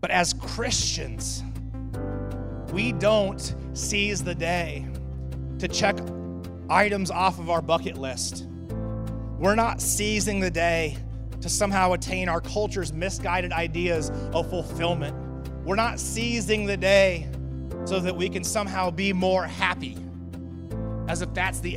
But 0.00 0.10
as 0.10 0.32
Christians, 0.32 1.42
we 2.72 2.92
don't 2.92 3.54
seize 3.72 4.22
the 4.22 4.34
day 4.34 4.86
to 5.58 5.66
check 5.66 5.98
items 6.70 7.10
off 7.10 7.38
of 7.38 7.50
our 7.50 7.60
bucket 7.60 7.98
list. 7.98 8.46
We're 9.38 9.56
not 9.56 9.80
seizing 9.80 10.38
the 10.40 10.50
day 10.50 10.96
to 11.40 11.48
somehow 11.48 11.92
attain 11.92 12.28
our 12.28 12.40
culture's 12.40 12.92
misguided 12.92 13.52
ideas 13.52 14.10
of 14.32 14.48
fulfillment. 14.50 15.16
We're 15.64 15.76
not 15.76 15.98
seizing 15.98 16.66
the 16.66 16.76
day 16.76 17.28
so 17.84 18.00
that 18.00 18.16
we 18.16 18.28
can 18.28 18.44
somehow 18.44 18.90
be 18.90 19.12
more 19.12 19.44
happy, 19.44 19.96
as 21.08 21.22
if 21.22 21.32
that's 21.34 21.60
the 21.60 21.76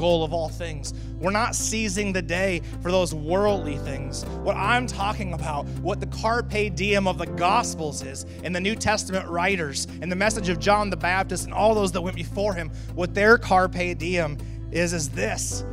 goal 0.00 0.24
of 0.24 0.32
all 0.32 0.48
things. 0.48 0.94
We're 1.20 1.30
not 1.30 1.54
seizing 1.54 2.10
the 2.14 2.22
day 2.22 2.62
for 2.80 2.90
those 2.90 3.14
worldly 3.14 3.76
things. 3.76 4.24
What 4.42 4.56
I'm 4.56 4.86
talking 4.86 5.34
about, 5.34 5.66
what 5.82 6.00
the 6.00 6.06
carpe 6.06 6.74
diem 6.74 7.06
of 7.06 7.18
the 7.18 7.26
Gospels 7.26 8.02
is, 8.02 8.24
and 8.42 8.56
the 8.56 8.60
New 8.60 8.74
Testament 8.74 9.28
writers, 9.28 9.86
and 10.00 10.10
the 10.10 10.16
message 10.16 10.48
of 10.48 10.58
John 10.58 10.88
the 10.88 10.96
Baptist, 10.96 11.44
and 11.44 11.52
all 11.52 11.74
those 11.74 11.92
that 11.92 12.00
went 12.00 12.16
before 12.16 12.54
him, 12.54 12.70
what 12.94 13.14
their 13.14 13.36
carpe 13.36 13.98
diem 13.98 14.38
is, 14.72 14.94
is 14.94 15.10
this 15.10 15.64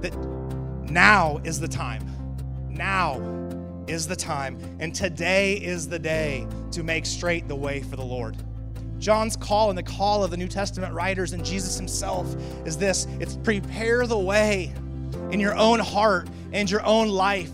that 0.00 0.12
now 0.90 1.40
is 1.44 1.60
the 1.60 1.68
time. 1.68 2.02
Now 2.68 3.20
is 3.86 4.08
the 4.08 4.16
time, 4.16 4.58
and 4.80 4.92
today 4.92 5.54
is 5.54 5.88
the 5.88 6.00
day 6.00 6.48
to 6.72 6.82
make 6.82 7.06
straight 7.06 7.46
the 7.46 7.54
way 7.54 7.82
for 7.82 7.94
the 7.94 8.04
Lord. 8.04 8.36
John's 8.98 9.36
call 9.36 9.68
and 9.68 9.78
the 9.78 9.82
call 9.82 10.24
of 10.24 10.30
the 10.30 10.36
New 10.36 10.48
Testament 10.48 10.92
writers 10.92 11.32
and 11.32 11.44
Jesus 11.44 11.76
himself 11.76 12.34
is 12.64 12.76
this 12.76 13.06
it's 13.20 13.36
prepare 13.36 14.06
the 14.06 14.18
way 14.18 14.72
in 15.30 15.40
your 15.40 15.56
own 15.56 15.78
heart 15.78 16.28
and 16.52 16.70
your 16.70 16.84
own 16.84 17.08
life. 17.08 17.50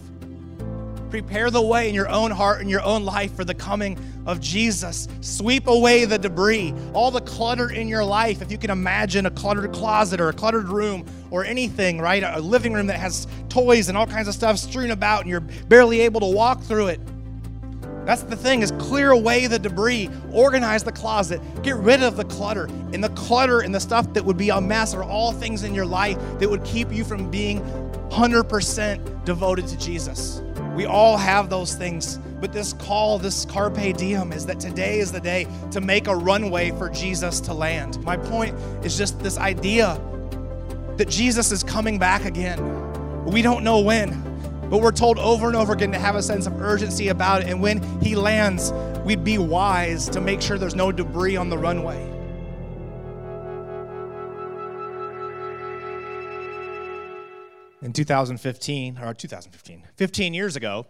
Prepare 1.10 1.51
the 1.51 1.60
way 1.60 1.91
in 1.91 1.95
your 1.95 2.09
own 2.09 2.30
heart 2.30 2.62
and 2.62 2.70
your 2.70 2.82
own 2.82 3.05
life 3.05 3.37
for 3.37 3.45
the 3.45 3.55
coming 3.55 3.98
of 4.24 4.41
Jesus. 4.41 5.09
Sweep 5.20 5.66
away 5.66 6.06
the 6.06 6.18
debris, 6.18 6.73
all 6.95 7.10
the 7.10 7.20
clutter 7.20 7.70
in 7.70 7.87
your 7.87 8.02
life. 8.02 8.40
If 8.40 8.51
you 8.51 8.57
can 8.57 8.70
imagine 8.70 9.26
a 9.26 9.30
cluttered 9.30 9.70
closet 9.74 10.23
or 10.23 10.30
a 10.30 10.32
cluttered 10.32 10.68
room 10.68 11.04
or 11.30 11.45
anything, 11.45 12.01
right? 12.01 12.23
A 12.23 12.40
living 12.40 12.73
room 12.73 12.87
that 12.87 12.98
has 12.98 13.26
toys 13.51 13.90
and 13.90 13.98
all 13.98 14.07
kinds 14.07 14.26
of 14.26 14.35
stuff 14.35 14.57
strewn 14.57 14.90
about 14.90 15.23
and 15.23 15.30
you're 15.30 15.40
barely 15.40 16.01
able 16.01 16.20
to 16.20 16.26
walk 16.26 16.63
through 16.63 16.87
it. 16.87 17.01
That's 18.04 18.22
the 18.22 18.36
thing 18.36 18.62
is 18.62 18.72
clear 18.72 19.12
away 19.12 19.46
the 19.46 19.58
debris, 19.58 20.10
organize 20.32 20.82
the 20.82 20.92
closet, 20.92 21.40
get 21.62 21.76
rid 21.76 22.02
of 22.02 22.16
the 22.16 22.24
clutter. 22.24 22.64
And 22.92 23.02
the 23.02 23.10
clutter 23.10 23.60
and 23.60 23.74
the 23.74 23.80
stuff 23.80 24.12
that 24.14 24.24
would 24.24 24.36
be 24.36 24.50
a 24.50 24.60
mess 24.60 24.95
are 24.95 25.04
all 25.04 25.32
things 25.32 25.62
in 25.62 25.74
your 25.74 25.86
life 25.86 26.18
that 26.38 26.50
would 26.50 26.64
keep 26.64 26.92
you 26.92 27.04
from 27.04 27.30
being 27.30 27.60
100% 28.10 29.24
devoted 29.24 29.68
to 29.68 29.78
Jesus. 29.78 30.42
We 30.74 30.86
all 30.86 31.16
have 31.16 31.50
those 31.50 31.74
things, 31.74 32.18
but 32.40 32.52
this 32.52 32.73
call, 32.73 33.18
this 33.18 33.45
carpe 33.45 33.96
diem 33.96 34.32
is 34.32 34.46
that 34.46 34.58
today 34.58 34.98
is 34.98 35.12
the 35.12 35.20
day 35.20 35.46
to 35.70 35.80
make 35.80 36.08
a 36.08 36.16
runway 36.16 36.70
for 36.73 36.88
Jesus 36.88 37.40
to 37.40 37.54
land. 37.54 38.02
My 38.04 38.16
point 38.16 38.56
is 38.84 38.96
just 38.96 39.20
this 39.20 39.38
idea 39.38 40.00
that 40.96 41.08
Jesus 41.08 41.52
is 41.52 41.62
coming 41.62 41.98
back 41.98 42.24
again. 42.24 43.24
We 43.24 43.42
don't 43.42 43.64
know 43.64 43.80
when. 43.80 44.32
But 44.73 44.80
we're 44.80 44.90
told 44.90 45.18
over 45.18 45.48
and 45.48 45.54
over 45.54 45.74
again 45.74 45.92
to 45.92 45.98
have 45.98 46.16
a 46.16 46.23
sense 46.23 46.46
of 46.46 46.59
urgency 46.62 47.09
about 47.09 47.42
it. 47.42 47.48
And 47.48 47.60
when 47.60 47.82
he 48.01 48.16
lands, 48.16 48.73
we'd 49.04 49.23
be 49.23 49.37
wise 49.37 50.09
to 50.09 50.18
make 50.18 50.40
sure 50.40 50.56
there's 50.56 50.74
no 50.74 50.90
debris 50.90 51.37
on 51.37 51.51
the 51.51 51.59
runway. 51.59 52.01
In 57.82 57.92
2015, 57.92 58.96
or 58.96 59.12
2015, 59.12 59.88
15 59.95 60.32
years 60.32 60.56
ago, 60.56 60.86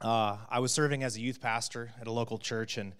uh, 0.00 0.38
I 0.48 0.60
was 0.60 0.72
serving 0.72 1.02
as 1.02 1.18
a 1.18 1.20
youth 1.20 1.42
pastor 1.42 1.92
at 2.00 2.06
a 2.06 2.10
local 2.10 2.38
church, 2.38 2.78
and 2.78 2.94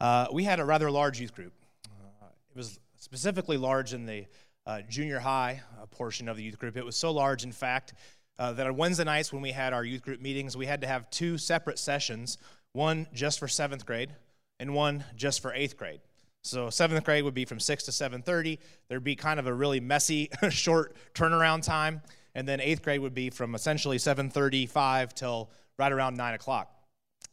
uh, 0.00 0.28
we 0.32 0.44
had 0.44 0.60
a 0.60 0.64
rather 0.64 0.90
large 0.90 1.20
youth 1.20 1.34
group. 1.34 1.52
Uh, 1.90 2.28
it 2.48 2.56
was 2.56 2.80
specifically 2.96 3.58
large 3.58 3.92
in 3.92 4.06
the 4.06 4.24
uh, 4.64 4.80
junior 4.88 5.18
high 5.18 5.60
uh, 5.78 5.84
portion 5.84 6.26
of 6.30 6.38
the 6.38 6.42
youth 6.42 6.58
group. 6.58 6.78
It 6.78 6.86
was 6.86 6.96
so 6.96 7.10
large, 7.10 7.44
in 7.44 7.52
fact, 7.52 7.92
uh, 8.38 8.52
that 8.52 8.66
on 8.66 8.76
Wednesday 8.76 9.04
nights 9.04 9.32
when 9.32 9.42
we 9.42 9.52
had 9.52 9.72
our 9.72 9.84
youth 9.84 10.02
group 10.02 10.20
meetings, 10.20 10.56
we 10.56 10.66
had 10.66 10.80
to 10.80 10.86
have 10.86 11.10
two 11.10 11.38
separate 11.38 11.78
sessions 11.78 12.38
one 12.72 13.06
just 13.12 13.38
for 13.38 13.48
seventh 13.48 13.84
grade 13.84 14.10
and 14.58 14.74
one 14.74 15.04
just 15.14 15.40
for 15.40 15.52
eighth 15.52 15.76
grade. 15.76 16.00
So 16.42 16.70
seventh 16.70 17.04
grade 17.04 17.24
would 17.24 17.34
be 17.34 17.44
from 17.44 17.60
6 17.60 17.84
to 17.84 17.90
7.30. 17.90 18.58
There'd 18.88 19.04
be 19.04 19.14
kind 19.14 19.38
of 19.38 19.46
a 19.46 19.54
really 19.54 19.78
messy, 19.78 20.30
short 20.50 20.96
turnaround 21.14 21.64
time. 21.64 22.02
And 22.34 22.48
then 22.48 22.60
eighth 22.60 22.82
grade 22.82 23.00
would 23.00 23.14
be 23.14 23.30
from 23.30 23.54
essentially 23.54 23.98
7.35 23.98 25.12
till 25.12 25.50
right 25.78 25.92
around 25.92 26.16
9 26.16 26.34
o'clock. 26.34 26.72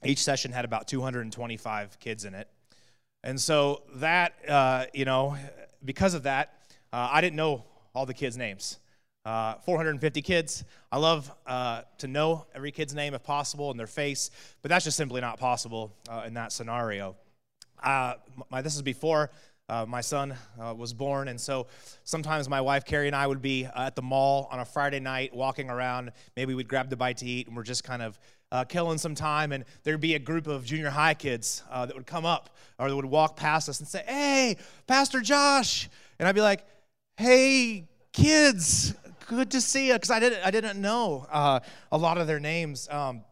Each 0.04 0.20
session 0.20 0.52
had 0.52 0.66
about 0.66 0.88
225 0.88 2.00
kids 2.00 2.26
in 2.26 2.36
it. 2.36 2.50
And 3.24 3.40
so 3.40 3.84
that, 3.96 4.34
uh, 4.48 4.86
you 4.94 5.06
know, 5.06 5.36
because 5.84 6.14
of 6.14 6.24
that, 6.24 6.54
uh, 6.94 7.10
I 7.12 7.22
didn't 7.22 7.36
know 7.36 7.64
all 7.94 8.06
the 8.06 8.14
kids' 8.14 8.38
names 8.38 8.78
uh, 9.26 9.56
450 9.66 10.22
kids. 10.22 10.64
I 10.92 10.98
love 10.98 11.32
uh, 11.46 11.82
to 12.00 12.08
know 12.08 12.46
every 12.56 12.72
kid's 12.72 12.96
name 12.96 13.14
if 13.14 13.24
possible 13.24 13.70
and 13.72 13.80
their 13.80 13.88
face, 13.88 14.32
but 14.62 14.70
that's 14.70 14.86
just 14.86 14.98
simply 14.98 15.22
not 15.22 15.40
possible 15.40 15.94
uh, 16.10 16.24
in 16.26 16.34
that 16.36 16.52
scenario. 16.52 17.16
Uh, 17.84 18.14
my, 18.50 18.62
this 18.62 18.76
is 18.76 18.82
before 18.82 19.30
uh, 19.68 19.86
my 19.88 20.02
son 20.02 20.36
uh, 20.60 20.74
was 20.74 20.94
born, 20.94 21.28
and 21.28 21.40
so 21.40 21.68
sometimes 22.04 22.50
my 22.50 22.60
wife 22.60 22.86
Carrie 22.86 23.08
and 23.08 23.16
I 23.16 23.28
would 23.28 23.42
be 23.42 23.66
at 23.66 23.96
the 23.96 24.02
mall 24.02 24.48
on 24.52 24.60
a 24.60 24.66
Friday 24.66 25.00
night 25.00 25.34
walking 25.34 25.70
around. 25.70 26.12
Maybe 26.36 26.56
we'd 26.56 26.68
grab 26.68 26.90
the 26.90 26.98
bite 26.98 27.18
to 27.18 27.26
eat, 27.26 27.48
and 27.48 27.56
we're 27.56 27.64
just 27.64 27.84
kind 27.84 28.02
of 28.02 28.20
killing 28.68 28.98
some 28.98 29.14
time, 29.14 29.52
and 29.52 29.64
there'd 29.84 30.02
be 30.02 30.16
a 30.16 30.20
group 30.20 30.48
of 30.48 30.66
junior 30.66 30.90
high 30.90 31.14
kids 31.14 31.62
that 31.72 31.94
would 31.94 32.08
come 32.08 32.26
up 32.26 32.56
or 32.80 32.90
that 32.90 32.96
would 32.96 33.06
walk 33.06 33.36
past 33.36 33.70
us 33.70 33.80
and 33.80 33.88
say, 33.88 34.04
Hey, 34.08 34.58
Pastor 34.88 35.22
Josh. 35.22 35.88
And 36.18 36.28
I'd 36.28 36.34
be 36.34 36.42
like, 36.42 36.66
Hey, 37.18 37.88
kids, 38.12 38.96
good 39.30 39.52
to 39.52 39.62
see 39.62 39.88
you 39.88 39.94
because 39.94 40.10
I 40.10 40.20
didn't 40.20 40.44
I 40.44 40.52
didn't 40.52 40.82
know 40.82 41.28
uh, 41.32 41.60
a 41.92 41.98
lot 41.98 42.18
of 42.18 42.28
their 42.28 42.40
names. 42.40 42.90
Um, 42.90 43.24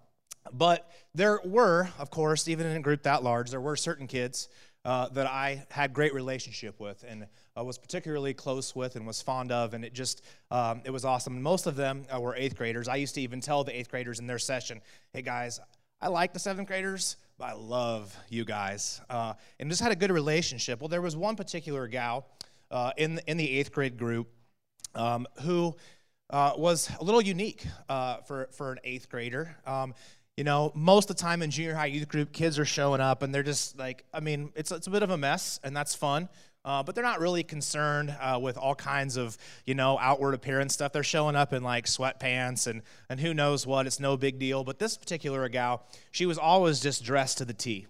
but 0.54 0.90
there 1.14 1.42
were, 1.44 1.90
of 2.00 2.10
course, 2.10 2.48
even 2.48 2.68
in 2.68 2.78
a 2.78 2.80
group 2.80 3.04
that 3.04 3.24
large, 3.24 3.50
there 3.50 3.60
were 3.60 3.76
certain 3.76 4.08
kids 4.08 4.48
uh, 4.86 5.10
that 5.10 5.28
I 5.28 5.66
had 5.70 5.94
great 5.94 6.14
relationship 6.14 6.80
with 6.80 7.04
and 7.06 7.26
uh, 7.58 7.64
was 7.64 7.78
particularly 7.78 8.34
close 8.34 8.76
with 8.76 8.96
and 8.96 9.06
was 9.08 9.22
fond 9.22 9.52
of, 9.52 9.74
and 9.74 9.84
it 9.84 9.94
just 9.94 10.22
um, 10.52 10.82
it 10.86 10.92
was 10.92 11.04
awesome. 11.04 11.42
Most 11.42 11.66
of 11.66 11.76
them 11.76 12.06
uh, 12.16 12.22
were 12.22 12.36
eighth 12.36 12.56
graders. 12.56 12.88
I 12.88 12.98
used 12.98 13.16
to 13.16 13.22
even 13.22 13.42
tell 13.42 13.64
the 13.64 13.78
eighth 13.78 13.90
graders 13.90 14.20
in 14.20 14.28
their 14.28 14.40
session, 14.40 14.80
"Hey 15.12 15.24
guys, 15.24 15.60
I 16.00 16.10
like 16.10 16.32
the 16.32 16.40
seventh 16.40 16.68
graders." 16.68 17.18
But 17.40 17.50
I 17.50 17.54
love 17.54 18.16
you 18.30 18.46
guys, 18.46 19.02
uh, 19.10 19.34
and 19.60 19.70
just 19.70 19.82
had 19.82 19.92
a 19.92 19.96
good 19.96 20.12
relationship. 20.12 20.80
Well, 20.80 20.88
there 20.88 21.02
was 21.02 21.16
one 21.16 21.36
particular 21.36 21.88
gal 21.88 22.28
uh, 22.72 22.92
in 22.98 23.20
in 23.28 23.38
the 23.38 23.60
eighth 23.60 23.72
grade 23.72 23.98
group 23.98 24.28
um, 24.96 25.28
who 25.42 25.76
uh, 26.30 26.54
was 26.58 26.90
a 27.00 27.04
little 27.04 27.22
unique 27.22 27.66
uh, 27.90 28.18
for, 28.18 28.50
for 28.52 28.72
an 28.72 28.80
eighth 28.84 29.10
grader. 29.10 29.56
Um, 29.66 29.94
you 30.36 30.44
know, 30.44 30.72
most 30.76 31.10
of 31.10 31.16
the 31.16 31.22
time 31.22 31.42
in 31.42 31.50
junior 31.50 31.74
high 31.74 31.88
youth 31.88 32.08
group, 32.08 32.32
kids 32.32 32.60
are 32.60 32.66
showing 32.66 33.02
up 33.02 33.24
and 33.24 33.34
they're 33.34 33.44
just 33.44 33.78
like, 33.78 34.04
I 34.14 34.20
mean, 34.20 34.52
it's, 34.56 34.72
it's 34.72 34.88
a 34.88 34.92
bit 34.92 35.04
of 35.04 35.10
a 35.10 35.18
mess 35.18 35.60
and 35.64 35.76
that's 35.76 35.96
fun. 35.96 36.30
Uh, 36.64 36.84
but 36.84 36.94
they're 36.94 37.04
not 37.04 37.22
really 37.22 37.44
concerned 37.44 38.14
uh, 38.20 38.38
with 38.40 38.58
all 38.58 38.76
kinds 38.76 39.16
of, 39.16 39.38
you 39.66 39.74
know, 39.74 39.98
outward 40.00 40.34
appearance 40.34 40.74
stuff. 40.74 40.92
They're 40.92 41.02
showing 41.02 41.36
up 41.36 41.54
in 41.54 41.64
like 41.64 41.86
sweatpants 41.86 42.68
and, 42.68 42.82
and 43.10 43.22
who 43.22 43.34
knows 43.34 43.66
what. 43.66 43.88
It's 43.88 44.02
no 44.02 44.18
big 44.18 44.38
deal. 44.38 44.66
But 44.66 44.78
this 44.78 44.98
particular 44.98 45.48
gal, 45.48 45.86
she 46.12 46.26
was 46.26 46.38
always 46.38 46.82
just 46.82 47.06
dressed 47.06 47.38
to 47.38 47.46
the 47.46 47.54
T. 47.54 47.88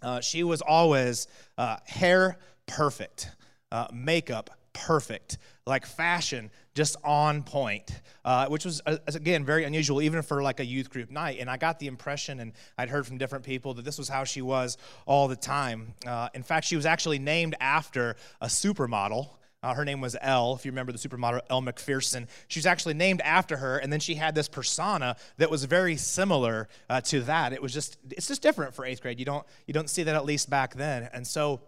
Uh, 0.00 0.20
she 0.20 0.42
was 0.42 0.62
always 0.62 1.26
uh, 1.58 1.76
hair 1.84 2.38
perfect, 2.66 3.30
uh, 3.70 3.88
makeup 3.92 4.50
perfect, 4.86 5.38
like 5.66 5.84
fashion 5.84 6.50
just 6.74 6.96
on 7.02 7.42
point, 7.42 7.90
uh, 8.24 8.46
which 8.46 8.64
was 8.64 8.80
uh, 8.86 8.96
again 9.08 9.44
very 9.44 9.64
unusual, 9.64 10.00
even 10.00 10.22
for 10.22 10.42
like 10.42 10.60
a 10.60 10.64
youth 10.64 10.90
group 10.90 11.10
night. 11.10 11.38
And 11.40 11.50
I 11.50 11.56
got 11.56 11.78
the 11.78 11.88
impression, 11.88 12.40
and 12.40 12.52
I'd 12.78 12.88
heard 12.88 13.06
from 13.06 13.18
different 13.18 13.44
people 13.44 13.74
that 13.74 13.84
this 13.84 13.98
was 13.98 14.08
how 14.08 14.24
she 14.24 14.42
was 14.42 14.78
all 15.04 15.26
the 15.28 15.36
time. 15.36 15.94
Uh, 16.06 16.28
in 16.34 16.42
fact, 16.42 16.66
she 16.66 16.76
was 16.76 16.86
actually 16.86 17.18
named 17.18 17.56
after 17.60 18.16
a 18.40 18.46
supermodel. 18.46 19.28
Uh, 19.60 19.74
her 19.74 19.84
name 19.84 20.00
was 20.00 20.16
Elle, 20.20 20.54
if 20.54 20.64
you 20.64 20.70
remember 20.70 20.92
the 20.92 20.98
supermodel 20.98 21.40
Elle 21.50 21.62
Macpherson. 21.62 22.28
She 22.46 22.60
was 22.60 22.66
actually 22.66 22.94
named 22.94 23.20
after 23.22 23.56
her, 23.56 23.78
and 23.78 23.92
then 23.92 23.98
she 23.98 24.14
had 24.14 24.36
this 24.36 24.48
persona 24.48 25.16
that 25.38 25.50
was 25.50 25.64
very 25.64 25.96
similar 25.96 26.68
uh, 26.88 27.00
to 27.02 27.22
that. 27.22 27.52
It 27.52 27.60
was 27.60 27.74
just, 27.74 27.98
it's 28.10 28.28
just 28.28 28.40
different 28.40 28.72
for 28.72 28.84
eighth 28.84 29.02
grade. 29.02 29.18
You 29.18 29.24
don't, 29.24 29.44
you 29.66 29.74
don't 29.74 29.90
see 29.90 30.04
that 30.04 30.14
at 30.14 30.24
least 30.24 30.48
back 30.48 30.74
then. 30.74 31.08
And 31.12 31.26
so 31.26 31.60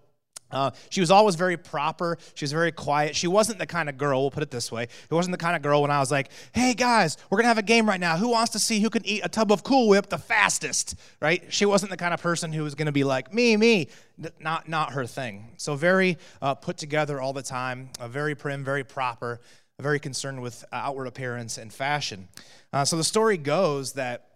uh, 0.52 0.70
she 0.88 1.00
was 1.00 1.10
always 1.10 1.34
very 1.34 1.56
proper. 1.56 2.18
She 2.34 2.44
was 2.44 2.52
very 2.52 2.72
quiet. 2.72 3.16
She 3.16 3.26
wasn't 3.26 3.58
the 3.58 3.66
kind 3.66 3.88
of 3.88 3.98
girl, 3.98 4.22
we'll 4.22 4.30
put 4.30 4.42
it 4.42 4.50
this 4.50 4.70
way. 4.72 4.84
It 4.84 5.14
wasn't 5.14 5.32
the 5.32 5.42
kind 5.42 5.56
of 5.56 5.62
girl 5.62 5.82
when 5.82 5.90
I 5.90 6.00
was 6.00 6.10
like, 6.10 6.30
hey 6.52 6.74
guys, 6.74 7.16
we're 7.28 7.36
going 7.36 7.44
to 7.44 7.48
have 7.48 7.58
a 7.58 7.62
game 7.62 7.88
right 7.88 8.00
now. 8.00 8.16
Who 8.16 8.28
wants 8.28 8.52
to 8.52 8.58
see 8.58 8.80
who 8.80 8.90
can 8.90 9.06
eat 9.06 9.20
a 9.24 9.28
tub 9.28 9.52
of 9.52 9.62
Cool 9.62 9.88
Whip 9.88 10.08
the 10.08 10.18
fastest? 10.18 10.94
Right? 11.20 11.44
She 11.52 11.66
wasn't 11.66 11.90
the 11.90 11.96
kind 11.96 12.14
of 12.14 12.20
person 12.20 12.52
who 12.52 12.62
was 12.62 12.74
going 12.74 12.86
to 12.86 12.92
be 12.92 13.04
like, 13.04 13.32
me, 13.32 13.56
me. 13.56 13.88
Not, 14.38 14.68
not 14.68 14.92
her 14.92 15.06
thing. 15.06 15.52
So, 15.56 15.76
very 15.76 16.18
uh, 16.42 16.54
put 16.54 16.76
together 16.76 17.20
all 17.20 17.32
the 17.32 17.42
time, 17.42 17.88
uh, 17.98 18.06
very 18.06 18.34
prim, 18.34 18.62
very 18.64 18.84
proper, 18.84 19.40
very 19.78 19.98
concerned 19.98 20.42
with 20.42 20.62
outward 20.72 21.06
appearance 21.06 21.56
and 21.56 21.72
fashion. 21.72 22.28
Uh, 22.70 22.84
so, 22.84 22.98
the 22.98 23.04
story 23.04 23.38
goes 23.38 23.94
that 23.94 24.26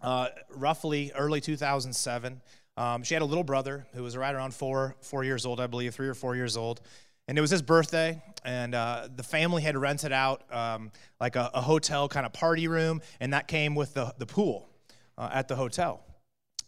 uh, 0.00 0.28
roughly 0.54 1.12
early 1.16 1.40
2007, 1.40 2.40
Um, 2.76 3.02
she 3.02 3.14
had 3.14 3.22
a 3.22 3.26
little 3.26 3.44
brother 3.44 3.86
who 3.94 4.02
was 4.02 4.16
right 4.16 4.34
around 4.34 4.54
four, 4.54 4.96
four 5.00 5.24
years 5.24 5.44
old, 5.44 5.60
I 5.60 5.66
believe, 5.66 5.94
three 5.94 6.08
or 6.08 6.14
four 6.14 6.36
years 6.36 6.56
old. 6.56 6.80
And 7.28 7.38
it 7.38 7.40
was 7.40 7.50
his 7.50 7.62
birthday, 7.62 8.20
and 8.44 8.74
uh, 8.74 9.08
the 9.14 9.22
family 9.22 9.62
had 9.62 9.76
rented 9.76 10.12
out 10.12 10.42
um, 10.52 10.90
like 11.20 11.36
a, 11.36 11.50
a, 11.54 11.60
hotel 11.60 12.08
kind 12.08 12.26
of 12.26 12.32
party 12.32 12.66
room, 12.66 13.00
and 13.20 13.32
that 13.32 13.46
came 13.46 13.76
with 13.76 13.94
the, 13.94 14.12
the 14.18 14.26
pool 14.26 14.68
uh, 15.16 15.30
at 15.32 15.46
the 15.46 15.54
hotel. 15.54 16.02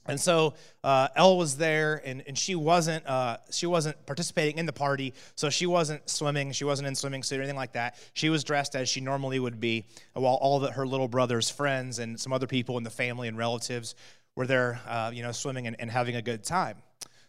And 0.07 0.21
so 0.21 0.55
uh, 0.85 1.09
Elle 1.17 1.39
was 1.39 1.57
there, 1.57 2.01
and, 2.05 2.23
and 2.29 2.39
she 2.39 2.55
wasn't 2.55 3.07
uh, 3.07 3.39
she 3.51 3.67
wasn't 3.67 4.05
participating 4.07 4.59
in 4.59 4.67
the 4.67 4.73
party, 4.73 5.15
so 5.35 5.51
she 5.51 5.67
wasn't 5.67 6.09
swimming, 6.09 6.53
she 6.53 6.65
wasn't 6.65 6.87
in 6.87 6.95
swimming 6.95 7.23
suit 7.23 7.39
or 7.39 7.43
anything 7.43 7.57
like 7.57 7.73
that. 7.73 7.99
She 8.13 8.29
was 8.29 8.45
dressed 8.45 8.77
as 8.77 8.89
she 8.89 9.01
normally 9.01 9.41
would 9.41 9.61
be, 9.61 9.87
while 10.13 10.35
all 10.35 10.63
of 10.63 10.75
her 10.75 10.87
little 10.87 11.09
brother's 11.09 11.51
friends 11.51 11.99
and 11.99 12.21
some 12.21 12.33
other 12.33 12.47
people 12.47 12.77
in 12.77 12.85
the 12.85 12.91
family 12.91 13.29
and 13.29 13.39
relatives 13.39 13.95
were 14.37 14.47
there, 14.47 14.81
uh, 14.87 15.11
you 15.15 15.23
know, 15.23 15.33
swimming 15.33 15.67
and, 15.67 15.77
and, 15.79 15.91
having 15.91 16.17
a 16.17 16.23
good 16.23 16.43
time. 16.43 16.77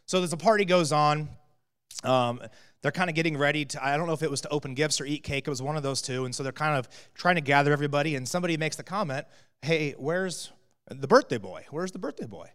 So 0.06 0.22
as 0.24 0.31
the 0.31 0.38
party 0.38 0.66
goes 0.66 0.92
on, 0.92 1.30
um, 2.04 2.42
they're 2.81 2.92
kind 2.92 3.10
of 3.10 3.16
getting 3.16 3.38
ready 3.38 3.66
to. 3.66 3.86
I 3.86 3.98
don't 3.98 4.07
know 4.07 4.13
if 4.13 4.24
it 4.24 4.31
was 4.31 4.42
to 4.42 4.50
open 4.50 4.74
gifts 4.74 5.00
or 5.00 5.06
eat 5.06 5.24
cake. 5.24 5.48
It 5.48 5.50
was 5.50 5.62
one 5.62 5.78
of 5.78 5.84
those 5.84 6.02
two, 6.02 6.25
and 6.25 6.34
so 6.34 6.44
they're 6.44 6.52
kind 6.52 6.78
of 6.78 6.88
trying 7.13 7.36
to 7.36 7.42
gather 7.42 7.72
everybody. 7.72 8.16
And 8.16 8.28
somebody 8.28 8.57
makes 8.57 8.75
the 8.75 8.84
comment, 8.84 9.25
"Hey, 9.62 9.94
where's 9.98 10.52
the 10.90 11.07
birthday 11.07 11.38
boy? 11.38 11.66
Where's 11.72 11.92
the 11.92 12.00
birthday 12.00 12.28
boy?" 12.28 12.50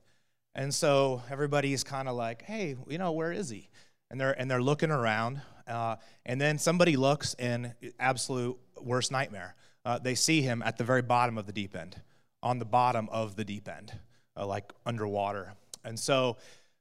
And 0.54 0.74
so 0.74 1.22
everybody's 1.30 1.84
kind 1.84 2.08
of 2.08 2.16
like, 2.16 2.42
hey, 2.42 2.76
you 2.88 2.98
know, 2.98 3.12
where 3.12 3.32
is 3.32 3.50
he? 3.50 3.68
And 4.10 4.20
they're, 4.20 4.38
and 4.38 4.50
they're 4.50 4.62
looking 4.62 4.90
around. 4.90 5.40
Uh, 5.66 5.96
and 6.26 6.40
then 6.40 6.58
somebody 6.58 6.96
looks 6.96 7.34
in 7.38 7.72
absolute 8.00 8.58
worst 8.80 9.12
nightmare. 9.12 9.54
Uh, 9.84 9.98
they 9.98 10.14
see 10.14 10.42
him 10.42 10.62
at 10.62 10.76
the 10.76 10.84
very 10.84 11.02
bottom 11.02 11.38
of 11.38 11.46
the 11.46 11.52
deep 11.52 11.76
end, 11.76 12.00
on 12.42 12.58
the 12.58 12.64
bottom 12.64 13.08
of 13.10 13.36
the 13.36 13.44
deep 13.44 13.68
end, 13.68 13.92
uh, 14.36 14.46
like 14.46 14.72
underwater. 14.84 15.52
And 15.84 15.98
so 15.98 16.36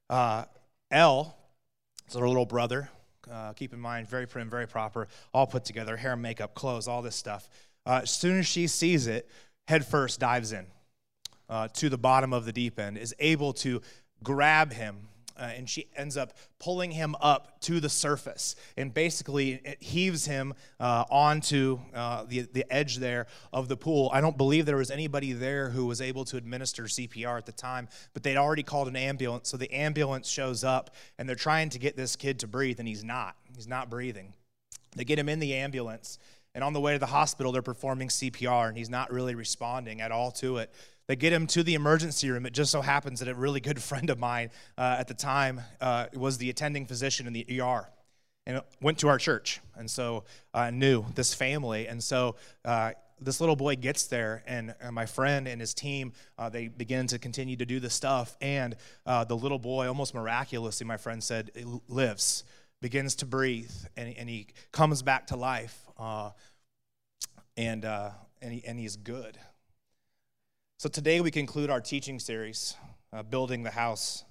uh, 0.08 0.44
Elle, 0.90 1.36
so 2.08 2.18
her 2.20 2.28
little 2.28 2.46
brother, 2.46 2.88
uh, 3.30 3.52
keep 3.52 3.72
in 3.72 3.80
mind, 3.80 4.08
very 4.08 4.26
prim, 4.26 4.50
very 4.50 4.66
proper, 4.66 5.08
all 5.32 5.46
put 5.46 5.64
together, 5.64 5.96
hair, 5.96 6.16
makeup, 6.16 6.54
clothes, 6.54 6.88
all 6.88 7.02
this 7.02 7.16
stuff. 7.16 7.48
Uh, 7.86 8.00
as 8.02 8.10
soon 8.10 8.38
as 8.38 8.46
she 8.46 8.66
sees 8.66 9.06
it, 9.06 9.28
head 9.68 9.86
first 9.86 10.20
dives 10.20 10.52
in 10.52 10.66
uh, 11.48 11.68
to 11.68 11.88
the 11.88 11.98
bottom 11.98 12.32
of 12.32 12.44
the 12.44 12.52
deep 12.52 12.78
end, 12.78 12.98
is 12.98 13.14
able 13.18 13.52
to 13.52 13.80
grab 14.22 14.72
him. 14.72 15.08
Uh, 15.40 15.44
and 15.56 15.70
she 15.70 15.86
ends 15.96 16.18
up 16.18 16.34
pulling 16.58 16.90
him 16.90 17.16
up 17.20 17.58
to 17.60 17.80
the 17.80 17.88
surface 17.88 18.56
and 18.76 18.92
basically 18.92 19.60
it 19.64 19.82
heaves 19.82 20.26
him 20.26 20.52
uh, 20.78 21.04
onto 21.10 21.78
uh, 21.94 22.24
the, 22.28 22.42
the 22.52 22.70
edge 22.70 22.96
there 22.96 23.26
of 23.52 23.66
the 23.68 23.76
pool. 23.76 24.10
I 24.12 24.20
don't 24.20 24.36
believe 24.36 24.66
there 24.66 24.76
was 24.76 24.90
anybody 24.90 25.32
there 25.32 25.70
who 25.70 25.86
was 25.86 26.02
able 26.02 26.26
to 26.26 26.36
administer 26.36 26.84
CPR 26.84 27.38
at 27.38 27.46
the 27.46 27.52
time, 27.52 27.88
but 28.12 28.22
they'd 28.22 28.36
already 28.36 28.62
called 28.62 28.88
an 28.88 28.96
ambulance. 28.96 29.48
So 29.48 29.56
the 29.56 29.72
ambulance 29.72 30.28
shows 30.28 30.62
up 30.62 30.94
and 31.18 31.26
they're 31.26 31.36
trying 31.36 31.70
to 31.70 31.78
get 31.78 31.96
this 31.96 32.16
kid 32.16 32.38
to 32.40 32.46
breathe, 32.46 32.78
and 32.78 32.86
he's 32.86 33.04
not. 33.04 33.36
He's 33.54 33.68
not 33.68 33.88
breathing. 33.88 34.34
They 34.96 35.04
get 35.04 35.18
him 35.18 35.28
in 35.28 35.38
the 35.38 35.54
ambulance, 35.54 36.18
and 36.54 36.64
on 36.64 36.72
the 36.72 36.80
way 36.80 36.92
to 36.92 36.98
the 36.98 37.06
hospital, 37.06 37.52
they're 37.52 37.62
performing 37.62 38.08
CPR, 38.08 38.68
and 38.68 38.76
he's 38.76 38.90
not 38.90 39.12
really 39.12 39.34
responding 39.34 40.00
at 40.00 40.10
all 40.10 40.32
to 40.32 40.58
it. 40.58 40.72
They 41.10 41.16
get 41.16 41.32
him 41.32 41.48
to 41.48 41.64
the 41.64 41.74
emergency 41.74 42.30
room. 42.30 42.46
It 42.46 42.52
just 42.52 42.70
so 42.70 42.82
happens 42.82 43.18
that 43.18 43.28
a 43.28 43.34
really 43.34 43.58
good 43.58 43.82
friend 43.90 44.10
of 44.10 44.20
mine 44.20 44.52
uh, 44.78 44.94
at 45.00 45.08
the 45.08 45.14
time 45.14 45.60
uh, 45.80 46.06
was 46.14 46.38
the 46.38 46.50
attending 46.50 46.86
physician 46.86 47.26
in 47.26 47.32
the 47.32 47.60
ER 47.60 47.88
and 48.46 48.62
went 48.80 48.98
to 48.98 49.08
our 49.08 49.18
church. 49.18 49.60
And 49.74 49.90
so 49.90 50.22
uh, 50.54 50.70
knew 50.70 51.04
this 51.16 51.34
family. 51.34 51.88
And 51.88 52.00
so 52.00 52.36
uh, 52.64 52.92
this 53.20 53.40
little 53.40 53.56
boy 53.56 53.74
gets 53.74 54.06
there, 54.06 54.44
and, 54.46 54.72
and, 54.80 54.94
my 54.94 55.04
friend 55.04 55.48
and 55.48 55.60
his 55.60 55.74
team, 55.74 56.12
uh, 56.38 56.48
they 56.48 56.68
begin 56.68 57.08
to 57.08 57.18
continue 57.18 57.56
to 57.56 57.66
do 57.66 57.80
the 57.80 57.90
stuff. 57.90 58.36
And 58.40 58.76
uh, 59.04 59.24
the 59.24 59.36
little 59.36 59.58
boy, 59.58 59.88
almost 59.88 60.14
miraculously, 60.14 60.86
my 60.86 60.96
friend 60.96 61.20
said, 61.24 61.50
lives, 61.88 62.44
begins 62.80 63.16
to 63.16 63.26
breathe, 63.26 63.72
and, 63.96 64.16
and 64.16 64.28
he 64.28 64.46
comes 64.70 65.02
back 65.02 65.26
to 65.26 65.36
life. 65.36 65.76
and, 67.56 67.84
and, 67.84 68.12
he, 68.52 68.62
and 68.64 68.78
he's 68.78 68.94
good. 68.94 69.36
So 70.80 70.88
today 70.88 71.20
we 71.20 71.30
conclude 71.30 71.68
our 71.68 71.82
teaching 71.82 72.18
series, 72.18 72.74
uh, 73.12 73.22
Building 73.22 73.62
the 73.62 73.70
House. 73.70 74.24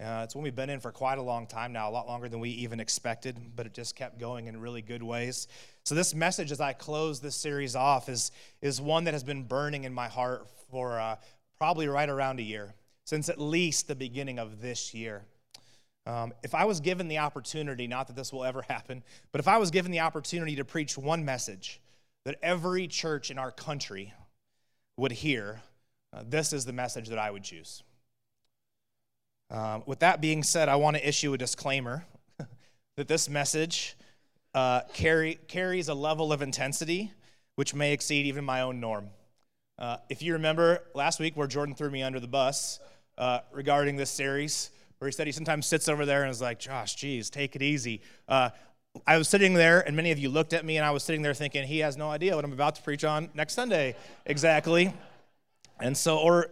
Uh, 0.00 0.22
it's 0.24 0.34
one 0.34 0.42
we've 0.42 0.56
been 0.56 0.70
in 0.70 0.80
for 0.80 0.90
quite 0.90 1.18
a 1.18 1.22
long 1.22 1.46
time 1.46 1.74
now, 1.74 1.90
a 1.90 1.92
lot 1.92 2.06
longer 2.06 2.30
than 2.30 2.40
we 2.40 2.48
even 2.48 2.80
expected, 2.80 3.38
but 3.54 3.66
it 3.66 3.74
just 3.74 3.94
kept 3.94 4.18
going 4.18 4.46
in 4.46 4.58
really 4.58 4.80
good 4.80 5.02
ways. 5.02 5.46
So, 5.84 5.94
this 5.94 6.14
message, 6.14 6.52
as 6.52 6.62
I 6.62 6.72
close 6.72 7.20
this 7.20 7.36
series 7.36 7.76
off, 7.76 8.08
is, 8.08 8.32
is 8.62 8.80
one 8.80 9.04
that 9.04 9.12
has 9.12 9.22
been 9.22 9.42
burning 9.42 9.84
in 9.84 9.92
my 9.92 10.08
heart 10.08 10.46
for 10.70 10.98
uh, 10.98 11.16
probably 11.58 11.86
right 11.86 12.08
around 12.08 12.40
a 12.40 12.42
year, 12.42 12.72
since 13.04 13.28
at 13.28 13.38
least 13.38 13.88
the 13.88 13.94
beginning 13.94 14.38
of 14.38 14.62
this 14.62 14.94
year. 14.94 15.26
Um, 16.06 16.32
if 16.44 16.54
I 16.54 16.64
was 16.64 16.80
given 16.80 17.08
the 17.08 17.18
opportunity, 17.18 17.86
not 17.86 18.06
that 18.06 18.16
this 18.16 18.32
will 18.32 18.46
ever 18.46 18.62
happen, 18.70 19.02
but 19.32 19.42
if 19.42 19.48
I 19.48 19.58
was 19.58 19.70
given 19.70 19.92
the 19.92 20.00
opportunity 20.00 20.56
to 20.56 20.64
preach 20.64 20.96
one 20.96 21.26
message 21.26 21.82
that 22.24 22.38
every 22.42 22.86
church 22.86 23.30
in 23.30 23.38
our 23.38 23.50
country 23.50 24.14
would 24.96 25.12
hear, 25.12 25.60
uh, 26.12 26.22
this 26.28 26.52
is 26.52 26.64
the 26.64 26.72
message 26.72 27.08
that 27.08 27.18
I 27.18 27.30
would 27.30 27.44
choose. 27.44 27.82
Um, 29.50 29.82
with 29.86 30.00
that 30.00 30.20
being 30.20 30.42
said, 30.42 30.68
I 30.68 30.76
want 30.76 30.96
to 30.96 31.08
issue 31.08 31.32
a 31.32 31.38
disclaimer 31.38 32.04
that 32.96 33.08
this 33.08 33.28
message 33.28 33.96
uh, 34.54 34.82
carry, 34.92 35.38
carries 35.46 35.88
a 35.88 35.94
level 35.94 36.32
of 36.32 36.42
intensity 36.42 37.12
which 37.56 37.74
may 37.74 37.92
exceed 37.92 38.26
even 38.26 38.44
my 38.44 38.60
own 38.60 38.80
norm. 38.80 39.08
Uh, 39.78 39.96
if 40.08 40.22
you 40.22 40.34
remember 40.34 40.82
last 40.94 41.18
week 41.18 41.36
where 41.36 41.46
Jordan 41.46 41.74
threw 41.74 41.90
me 41.90 42.02
under 42.02 42.20
the 42.20 42.28
bus 42.28 42.78
uh, 43.18 43.40
regarding 43.50 43.96
this 43.96 44.10
series, 44.10 44.70
where 44.98 45.08
he 45.08 45.12
said 45.12 45.26
he 45.26 45.32
sometimes 45.32 45.66
sits 45.66 45.88
over 45.88 46.06
there 46.06 46.22
and 46.22 46.30
is 46.30 46.40
like, 46.40 46.58
Josh, 46.58 46.94
geez, 46.94 47.28
take 47.28 47.56
it 47.56 47.62
easy. 47.62 48.00
Uh, 48.28 48.50
I 49.06 49.18
was 49.18 49.28
sitting 49.28 49.54
there, 49.54 49.80
and 49.80 49.96
many 49.96 50.12
of 50.12 50.18
you 50.18 50.28
looked 50.28 50.52
at 50.52 50.64
me, 50.64 50.76
and 50.76 50.86
I 50.86 50.90
was 50.90 51.02
sitting 51.02 51.22
there 51.22 51.34
thinking, 51.34 51.64
he 51.66 51.80
has 51.80 51.96
no 51.96 52.10
idea 52.10 52.36
what 52.36 52.44
I'm 52.44 52.52
about 52.52 52.76
to 52.76 52.82
preach 52.82 53.04
on 53.04 53.30
next 53.34 53.54
Sunday 53.54 53.96
exactly. 54.24 54.92
And 55.80 55.96
so, 55.96 56.18
or, 56.18 56.50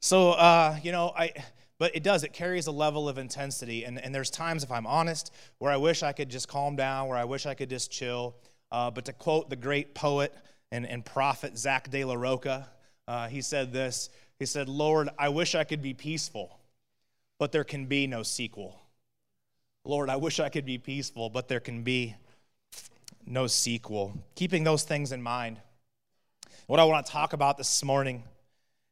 so, 0.00 0.32
uh, 0.32 0.76
you 0.82 0.92
know, 0.92 1.12
I, 1.16 1.32
but 1.78 1.94
it 1.94 2.02
does, 2.02 2.24
it 2.24 2.32
carries 2.32 2.66
a 2.66 2.72
level 2.72 3.08
of 3.08 3.18
intensity. 3.18 3.84
And, 3.84 4.00
and 4.00 4.14
there's 4.14 4.30
times, 4.30 4.64
if 4.64 4.70
I'm 4.70 4.86
honest, 4.86 5.32
where 5.58 5.72
I 5.72 5.76
wish 5.76 6.02
I 6.02 6.12
could 6.12 6.28
just 6.28 6.48
calm 6.48 6.76
down, 6.76 7.08
where 7.08 7.16
I 7.16 7.24
wish 7.24 7.46
I 7.46 7.54
could 7.54 7.70
just 7.70 7.90
chill. 7.90 8.34
Uh, 8.70 8.90
but 8.90 9.04
to 9.06 9.12
quote 9.12 9.48
the 9.48 9.56
great 9.56 9.94
poet 9.94 10.34
and, 10.70 10.86
and 10.86 11.04
prophet 11.04 11.56
Zach 11.56 11.90
de 11.90 12.04
la 12.04 12.14
Rocha, 12.14 12.68
uh, 13.06 13.28
he 13.28 13.40
said 13.40 13.72
this 13.72 14.10
He 14.38 14.46
said, 14.46 14.68
Lord, 14.68 15.08
I 15.18 15.30
wish 15.30 15.54
I 15.54 15.64
could 15.64 15.80
be 15.80 15.94
peaceful, 15.94 16.58
but 17.38 17.52
there 17.52 17.64
can 17.64 17.86
be 17.86 18.06
no 18.06 18.22
sequel. 18.22 18.80
Lord, 19.88 20.10
I 20.10 20.16
wish 20.16 20.38
I 20.38 20.50
could 20.50 20.66
be 20.66 20.76
peaceful, 20.76 21.30
but 21.30 21.48
there 21.48 21.60
can 21.60 21.82
be 21.82 22.14
no 23.24 23.46
sequel. 23.46 24.22
Keeping 24.34 24.62
those 24.62 24.82
things 24.82 25.12
in 25.12 25.22
mind, 25.22 25.58
what 26.66 26.78
I 26.78 26.84
want 26.84 27.06
to 27.06 27.10
talk 27.10 27.32
about 27.32 27.56
this 27.56 27.82
morning 27.82 28.22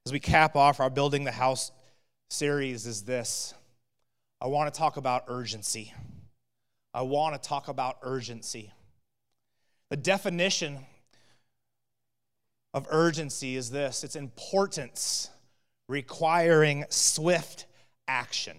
as 0.07 0.12
we 0.12 0.21
cap 0.21 0.57
off 0.57 0.81
our 0.81 0.88
Building 0.88 1.25
the 1.25 1.33
House 1.33 1.71
series 2.31 2.87
is 2.87 3.03
this 3.03 3.53
I 4.41 4.47
want 4.47 4.73
to 4.73 4.79
talk 4.79 4.97
about 4.97 5.25
urgency. 5.29 5.93
I 6.95 7.03
want 7.03 7.35
to 7.35 7.47
talk 7.47 7.69
about 7.69 7.99
urgency. 8.00 8.73
The 9.91 9.99
definition 9.99 10.79
of 12.73 12.87
urgency 12.88 13.57
is 13.57 13.71
this 13.71 14.03
it's 14.03 14.17
importance 14.17 15.29
requiring 15.91 16.87
swift 16.88 17.67
action. 18.09 18.57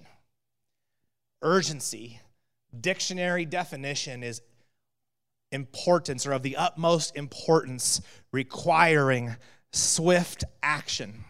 Urgency, 1.41 2.19
dictionary 2.81 3.45
definition 3.45 4.23
is 4.23 4.41
importance 5.51 6.25
or 6.25 6.33
of 6.33 6.43
the 6.43 6.57
utmost 6.57 7.15
importance, 7.15 8.01
requiring 8.31 9.35
swift 9.71 10.43
action. 10.61 11.23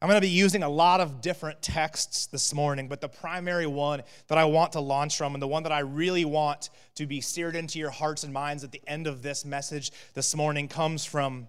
I'm 0.00 0.08
going 0.08 0.20
to 0.20 0.24
be 0.24 0.28
using 0.28 0.62
a 0.62 0.68
lot 0.68 1.00
of 1.00 1.20
different 1.20 1.60
texts 1.60 2.26
this 2.26 2.54
morning, 2.54 2.86
but 2.86 3.00
the 3.00 3.08
primary 3.08 3.66
one 3.66 4.02
that 4.28 4.38
I 4.38 4.44
want 4.44 4.72
to 4.72 4.80
launch 4.80 5.18
from, 5.18 5.34
and 5.34 5.42
the 5.42 5.48
one 5.48 5.64
that 5.64 5.72
I 5.72 5.80
really 5.80 6.24
want 6.24 6.70
to 6.94 7.06
be 7.06 7.20
seared 7.20 7.56
into 7.56 7.80
your 7.80 7.90
hearts 7.90 8.22
and 8.22 8.32
minds 8.32 8.62
at 8.62 8.70
the 8.70 8.80
end 8.86 9.08
of 9.08 9.22
this 9.22 9.44
message 9.44 9.90
this 10.14 10.36
morning, 10.36 10.68
comes 10.68 11.04
from 11.04 11.48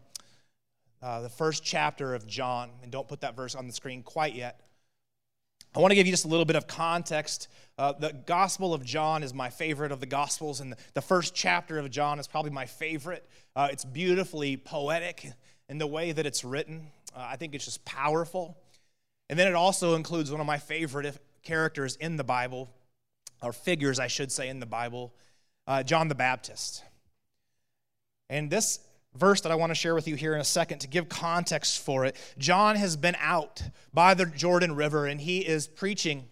uh, 1.03 1.21
the 1.21 1.29
first 1.29 1.63
chapter 1.63 2.15
of 2.15 2.25
John. 2.25 2.71
And 2.81 2.91
don't 2.91 3.07
put 3.07 3.21
that 3.21 3.35
verse 3.35 3.53
on 3.53 3.67
the 3.67 3.73
screen 3.73 4.01
quite 4.01 4.33
yet. 4.33 4.59
I 5.75 5.79
want 5.79 5.91
to 5.91 5.95
give 5.95 6.07
you 6.07 6.13
just 6.13 6.25
a 6.25 6.27
little 6.27 6.45
bit 6.45 6.55
of 6.55 6.65
context. 6.65 7.47
Uh, 7.77 7.93
the 7.93 8.11
Gospel 8.25 8.73
of 8.73 8.83
John 8.83 9.21
is 9.21 9.33
my 9.35 9.49
favorite 9.49 9.91
of 9.91 9.99
the 9.99 10.07
Gospels, 10.07 10.61
and 10.61 10.75
the, 10.95 11.01
first 11.01 11.35
chapter 11.35 11.77
of 11.77 11.89
John 11.91 12.17
is 12.17 12.27
probably 12.27 12.49
my 12.49 12.65
favorite. 12.65 13.23
Uh, 13.55 13.69
it's 13.71 13.85
beautifully 13.85 14.57
poetic 14.57 15.31
in 15.69 15.77
the 15.77 15.85
way 15.85 16.11
that 16.11 16.25
it's 16.25 16.43
written. 16.43 16.87
Uh, 17.15 17.19
I 17.19 17.35
think 17.35 17.53
it's 17.53 17.65
just 17.65 17.85
powerful. 17.85 18.57
And 19.29 19.37
then 19.37 19.47
it 19.47 19.53
also 19.53 19.93
includes 19.93 20.31
one 20.31 20.41
of 20.41 20.47
my 20.47 20.57
favorite 20.57 21.15
characters 21.43 21.95
in 21.97 22.17
the 22.17 22.23
Bible, 22.23 22.67
or 23.43 23.53
figures, 23.53 23.99
I 23.99 24.07
should 24.07 24.31
say, 24.31 24.49
in 24.49 24.59
the 24.59 24.65
Bible, 24.65 25.13
uh, 25.67 25.83
John 25.83 26.07
the 26.07 26.15
Baptist. 26.15 26.83
And 28.27 28.49
this 28.49 28.79
verse 29.19 29.41
that 29.41 29.51
I 29.51 29.55
want 29.55 29.71
to 29.71 29.75
share 29.75 29.93
with 29.93 30.07
you 30.07 30.15
here 30.15 30.33
in 30.33 30.41
a 30.41 30.45
second 30.45 30.79
to 30.79 30.87
give 30.87 31.09
context 31.09 31.83
for 31.83 32.05
it. 32.05 32.15
John 32.37 32.75
has 32.75 32.95
been 32.95 33.17
out 33.19 33.61
by 33.93 34.13
the 34.13 34.25
Jordan 34.25 34.75
River 34.75 35.05
and 35.05 35.19
he 35.19 35.39
is 35.39 35.67
preaching 35.67 36.25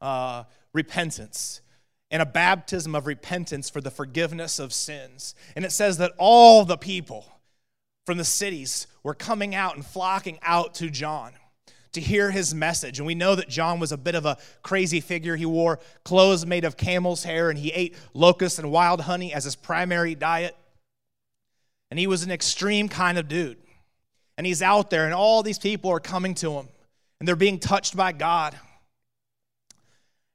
uh, 0.00 0.44
repentance 0.72 1.60
and 2.10 2.20
a 2.20 2.26
baptism 2.26 2.94
of 2.94 3.06
repentance 3.06 3.70
for 3.70 3.80
the 3.80 3.90
forgiveness 3.90 4.58
of 4.58 4.72
sins. 4.72 5.34
And 5.56 5.64
it 5.64 5.72
says 5.72 5.96
that 5.98 6.12
all 6.18 6.64
the 6.64 6.76
people 6.76 7.26
from 8.04 8.18
the 8.18 8.24
cities 8.24 8.86
were 9.02 9.14
coming 9.14 9.54
out 9.54 9.76
and 9.76 9.86
flocking 9.86 10.38
out 10.42 10.74
to 10.74 10.90
John 10.90 11.32
to 11.92 12.00
hear 12.00 12.30
his 12.30 12.54
message. 12.54 12.98
And 12.98 13.06
we 13.06 13.14
know 13.14 13.34
that 13.34 13.48
John 13.48 13.78
was 13.78 13.92
a 13.92 13.96
bit 13.96 14.14
of 14.14 14.26
a 14.26 14.38
crazy 14.62 15.00
figure. 15.00 15.36
He 15.36 15.46
wore 15.46 15.78
clothes 16.04 16.44
made 16.44 16.64
of 16.64 16.76
camel's 16.76 17.24
hair 17.24 17.50
and 17.50 17.58
he 17.58 17.70
ate 17.70 17.94
locusts 18.14 18.58
and 18.58 18.70
wild 18.70 19.02
honey 19.02 19.32
as 19.32 19.44
his 19.44 19.56
primary 19.56 20.14
diet. 20.14 20.56
And 21.92 21.98
he 21.98 22.06
was 22.06 22.22
an 22.22 22.30
extreme 22.30 22.88
kind 22.88 23.18
of 23.18 23.28
dude. 23.28 23.58
And 24.38 24.46
he's 24.46 24.62
out 24.62 24.88
there, 24.88 25.04
and 25.04 25.12
all 25.12 25.42
these 25.42 25.58
people 25.58 25.90
are 25.90 26.00
coming 26.00 26.34
to 26.36 26.52
him, 26.54 26.68
and 27.20 27.28
they're 27.28 27.36
being 27.36 27.58
touched 27.58 27.94
by 27.94 28.12
God. 28.12 28.58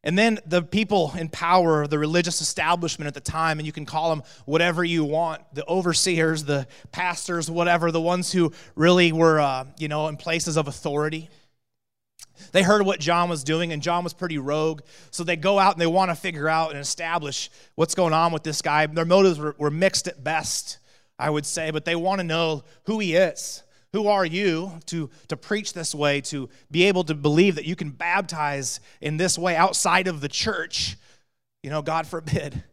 And 0.03 0.15
then 0.15 0.37
the 0.45 0.61
people 0.61 1.13
in 1.17 1.29
power, 1.29 1.87
the 1.87 1.97
religious 1.97 2.41
establishment 2.41 3.07
at 3.07 3.15
the 3.15 3.21
time, 3.21 3.57
and 3.57 3.65
you 3.65 3.71
can 3.71 3.87
call 3.87 4.11
them 4.11 4.21
whatever 4.45 4.83
you 4.83 5.03
want 5.03 5.41
the 5.51 5.65
overseers, 5.67 6.43
the 6.43 6.67
pastors, 6.91 7.49
whatever, 7.49 7.91
the 7.91 8.01
ones 8.01 8.31
who 8.31 8.53
really 8.75 9.11
were, 9.11 9.39
uh, 9.39 9.65
you 9.79 9.87
know, 9.87 10.09
in 10.09 10.15
places 10.15 10.57
of 10.57 10.67
authority. 10.67 11.27
They 12.51 12.61
heard 12.61 12.85
what 12.85 12.99
John 12.99 13.29
was 13.29 13.43
doing, 13.43 13.73
and 13.73 13.81
John 13.81 14.03
was 14.03 14.13
pretty 14.13 14.37
rogue. 14.37 14.81
So 15.09 15.23
they 15.23 15.35
go 15.35 15.57
out 15.57 15.73
and 15.73 15.81
they 15.81 15.87
want 15.87 16.11
to 16.11 16.15
figure 16.15 16.47
out 16.47 16.69
and 16.69 16.79
establish 16.79 17.49
what's 17.73 17.95
going 17.95 18.13
on 18.13 18.31
with 18.31 18.43
this 18.43 18.61
guy. 18.61 18.85
Their 18.85 19.05
motives 19.05 19.39
were, 19.39 19.55
were 19.57 19.71
mixed 19.71 20.07
at 20.07 20.23
best. 20.23 20.77
I 21.19 21.29
would 21.29 21.45
say, 21.45 21.71
but 21.71 21.86
they 21.86 21.95
want 21.95 22.19
to 22.19 22.24
know 22.24 22.63
who 22.83 23.00
he 23.00 23.15
is. 23.15 23.63
Who 23.93 24.07
are 24.07 24.25
you 24.25 24.79
to, 24.88 25.09
to 25.29 25.38
preach 25.38 25.74
this 25.74 25.95
way, 25.95 26.21
to 26.21 26.50
be 26.69 26.83
able 26.83 27.03
to 27.05 27.15
believe 27.15 27.55
that 27.55 27.65
you 27.65 27.75
can 27.75 27.89
baptize 27.89 28.79
in 29.01 29.17
this 29.17 29.38
way 29.38 29.55
outside 29.55 30.07
of 30.07 30.21
the 30.21 30.27
church? 30.27 30.97
You 31.63 31.69
know, 31.69 31.81
God 31.81 32.05
forbid, 32.05 32.63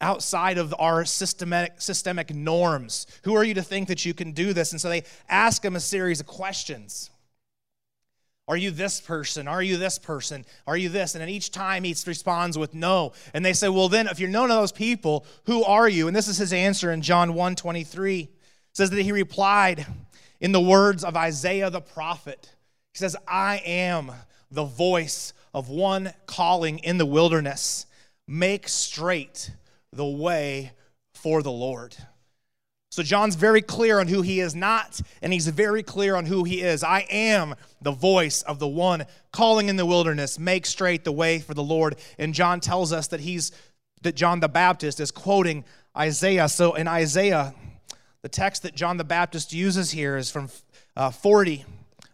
outside 0.00 0.58
of 0.58 0.74
our 0.78 1.04
systematic, 1.04 1.80
systemic 1.80 2.34
norms. 2.34 3.06
Who 3.24 3.34
are 3.34 3.44
you 3.44 3.54
to 3.54 3.62
think 3.62 3.88
that 3.88 4.04
you 4.04 4.14
can 4.14 4.32
do 4.32 4.52
this? 4.52 4.72
And 4.72 4.80
so 4.80 4.88
they 4.88 5.04
ask 5.28 5.64
him 5.64 5.76
a 5.76 5.80
series 5.80 6.20
of 6.20 6.26
questions. 6.26 7.10
Are 8.50 8.56
you 8.56 8.72
this 8.72 9.00
person? 9.00 9.46
Are 9.46 9.62
you 9.62 9.76
this 9.76 9.96
person? 9.96 10.44
Are 10.66 10.76
you 10.76 10.88
this? 10.88 11.14
And 11.14 11.22
then 11.22 11.28
each 11.28 11.52
time 11.52 11.84
he 11.84 11.94
responds 12.04 12.58
with 12.58 12.74
no. 12.74 13.12
And 13.32 13.44
they 13.44 13.52
say, 13.52 13.68
Well, 13.68 13.88
then, 13.88 14.08
if 14.08 14.18
you're 14.18 14.28
none 14.28 14.50
of 14.50 14.56
those 14.56 14.72
people, 14.72 15.24
who 15.44 15.62
are 15.62 15.88
you? 15.88 16.08
And 16.08 16.16
this 16.16 16.26
is 16.26 16.36
his 16.36 16.52
answer 16.52 16.90
in 16.90 17.00
John 17.00 17.34
1 17.34 17.54
23. 17.54 18.18
It 18.22 18.30
says 18.72 18.90
that 18.90 19.02
he 19.02 19.12
replied 19.12 19.86
in 20.40 20.50
the 20.50 20.60
words 20.60 21.04
of 21.04 21.16
Isaiah 21.16 21.70
the 21.70 21.80
prophet. 21.80 22.52
He 22.92 22.98
says, 22.98 23.14
I 23.28 23.62
am 23.64 24.10
the 24.50 24.64
voice 24.64 25.32
of 25.54 25.68
one 25.68 26.12
calling 26.26 26.80
in 26.80 26.98
the 26.98 27.06
wilderness. 27.06 27.86
Make 28.26 28.66
straight 28.66 29.52
the 29.92 30.04
way 30.04 30.72
for 31.14 31.44
the 31.44 31.52
Lord. 31.52 31.96
So 33.00 33.04
John's 33.04 33.34
very 33.34 33.62
clear 33.62 33.98
on 33.98 34.08
who 34.08 34.20
he 34.20 34.40
is 34.40 34.54
not, 34.54 35.00
and 35.22 35.32
he's 35.32 35.48
very 35.48 35.82
clear 35.82 36.16
on 36.16 36.26
who 36.26 36.44
he 36.44 36.60
is. 36.60 36.84
I 36.84 37.06
am 37.08 37.54
the 37.80 37.92
voice 37.92 38.42
of 38.42 38.58
the 38.58 38.68
one 38.68 39.06
calling 39.32 39.70
in 39.70 39.76
the 39.76 39.86
wilderness, 39.86 40.38
make 40.38 40.66
straight 40.66 41.04
the 41.04 41.10
way 41.10 41.38
for 41.38 41.54
the 41.54 41.62
Lord. 41.62 41.96
And 42.18 42.34
John 42.34 42.60
tells 42.60 42.92
us 42.92 43.06
that 43.06 43.20
he's 43.20 43.52
that 44.02 44.16
John 44.16 44.40
the 44.40 44.50
Baptist 44.50 45.00
is 45.00 45.10
quoting 45.10 45.64
Isaiah. 45.96 46.46
So 46.50 46.74
in 46.74 46.86
Isaiah, 46.86 47.54
the 48.20 48.28
text 48.28 48.64
that 48.64 48.74
John 48.74 48.98
the 48.98 49.04
Baptist 49.04 49.54
uses 49.54 49.92
here 49.92 50.18
is 50.18 50.30
from 50.30 50.50
uh, 50.94 51.10
40, 51.10 51.64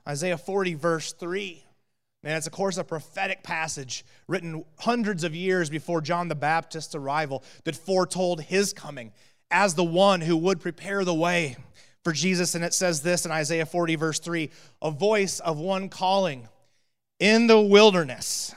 Isaiah 0.06 0.38
40, 0.38 0.74
verse 0.74 1.12
3. 1.14 1.64
And 2.22 2.34
it's, 2.34 2.46
of 2.46 2.52
course, 2.52 2.76
a 2.76 2.84
prophetic 2.84 3.42
passage 3.42 4.04
written 4.28 4.64
hundreds 4.78 5.24
of 5.24 5.34
years 5.34 5.68
before 5.68 6.00
John 6.00 6.28
the 6.28 6.36
Baptist's 6.36 6.94
arrival 6.94 7.42
that 7.64 7.74
foretold 7.74 8.40
his 8.42 8.72
coming 8.72 9.10
as 9.50 9.74
the 9.74 9.84
one 9.84 10.20
who 10.20 10.36
would 10.36 10.60
prepare 10.60 11.04
the 11.04 11.14
way 11.14 11.56
for 12.04 12.12
Jesus. 12.12 12.54
And 12.54 12.64
it 12.64 12.74
says 12.74 13.02
this 13.02 13.26
in 13.26 13.32
Isaiah 13.32 13.66
40, 13.66 13.96
verse 13.96 14.18
3 14.18 14.50
a 14.82 14.90
voice 14.90 15.40
of 15.40 15.58
one 15.58 15.88
calling 15.88 16.48
in 17.18 17.46
the 17.46 17.60
wilderness. 17.60 18.54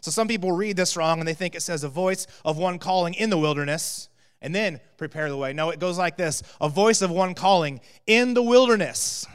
So 0.00 0.10
some 0.10 0.28
people 0.28 0.52
read 0.52 0.76
this 0.76 0.96
wrong 0.96 1.18
and 1.18 1.28
they 1.28 1.34
think 1.34 1.54
it 1.54 1.62
says 1.62 1.84
a 1.84 1.88
voice 1.88 2.26
of 2.44 2.56
one 2.56 2.78
calling 2.78 3.14
in 3.14 3.30
the 3.30 3.38
wilderness 3.38 4.08
and 4.40 4.54
then 4.54 4.80
prepare 4.96 5.28
the 5.28 5.36
way. 5.36 5.52
No, 5.52 5.70
it 5.70 5.78
goes 5.78 5.98
like 5.98 6.16
this 6.16 6.42
a 6.60 6.68
voice 6.68 7.02
of 7.02 7.10
one 7.10 7.34
calling 7.34 7.80
in 8.06 8.34
the 8.34 8.42
wilderness. 8.42 9.26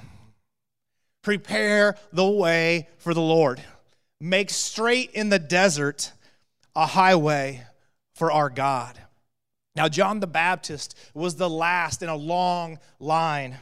Prepare 1.22 1.96
the 2.14 2.28
way 2.28 2.88
for 2.98 3.14
the 3.14 3.22
Lord. 3.22 3.62
Make 4.20 4.50
straight 4.50 5.12
in 5.12 5.30
the 5.30 5.40
desert 5.40 6.14
a 6.76 6.86
highway 6.86 7.64
for 8.14 8.32
our 8.32 8.50
God. 8.50 9.00
Now, 9.76 9.90
John 9.90 10.20
the 10.20 10.28
Baptist 10.28 10.98
was 11.14 11.36
the 11.36 11.50
last 11.50 12.02
in 12.02 12.10
a 12.10 12.16
long 12.16 12.80
line 13.00 13.58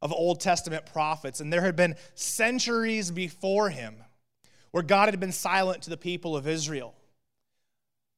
of 0.00 0.12
Old 0.12 0.40
Testament 0.40 0.86
prophets, 0.86 1.40
and 1.40 1.52
there 1.52 1.60
had 1.60 1.76
been 1.76 1.96
centuries 2.14 3.10
before 3.10 3.68
him 3.68 3.96
where 4.70 4.82
God 4.82 5.10
had 5.10 5.20
been 5.20 5.32
silent 5.32 5.82
to 5.82 5.90
the 5.90 5.96
people 5.96 6.36
of 6.36 6.48
Israel. 6.48 6.94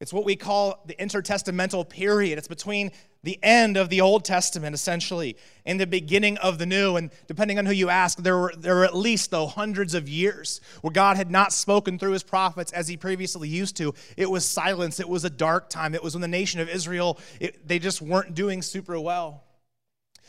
It's 0.02 0.12
what 0.12 0.25
we 0.25 0.35
call 0.35 0.82
the 0.85 0.97
intertestamental 0.97 1.88
period. 1.88 2.37
It's 2.37 2.49
between 2.49 2.90
the 3.23 3.38
end 3.40 3.76
of 3.76 3.88
the 3.88 4.00
Old 4.00 4.25
Testament, 4.25 4.75
essentially, 4.75 5.37
and 5.64 5.78
the 5.78 5.87
beginning 5.87 6.38
of 6.38 6.59
the 6.59 6.66
New. 6.66 6.97
And 6.97 7.12
depending 7.28 7.56
on 7.56 7.66
who 7.66 7.73
you 7.73 7.88
ask, 7.88 8.18
there 8.18 8.37
were, 8.37 8.52
there 8.59 8.75
were 8.75 8.85
at 8.85 8.97
least, 8.97 9.30
though, 9.30 9.47
hundreds 9.47 9.94
of 9.94 10.09
years 10.09 10.61
where 10.80 10.90
God 10.90 11.16
had 11.16 11.30
not 11.30 11.52
spoken 11.52 12.00
through 12.00 12.14
his 12.14 12.25
prophets 12.25 12.73
as 12.73 12.88
he 12.88 12.97
previously 12.97 13.49
used 13.49 13.76
to. 13.76 13.94
It 14.16 14.28
was 14.28 14.44
silence. 14.44 14.99
It 14.99 15.09
was 15.09 15.25
a 15.25 15.30
dark 15.30 15.71
time. 15.71 15.94
It 15.94 16.02
was 16.02 16.14
when 16.14 16.21
the 16.21 16.26
nation 16.26 16.59
of 16.59 16.68
Israel, 16.68 17.21
it, 17.38 17.68
they 17.68 17.78
just 17.78 18.02
weren't 18.02 18.35
doing 18.35 18.61
super 18.61 18.99
well. 18.99 19.44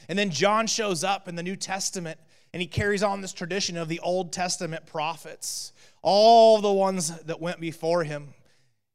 And 0.07 0.19
then 0.19 0.29
John 0.29 0.67
shows 0.67 1.03
up 1.03 1.27
in 1.27 1.35
the 1.35 1.41
New 1.41 1.55
Testament 1.55 2.19
and 2.53 2.61
he 2.61 2.67
carries 2.67 3.01
on 3.01 3.21
this 3.21 3.33
tradition 3.33 3.77
of 3.77 3.87
the 3.87 3.99
Old 4.01 4.31
Testament 4.31 4.85
prophets, 4.85 5.73
all 6.03 6.61
the 6.61 6.71
ones 6.71 7.09
that 7.21 7.41
went 7.41 7.59
before 7.59 8.03
him. 8.03 8.35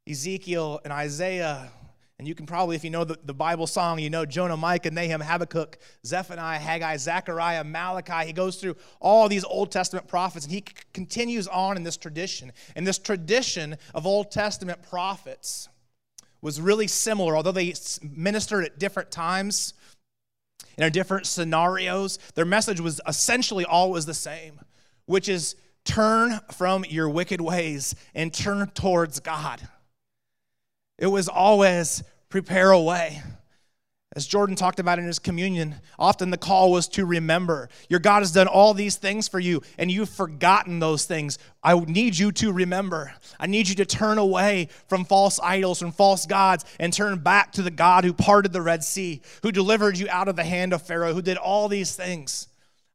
Ezekiel 0.09 0.81
and 0.85 0.93
Isaiah. 0.93 1.71
And 2.19 2.27
you 2.27 2.35
can 2.35 2.47
probably, 2.47 2.75
if 2.75 2.83
you 2.83 2.91
know 2.91 3.05
the, 3.05 3.17
the 3.25 3.35
Bible 3.35 3.69
song, 3.69 4.01
you 4.01 4.11
know 4.11 4.27
Jonah, 4.27 4.57
Micah, 4.57 4.91
Nahum, 4.91 5.21
Habakkuk, 5.21 5.79
Zephaniah, 6.05 6.59
Haggai, 6.59 6.97
Zechariah, 6.97 7.63
Malachi. 7.63 8.27
He 8.27 8.33
goes 8.33 8.57
through 8.57 8.77
all 8.99 9.29
these 9.29 9.45
Old 9.45 9.71
Testament 9.71 10.09
prophets 10.09 10.45
and 10.45 10.53
he 10.53 10.65
c- 10.67 10.75
continues 10.93 11.47
on 11.47 11.77
in 11.77 11.85
this 11.85 11.97
tradition. 11.97 12.53
And 12.75 12.85
this 12.85 12.99
tradition 12.99 13.77
of 13.95 14.05
Old 14.05 14.33
Testament 14.33 14.83
prophets 14.83 15.69
was 16.41 16.61
really 16.61 16.89
similar, 16.89 17.37
although 17.37 17.53
they 17.53 17.73
ministered 18.03 18.65
at 18.65 18.79
different 18.79 19.13
times 19.13 19.75
in 20.77 20.91
different 20.91 21.27
scenarios. 21.27 22.19
Their 22.35 22.45
message 22.45 22.81
was 22.81 23.01
essentially 23.07 23.65
always 23.65 24.07
the 24.07 24.15
same, 24.15 24.61
which 25.07 25.29
is 25.29 25.55
turn 25.85 26.41
from 26.53 26.85
your 26.85 27.09
wicked 27.09 27.41
ways 27.41 27.95
and 28.15 28.33
turn 28.33 28.69
towards 28.71 29.21
God. 29.21 29.69
It 30.99 31.07
was 31.07 31.29
always 31.29 32.03
prepare 32.29 32.71
a 32.71 32.81
way. 32.81 33.23
As 34.17 34.27
Jordan 34.27 34.57
talked 34.57 34.81
about 34.81 34.99
in 34.99 35.05
his 35.05 35.21
communion, 35.21 35.77
often 35.97 36.31
the 36.31 36.39
call 36.39 36.73
was 36.73 36.89
to 36.89 37.05
remember. 37.05 37.69
Your 37.89 38.01
God 38.01 38.21
has 38.21 38.33
done 38.33 38.49
all 38.49 38.75
these 38.75 38.97
things 38.97 39.29
for 39.29 39.39
you, 39.39 39.63
and 39.77 39.93
you've 39.93 40.09
forgotten 40.09 40.81
those 40.81 41.05
things. 41.05 41.39
I 41.63 41.79
need 41.79 42.19
you 42.19 42.33
to 42.33 42.53
remember. 42.53 43.13
I 43.39 43.47
need 43.47 43.69
you 43.69 43.77
to 43.77 43.85
turn 43.85 44.19
away 44.19 44.71
from 44.89 45.05
false 45.05 45.39
idols, 45.39 45.79
from 45.79 45.93
false 45.93 46.27
gods, 46.27 46.65
and 46.81 46.93
turn 46.93 47.19
back 47.19 47.53
to 47.53 47.63
the 47.63 47.71
God 47.71 48.05
who 48.05 48.13
parted 48.13 48.53
the 48.53 48.63
Red 48.63 48.83
Sea, 48.83 49.21
who 49.43 49.53
delivered 49.53 49.99
you 49.99 50.09
out 50.11 50.27
of 50.27 50.35
the 50.35 50.43
hand 50.43 50.73
of 50.73 50.83
Pharaoh, 50.83 51.15
who 51.15 51.23
did 51.23 51.37
all 51.37 51.69
these 51.69 51.95
things. 51.95 52.48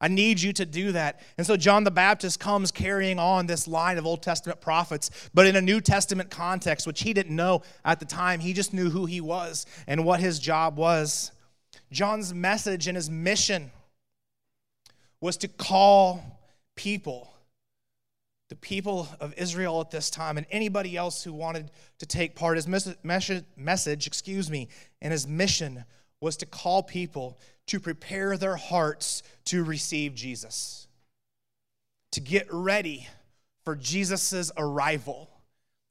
I 0.03 0.09
need 0.09 0.41
you 0.41 0.51
to 0.51 0.65
do 0.65 0.91
that. 0.91 1.21
And 1.37 1.47
so 1.47 1.55
John 1.55 1.85
the 1.85 1.89
Baptist 1.89 2.37
comes 2.37 2.73
carrying 2.73 3.19
on 3.19 3.47
this 3.47 3.69
line 3.69 3.97
of 3.97 4.05
Old 4.05 4.21
Testament 4.21 4.59
prophets, 4.59 5.09
but 5.33 5.47
in 5.47 5.55
a 5.55 5.61
New 5.61 5.79
Testament 5.79 6.29
context, 6.29 6.85
which 6.85 7.03
he 7.03 7.13
didn't 7.13 7.33
know 7.33 7.61
at 7.85 8.01
the 8.01 8.05
time. 8.05 8.41
He 8.41 8.51
just 8.51 8.73
knew 8.73 8.89
who 8.89 9.05
he 9.05 9.21
was 9.21 9.65
and 9.87 10.03
what 10.03 10.19
his 10.19 10.39
job 10.39 10.75
was. 10.75 11.31
John's 11.89 12.33
message 12.33 12.89
and 12.89 12.97
his 12.97 13.09
mission 13.09 13.71
was 15.21 15.37
to 15.37 15.47
call 15.47 16.21
people, 16.75 17.33
the 18.49 18.57
people 18.57 19.07
of 19.21 19.33
Israel 19.37 19.79
at 19.79 19.89
this 19.89 20.09
time, 20.09 20.37
and 20.37 20.45
anybody 20.51 20.97
else 20.97 21.23
who 21.23 21.31
wanted 21.31 21.71
to 21.99 22.05
take 22.05 22.35
part. 22.35 22.57
His 22.57 22.67
message, 22.67 24.05
excuse 24.05 24.51
me, 24.51 24.67
and 25.01 25.13
his 25.13 25.25
mission 25.25 25.85
was 26.23 26.37
to 26.37 26.45
call 26.45 26.81
people 26.81 27.37
to 27.67 27.79
prepare 27.79 28.37
their 28.37 28.55
hearts 28.55 29.23
to 29.45 29.63
receive 29.63 30.15
Jesus, 30.15 30.87
to 32.11 32.19
get 32.19 32.47
ready 32.51 33.07
for 33.63 33.75
Jesus' 33.75 34.51
arrival, 34.57 35.29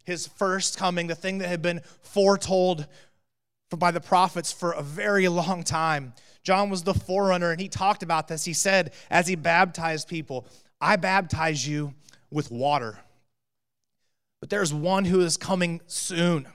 his 0.04 0.26
first 0.26 0.76
coming, 0.76 1.06
the 1.06 1.14
thing 1.14 1.38
that 1.38 1.48
had 1.48 1.62
been 1.62 1.80
foretold 2.00 2.86
by 3.76 3.90
the 3.90 4.00
prophets 4.00 4.52
for 4.52 4.72
a 4.72 4.82
very 4.82 5.28
long 5.28 5.62
time 5.62 6.12
John 6.42 6.70
was 6.70 6.82
the 6.82 6.94
forerunner, 6.94 7.52
and 7.52 7.60
he 7.60 7.68
talked 7.68 8.02
about 8.02 8.28
this. 8.28 8.44
He 8.44 8.52
said, 8.52 8.92
as 9.10 9.28
he 9.28 9.36
baptized 9.36 10.08
people, 10.08 10.46
I 10.80 10.96
baptize 10.96 11.66
you 11.66 11.94
with 12.30 12.50
water. 12.50 12.98
But 14.40 14.50
there's 14.50 14.74
one 14.74 15.04
who 15.04 15.20
is 15.20 15.36
coming 15.36 15.80
soon. 15.86 16.48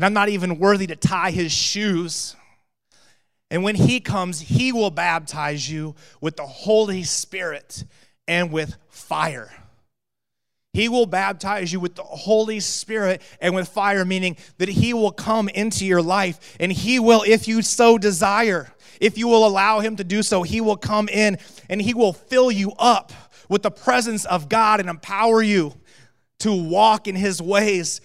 And 0.00 0.04
I'm 0.06 0.14
not 0.14 0.30
even 0.30 0.58
worthy 0.58 0.86
to 0.86 0.96
tie 0.96 1.30
his 1.30 1.52
shoes. 1.52 2.34
And 3.50 3.62
when 3.62 3.74
he 3.74 4.00
comes, 4.00 4.40
he 4.40 4.72
will 4.72 4.90
baptize 4.90 5.70
you 5.70 5.94
with 6.22 6.36
the 6.36 6.46
Holy 6.46 7.02
Spirit 7.02 7.84
and 8.26 8.50
with 8.50 8.76
fire. 8.88 9.52
He 10.72 10.88
will 10.88 11.04
baptize 11.04 11.70
you 11.70 11.80
with 11.80 11.96
the 11.96 12.02
Holy 12.02 12.60
Spirit 12.60 13.20
and 13.42 13.54
with 13.54 13.68
fire, 13.68 14.06
meaning 14.06 14.38
that 14.56 14.70
He 14.70 14.94
will 14.94 15.12
come 15.12 15.50
into 15.50 15.84
your 15.84 16.00
life 16.00 16.56
and 16.58 16.72
He 16.72 16.98
will, 16.98 17.22
if 17.26 17.46
you 17.46 17.60
so 17.60 17.98
desire, 17.98 18.72
if 19.02 19.18
you 19.18 19.28
will 19.28 19.46
allow 19.46 19.80
Him 19.80 19.96
to 19.96 20.04
do 20.04 20.22
so, 20.22 20.44
He 20.44 20.62
will 20.62 20.78
come 20.78 21.10
in 21.10 21.36
and 21.68 21.82
He 21.82 21.92
will 21.92 22.14
fill 22.14 22.50
you 22.50 22.72
up 22.78 23.12
with 23.50 23.62
the 23.62 23.70
presence 23.70 24.24
of 24.24 24.48
God 24.48 24.80
and 24.80 24.88
empower 24.88 25.42
you 25.42 25.74
to 26.38 26.54
walk 26.54 27.06
in 27.06 27.16
His 27.16 27.42
ways, 27.42 28.00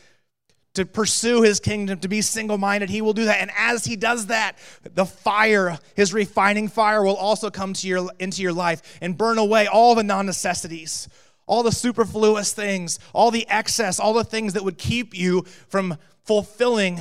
to 0.76 0.86
pursue 0.86 1.42
His 1.42 1.60
kingdom, 1.60 2.00
to 2.00 2.08
be 2.08 2.22
single 2.22 2.58
minded. 2.58 2.90
He 2.90 3.02
will 3.02 3.14
do 3.14 3.26
that. 3.26 3.42
And 3.42 3.52
as 3.58 3.86
He 3.86 3.96
does 3.96 4.28
that, 4.28 4.58
the 4.84 5.06
fire, 5.06 5.78
His 5.96 6.14
refining 6.14 6.68
fire, 6.68 7.04
will 7.04 7.16
also 7.16 7.50
come 7.50 7.74
to 7.74 7.88
your, 7.88 8.10
into 8.20 8.42
your 8.42 8.54
life 8.54 8.98
and 9.02 9.18
burn 9.18 9.38
away 9.38 9.68
all 9.68 9.96
the 9.96 10.04
non 10.04 10.26
necessities 10.26 11.10
all 11.48 11.62
the 11.62 11.72
superfluous 11.72 12.54
things, 12.54 13.00
all 13.14 13.30
the 13.30 13.48
excess, 13.48 14.00
all 14.00 14.14
the 14.14 14.24
things 14.24 14.54
that 14.54 14.64
would 14.64 14.78
keep 14.78 15.16
you 15.16 15.44
from 15.68 15.96
fulfilling 16.24 17.00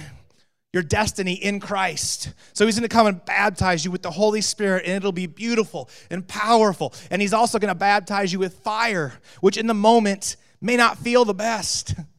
your 0.73 0.83
destiny 0.83 1.35
in 1.35 1.61
Christ. 1.61 2.33
So 2.52 2.66
he's 2.66 2.76
going 2.76 2.88
to 2.88 2.95
come 2.95 3.07
and 3.07 3.25
baptize 3.25 3.85
you 3.85 3.90
with 3.90 4.02
the 4.02 4.11
Holy 4.11 4.40
Spirit, 4.40 4.85
and 4.85 4.95
it'll 4.95 5.12
be 5.12 5.26
beautiful 5.26 5.88
and 6.11 6.26
powerful. 6.26 6.93
And 7.11 7.23
he's 7.23 7.33
also 7.33 7.59
going 7.59 7.73
to 7.73 7.76
baptize 7.76 8.33
you 8.33 8.38
with 8.38 8.54
fire, 8.59 9.14
which 9.40 9.57
in 9.57 9.66
the 9.66 9.75
moment 9.75 10.37
may 10.61 10.76
not 10.76 10.99
feel 10.99 11.25
the 11.25 11.35
best. 11.35 11.95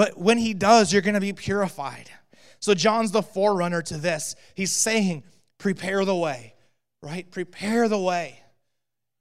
But 0.00 0.16
when 0.16 0.38
he 0.38 0.54
does, 0.54 0.94
you're 0.94 1.02
going 1.02 1.12
to 1.12 1.20
be 1.20 1.34
purified. 1.34 2.10
So 2.58 2.72
John's 2.72 3.10
the 3.10 3.20
forerunner 3.20 3.82
to 3.82 3.98
this. 3.98 4.34
He's 4.54 4.72
saying, 4.72 5.24
prepare 5.58 6.06
the 6.06 6.16
way, 6.16 6.54
right? 7.02 7.30
Prepare 7.30 7.86
the 7.86 7.98
way. 7.98 8.40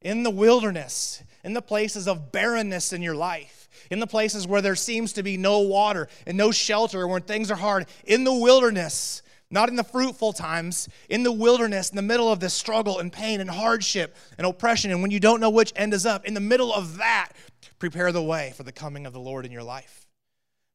In 0.01 0.23
the 0.23 0.29
wilderness, 0.29 1.21
in 1.43 1.51
the 1.51 1.61
places 1.61 2.07
of 2.07 2.31
barrenness 2.31 2.93
in 2.93 3.01
your 3.01 3.13
life, 3.13 3.67
in 3.91 3.99
the 3.99 4.07
places 4.07 4.47
where 4.47 4.61
there 4.61 4.77
seems 4.77 5.11
to 5.11 5.21
be 5.21 5.35
no 5.35 5.59
water 5.59 6.07
and 6.25 6.37
no 6.37 6.49
shelter, 6.49 7.05
when 7.05 7.23
things 7.23 7.51
are 7.51 7.57
hard, 7.57 7.85
in 8.05 8.23
the 8.23 8.33
wilderness, 8.33 9.21
not 9.51 9.67
in 9.67 9.75
the 9.75 9.83
fruitful 9.83 10.31
times, 10.31 10.87
in 11.09 11.23
the 11.23 11.31
wilderness, 11.33 11.89
in 11.89 11.97
the 11.97 12.01
middle 12.01 12.31
of 12.31 12.39
this 12.39 12.53
struggle 12.53 12.99
and 12.99 13.11
pain 13.11 13.41
and 13.41 13.49
hardship 13.49 14.15
and 14.37 14.47
oppression, 14.47 14.91
and 14.91 15.01
when 15.01 15.11
you 15.11 15.19
don't 15.19 15.41
know 15.41 15.49
which 15.49 15.73
end 15.75 15.93
is 15.93 16.05
up, 16.05 16.23
in 16.23 16.35
the 16.35 16.39
middle 16.39 16.73
of 16.73 16.99
that, 16.99 17.33
prepare 17.79 18.13
the 18.13 18.23
way 18.23 18.53
for 18.55 18.63
the 18.63 18.71
coming 18.71 19.05
of 19.05 19.11
the 19.11 19.19
Lord 19.19 19.45
in 19.45 19.51
your 19.51 19.63
life. 19.63 20.05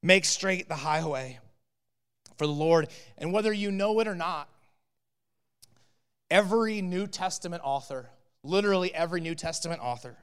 Make 0.04 0.26
straight 0.26 0.68
the 0.68 0.74
highway 0.74 1.38
for 2.36 2.46
the 2.46 2.52
Lord. 2.52 2.88
And 3.16 3.32
whether 3.32 3.54
you 3.54 3.70
know 3.70 3.98
it 4.00 4.06
or 4.06 4.14
not, 4.14 4.50
every 6.30 6.82
New 6.82 7.06
Testament 7.06 7.62
author, 7.64 8.10
literally 8.42 8.94
every 8.94 9.22
New 9.22 9.34
Testament 9.34 9.80
author, 9.82 10.18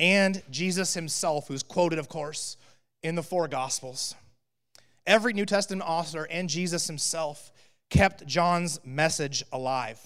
and 0.00 0.42
Jesus 0.50 0.94
himself, 0.94 1.46
who's 1.46 1.62
quoted, 1.62 2.00
of 2.00 2.08
course, 2.08 2.56
in 3.04 3.14
the 3.14 3.22
four 3.22 3.46
Gospels. 3.46 4.16
Every 5.06 5.32
New 5.32 5.46
Testament 5.46 5.88
author 5.88 6.26
and 6.28 6.48
Jesus 6.48 6.88
himself 6.88 7.52
kept 7.90 8.26
John's 8.26 8.80
message 8.84 9.44
alive 9.52 10.04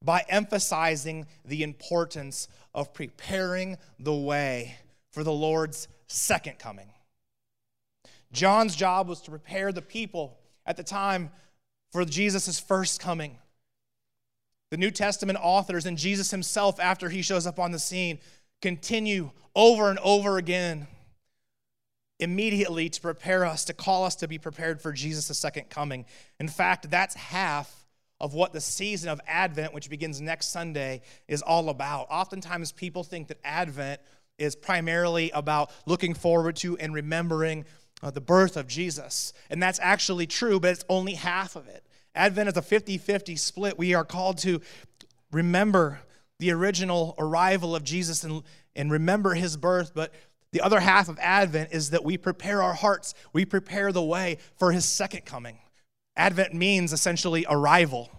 by 0.00 0.24
emphasizing 0.28 1.26
the 1.44 1.64
importance 1.64 2.46
of 2.72 2.94
preparing 2.94 3.78
the 3.98 4.14
way 4.14 4.76
for 5.10 5.24
the 5.24 5.32
Lord's 5.32 5.88
second 6.06 6.60
coming. 6.60 6.93
John's 8.34 8.76
job 8.76 9.08
was 9.08 9.20
to 9.22 9.30
prepare 9.30 9.72
the 9.72 9.80
people 9.80 10.38
at 10.66 10.76
the 10.76 10.82
time 10.82 11.30
for 11.92 12.04
Jesus' 12.04 12.58
first 12.58 13.00
coming. 13.00 13.38
The 14.70 14.76
New 14.76 14.90
Testament 14.90 15.38
authors 15.40 15.86
and 15.86 15.96
Jesus 15.96 16.30
himself, 16.30 16.80
after 16.80 17.08
he 17.08 17.22
shows 17.22 17.46
up 17.46 17.58
on 17.58 17.70
the 17.70 17.78
scene, 17.78 18.18
continue 18.60 19.30
over 19.54 19.88
and 19.88 19.98
over 20.00 20.36
again 20.36 20.88
immediately 22.18 22.88
to 22.88 23.00
prepare 23.00 23.44
us, 23.44 23.64
to 23.66 23.72
call 23.72 24.04
us 24.04 24.16
to 24.16 24.28
be 24.28 24.38
prepared 24.38 24.80
for 24.80 24.92
Jesus' 24.92 25.38
second 25.38 25.70
coming. 25.70 26.04
In 26.40 26.48
fact, 26.48 26.90
that's 26.90 27.14
half 27.14 27.86
of 28.20 28.34
what 28.34 28.52
the 28.52 28.60
season 28.60 29.10
of 29.10 29.20
Advent, 29.26 29.74
which 29.74 29.90
begins 29.90 30.20
next 30.20 30.46
Sunday, 30.50 31.02
is 31.28 31.42
all 31.42 31.68
about. 31.68 32.06
Oftentimes, 32.10 32.72
people 32.72 33.04
think 33.04 33.28
that 33.28 33.38
Advent 33.44 34.00
is 34.38 34.56
primarily 34.56 35.30
about 35.32 35.70
looking 35.86 36.14
forward 36.14 36.56
to 36.56 36.76
and 36.78 36.94
remembering 36.94 37.64
uh, 38.04 38.10
the 38.10 38.20
birth 38.20 38.56
of 38.56 38.68
Jesus. 38.68 39.32
And 39.48 39.62
that's 39.62 39.80
actually 39.82 40.26
true, 40.26 40.60
but 40.60 40.70
it's 40.72 40.84
only 40.90 41.14
half 41.14 41.56
of 41.56 41.66
it. 41.66 41.86
Advent 42.14 42.50
is 42.50 42.56
a 42.56 42.62
50 42.62 42.98
50 42.98 43.34
split. 43.34 43.78
We 43.78 43.94
are 43.94 44.04
called 44.04 44.38
to 44.38 44.60
remember 45.32 46.00
the 46.38 46.52
original 46.52 47.14
arrival 47.18 47.74
of 47.74 47.82
Jesus 47.82 48.22
and, 48.22 48.42
and 48.76 48.92
remember 48.92 49.34
his 49.34 49.56
birth, 49.56 49.92
but 49.94 50.12
the 50.52 50.60
other 50.60 50.80
half 50.80 51.08
of 51.08 51.18
Advent 51.18 51.70
is 51.72 51.90
that 51.90 52.04
we 52.04 52.18
prepare 52.18 52.62
our 52.62 52.74
hearts, 52.74 53.14
we 53.32 53.44
prepare 53.44 53.90
the 53.90 54.02
way 54.02 54.36
for 54.56 54.70
his 54.70 54.84
second 54.84 55.24
coming. 55.24 55.58
Advent 56.14 56.52
means 56.52 56.92
essentially 56.92 57.46
arrival. 57.48 58.10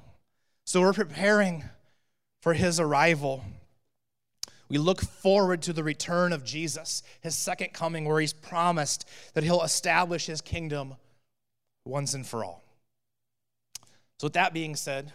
So 0.65 0.81
we're 0.81 0.93
preparing 0.93 1.63
for 2.41 2.53
his 2.53 2.79
arrival. 2.79 3.45
We 4.67 4.77
look 4.77 5.01
forward 5.01 5.61
to 5.63 5.73
the 5.73 5.83
return 5.83 6.33
of 6.33 6.43
Jesus, 6.43 7.03
his 7.21 7.35
second 7.35 7.73
coming, 7.73 8.05
where 8.05 8.19
he's 8.19 8.33
promised 8.33 9.07
that 9.33 9.43
he'll 9.43 9.61
establish 9.61 10.25
his 10.25 10.41
kingdom 10.41 10.95
once 11.85 12.13
and 12.15 12.25
for 12.25 12.43
all. 12.43 12.63
So, 14.17 14.25
with 14.25 14.33
that 14.33 14.53
being 14.53 14.75
said, 14.75 15.13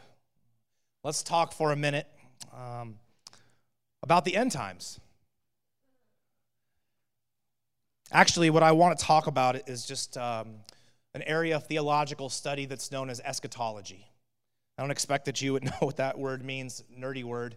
let's 1.03 1.23
talk 1.23 1.53
for 1.53 1.73
a 1.73 1.77
minute 1.77 2.07
um, 2.55 2.99
about 4.03 4.25
the 4.25 4.37
end 4.37 4.53
times. 4.53 5.01
Actually, 8.13 8.51
what 8.51 8.63
I 8.63 8.73
want 8.73 8.99
to 8.99 9.05
talk 9.05 9.27
about 9.27 9.69
is 9.69 9.85
just 9.85 10.17
um, 10.17 10.57
an 11.15 11.23
area 11.23 11.57
of 11.57 11.67
theological 11.67 12.29
study 12.29 12.67
that's 12.67 12.93
known 12.93 13.11
as 13.11 13.21
eschatology. 13.21 14.07
I 14.79 14.83
don't 14.83 14.91
expect 14.91 15.25
that 15.25 15.43
you 15.43 15.53
would 15.55 15.65
know 15.65 15.77
what 15.81 15.97
that 15.97 16.19
word 16.19 16.45
means, 16.45 16.85
nerdy 16.97 17.25
word 17.25 17.57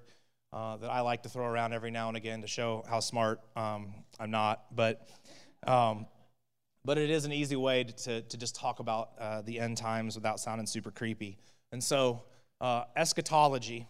uh, 0.53 0.77
that 0.77 0.89
I 0.89 1.01
like 1.01 1.23
to 1.23 1.29
throw 1.29 1.45
around 1.45 1.73
every 1.73 1.91
now 1.91 2.07
and 2.07 2.15
again 2.15 2.41
to 2.41 2.47
show 2.47 2.83
how 2.87 2.99
smart 2.99 3.41
um, 3.55 3.93
I'm 4.19 4.31
not. 4.31 4.63
But, 4.73 5.09
um, 5.65 6.05
but 6.85 6.97
it 6.97 7.09
is 7.09 7.25
an 7.25 7.33
easy 7.33 7.55
way 7.55 7.83
to, 7.83 8.21
to 8.21 8.37
just 8.37 8.55
talk 8.55 8.79
about 8.79 9.09
uh, 9.19 9.41
the 9.41 9.59
end 9.59 9.77
times 9.77 10.15
without 10.15 10.39
sounding 10.39 10.67
super 10.67 10.91
creepy. 10.91 11.37
And 11.71 11.83
so, 11.83 12.23
uh, 12.61 12.83
eschatology 12.95 13.87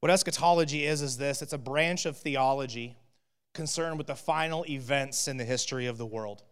what 0.00 0.10
eschatology 0.10 0.86
is, 0.86 1.02
is 1.02 1.18
this 1.18 1.42
it's 1.42 1.52
a 1.52 1.58
branch 1.58 2.06
of 2.06 2.16
theology 2.16 2.96
concerned 3.52 3.98
with 3.98 4.06
the 4.06 4.14
final 4.14 4.64
events 4.66 5.28
in 5.28 5.36
the 5.36 5.44
history 5.44 5.86
of 5.86 5.98
the 5.98 6.06
world. 6.06 6.42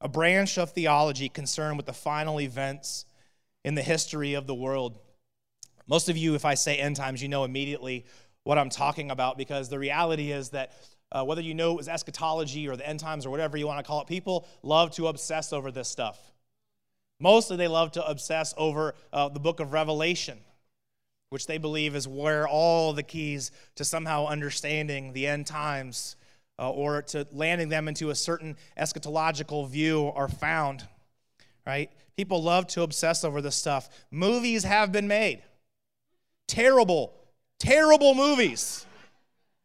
A 0.00 0.08
branch 0.08 0.58
of 0.58 0.70
theology 0.70 1.28
concerned 1.28 1.76
with 1.76 1.86
the 1.86 1.92
final 1.92 2.40
events 2.40 3.04
in 3.64 3.74
the 3.74 3.82
history 3.82 4.34
of 4.34 4.46
the 4.46 4.54
world. 4.54 4.98
Most 5.86 6.08
of 6.08 6.16
you, 6.16 6.34
if 6.34 6.44
I 6.44 6.54
say 6.54 6.78
end 6.78 6.96
times, 6.96 7.22
you 7.22 7.28
know 7.28 7.44
immediately 7.44 8.06
what 8.44 8.58
I'm 8.58 8.70
talking 8.70 9.10
about 9.10 9.38
because 9.38 9.68
the 9.68 9.78
reality 9.78 10.32
is 10.32 10.50
that 10.50 10.72
uh, 11.10 11.24
whether 11.24 11.42
you 11.42 11.54
know 11.54 11.72
it 11.72 11.76
was 11.76 11.88
eschatology 11.88 12.68
or 12.68 12.76
the 12.76 12.88
end 12.88 13.00
times 13.00 13.26
or 13.26 13.30
whatever 13.30 13.56
you 13.56 13.66
want 13.66 13.78
to 13.78 13.88
call 13.88 14.00
it, 14.00 14.06
people 14.06 14.46
love 14.62 14.90
to 14.92 15.08
obsess 15.08 15.52
over 15.52 15.70
this 15.70 15.88
stuff. 15.88 16.18
Mostly 17.20 17.56
they 17.56 17.68
love 17.68 17.92
to 17.92 18.06
obsess 18.06 18.54
over 18.56 18.94
uh, 19.12 19.28
the 19.28 19.40
book 19.40 19.60
of 19.60 19.72
Revelation 19.72 20.38
which 21.32 21.46
they 21.46 21.56
believe 21.56 21.96
is 21.96 22.06
where 22.06 22.46
all 22.46 22.92
the 22.92 23.02
keys 23.02 23.52
to 23.74 23.86
somehow 23.86 24.26
understanding 24.26 25.14
the 25.14 25.26
end 25.26 25.46
times 25.46 26.14
uh, 26.58 26.70
or 26.70 27.00
to 27.00 27.26
landing 27.32 27.70
them 27.70 27.88
into 27.88 28.10
a 28.10 28.14
certain 28.14 28.54
eschatological 28.78 29.66
view 29.66 30.12
are 30.14 30.28
found. 30.28 30.86
Right? 31.66 31.90
People 32.18 32.42
love 32.42 32.66
to 32.68 32.82
obsess 32.82 33.24
over 33.24 33.40
this 33.40 33.56
stuff. 33.56 33.88
Movies 34.10 34.64
have 34.64 34.92
been 34.92 35.08
made. 35.08 35.42
Terrible, 36.46 37.14
terrible 37.62 38.12
movies 38.14 38.84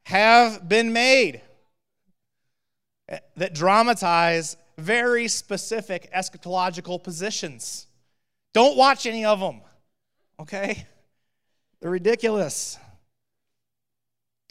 have 0.03 0.69
been 0.69 0.93
made 0.93 1.41
that 3.35 3.55
dramatize 3.55 4.55
very 4.77 5.27
specific 5.27 6.07
eschatological 6.15 7.03
positions. 7.03 7.87
Don't 8.53 8.77
watch 8.77 9.07
any 9.07 9.25
of 9.25 9.39
them, 9.39 9.61
okay? 10.39 10.85
They're 11.79 11.89
ridiculous. 11.89 12.77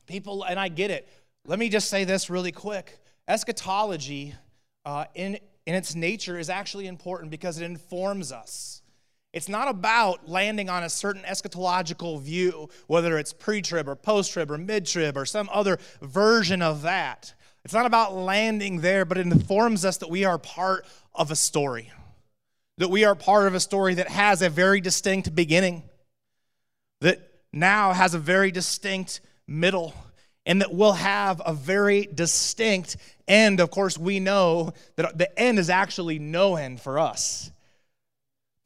People, 0.06 0.42
and 0.42 0.58
I 0.58 0.66
get 0.68 0.90
it. 0.90 1.08
Let 1.46 1.60
me 1.60 1.68
just 1.68 1.88
say 1.88 2.02
this 2.02 2.28
really 2.28 2.52
quick. 2.52 2.98
Eschatology, 3.28 4.34
uh, 4.84 5.04
in, 5.14 5.38
in 5.66 5.74
its 5.76 5.94
nature, 5.94 6.36
is 6.36 6.50
actually 6.50 6.88
important 6.88 7.30
because 7.30 7.60
it 7.60 7.64
informs 7.64 8.32
us. 8.32 8.82
It's 9.36 9.50
not 9.50 9.68
about 9.68 10.30
landing 10.30 10.70
on 10.70 10.82
a 10.82 10.88
certain 10.88 11.20
eschatological 11.20 12.22
view, 12.22 12.70
whether 12.86 13.18
it's 13.18 13.34
pre 13.34 13.60
trib 13.60 13.86
or 13.86 13.94
post 13.94 14.32
trib 14.32 14.50
or 14.50 14.56
mid 14.56 14.86
trib 14.86 15.14
or 15.14 15.26
some 15.26 15.50
other 15.52 15.78
version 16.00 16.62
of 16.62 16.80
that. 16.82 17.34
It's 17.62 17.74
not 17.74 17.84
about 17.84 18.14
landing 18.14 18.80
there, 18.80 19.04
but 19.04 19.18
it 19.18 19.26
informs 19.26 19.84
us 19.84 19.98
that 19.98 20.08
we 20.08 20.24
are 20.24 20.38
part 20.38 20.86
of 21.14 21.30
a 21.30 21.36
story, 21.36 21.92
that 22.78 22.88
we 22.88 23.04
are 23.04 23.14
part 23.14 23.46
of 23.46 23.54
a 23.54 23.60
story 23.60 23.92
that 23.96 24.08
has 24.08 24.40
a 24.40 24.48
very 24.48 24.80
distinct 24.80 25.34
beginning, 25.34 25.82
that 27.02 27.20
now 27.52 27.92
has 27.92 28.14
a 28.14 28.18
very 28.18 28.50
distinct 28.50 29.20
middle, 29.46 29.92
and 30.46 30.62
that 30.62 30.72
will 30.72 30.94
have 30.94 31.42
a 31.44 31.52
very 31.52 32.06
distinct 32.06 32.96
end. 33.28 33.60
Of 33.60 33.70
course, 33.70 33.98
we 33.98 34.18
know 34.18 34.72
that 34.94 35.18
the 35.18 35.38
end 35.38 35.58
is 35.58 35.68
actually 35.68 36.18
no 36.18 36.56
end 36.56 36.80
for 36.80 36.98
us 36.98 37.50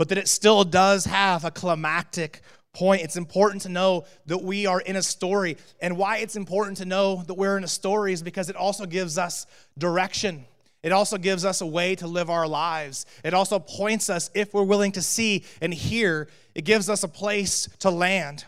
but 0.01 0.09
that 0.09 0.17
it 0.17 0.29
still 0.29 0.65
does 0.65 1.05
have 1.05 1.45
a 1.45 1.51
climactic 1.51 2.41
point. 2.73 3.03
It's 3.03 3.19
important 3.19 3.61
to 3.65 3.69
know 3.69 4.07
that 4.25 4.43
we 4.43 4.65
are 4.65 4.81
in 4.81 4.97
a 4.97 5.03
story. 5.03 5.59
And 5.83 5.99
why 5.99 6.17
it's 6.17 6.37
important 6.37 6.79
to 6.79 6.87
know 6.87 7.23
that 7.27 7.35
we're 7.35 7.59
in 7.59 7.65
a 7.65 7.69
story 7.69 8.15
is 8.15 8.23
because 8.23 8.49
it 8.49 8.57
also 8.57 8.87
gives 8.87 9.19
us 9.19 9.45
direction. 9.77 10.47
It 10.83 10.91
also 10.91 11.19
gives 11.19 11.45
us 11.45 11.61
a 11.61 11.67
way 11.67 11.97
to 11.97 12.07
live 12.07 12.31
our 12.31 12.49
lives. 12.49 13.05
It 13.23 13.35
also 13.35 13.59
points 13.59 14.09
us, 14.09 14.31
if 14.33 14.55
we're 14.55 14.63
willing 14.63 14.93
to 14.93 15.03
see 15.03 15.45
and 15.61 15.75
hear, 15.75 16.29
it 16.55 16.65
gives 16.65 16.89
us 16.89 17.03
a 17.03 17.09
place 17.09 17.69
to 17.81 17.91
land. 17.91 18.47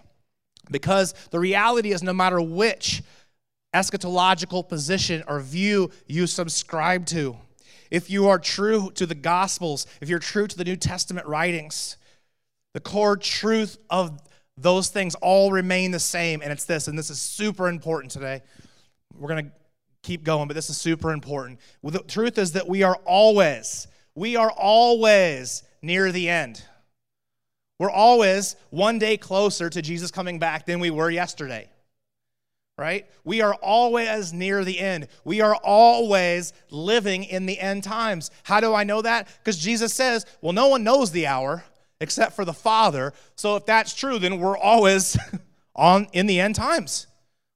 Because 0.71 1.13
the 1.33 1.39
reality 1.39 1.93
is, 1.93 2.03
no 2.03 2.15
matter 2.15 2.41
which 2.41 3.03
eschatological 3.75 4.67
position 4.67 5.23
or 5.29 5.39
view 5.41 5.91
you 6.07 6.27
subscribe 6.27 7.05
to, 7.09 7.37
if 7.93 8.09
you 8.09 8.29
are 8.29 8.39
true 8.39 8.91
to 8.95 9.05
the 9.05 9.15
Gospels, 9.15 9.87
if 10.01 10.09
you're 10.09 10.19
true 10.19 10.47
to 10.47 10.57
the 10.57 10.65
New 10.65 10.77
Testament 10.77 11.27
writings, 11.27 11.99
the 12.73 12.81
core 12.81 13.19
truth 13.19 13.77
of 13.91 14.19
those 14.57 14.89
things 14.89 15.15
all 15.17 15.53
remain 15.53 15.91
the 15.91 16.01
same. 16.01 16.41
And 16.43 16.51
it's 16.51 16.65
this, 16.65 16.89
and 16.89 16.99
this 16.99 17.11
is 17.11 17.21
super 17.21 17.69
important 17.69 18.11
today. 18.11 18.41
We're 19.15 19.29
going 19.29 19.45
to 19.45 19.53
keep 20.03 20.25
going, 20.25 20.49
but 20.49 20.55
this 20.55 20.71
is 20.71 20.79
super 20.79 21.13
important. 21.13 21.61
The 21.85 21.99
truth 21.99 22.39
is 22.39 22.53
that 22.53 22.67
we 22.67 22.83
are 22.83 22.97
always, 23.05 23.87
we 24.15 24.37
are 24.37 24.51
always 24.51 25.63
near 25.83 26.11
the 26.13 26.31
end. 26.31 26.65
We're 27.79 27.91
always 27.91 28.57
one 28.71 28.99
day 28.99 29.19
closer 29.19 29.69
to 29.69 29.83
Jesus 29.83 30.11
coming 30.11 30.39
back 30.39 30.65
than 30.65 30.81
we 30.81 30.89
were 30.89 31.11
yesterday 31.11 31.69
right? 32.83 33.07
We 33.23 33.43
are 33.43 33.55
always 33.55 34.33
near 34.33 34.65
the 34.65 34.81
end. 34.81 35.07
We 35.25 35.41
are 35.41 35.55
always 35.55 36.53
living 36.69 37.23
in 37.23 37.47
the 37.47 37.61
end 37.61 37.85
times. 37.85 38.33
How 38.43 38.59
do 38.59 38.75
I 38.75 38.83
know 38.83 39.03
that? 39.03 39.29
Because 39.39 39.57
Jesus 39.57 39.95
says, 39.95 40.27
well, 40.41 40.53
no 40.53 40.67
one 40.67 40.83
knows 40.83 41.13
the 41.13 41.29
hour 41.29 41.63
except 42.01 42.35
for 42.35 42.45
the 42.45 42.53
Father. 42.53 43.13
So 43.37 43.55
if 43.55 43.67
that's 43.67 43.95
true, 43.95 44.19
then 44.19 44.41
we're 44.41 44.59
always 44.59 45.17
on 45.77 46.09
in 46.13 46.27
the 46.27 46.41
end 46.41 46.57
times. 46.57 47.07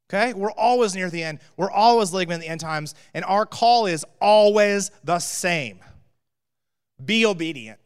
Okay? 0.08 0.32
We're 0.32 0.52
always 0.52 0.94
near 0.94 1.10
the 1.10 1.24
end. 1.24 1.40
We're 1.56 1.72
always 1.72 2.12
living 2.12 2.32
in 2.32 2.40
the 2.40 2.46
end 2.46 2.60
times. 2.60 2.94
And 3.12 3.24
our 3.24 3.46
call 3.46 3.86
is 3.86 4.06
always 4.20 4.92
the 5.02 5.18
same. 5.18 5.80
Be 7.04 7.26
obedient. 7.26 7.80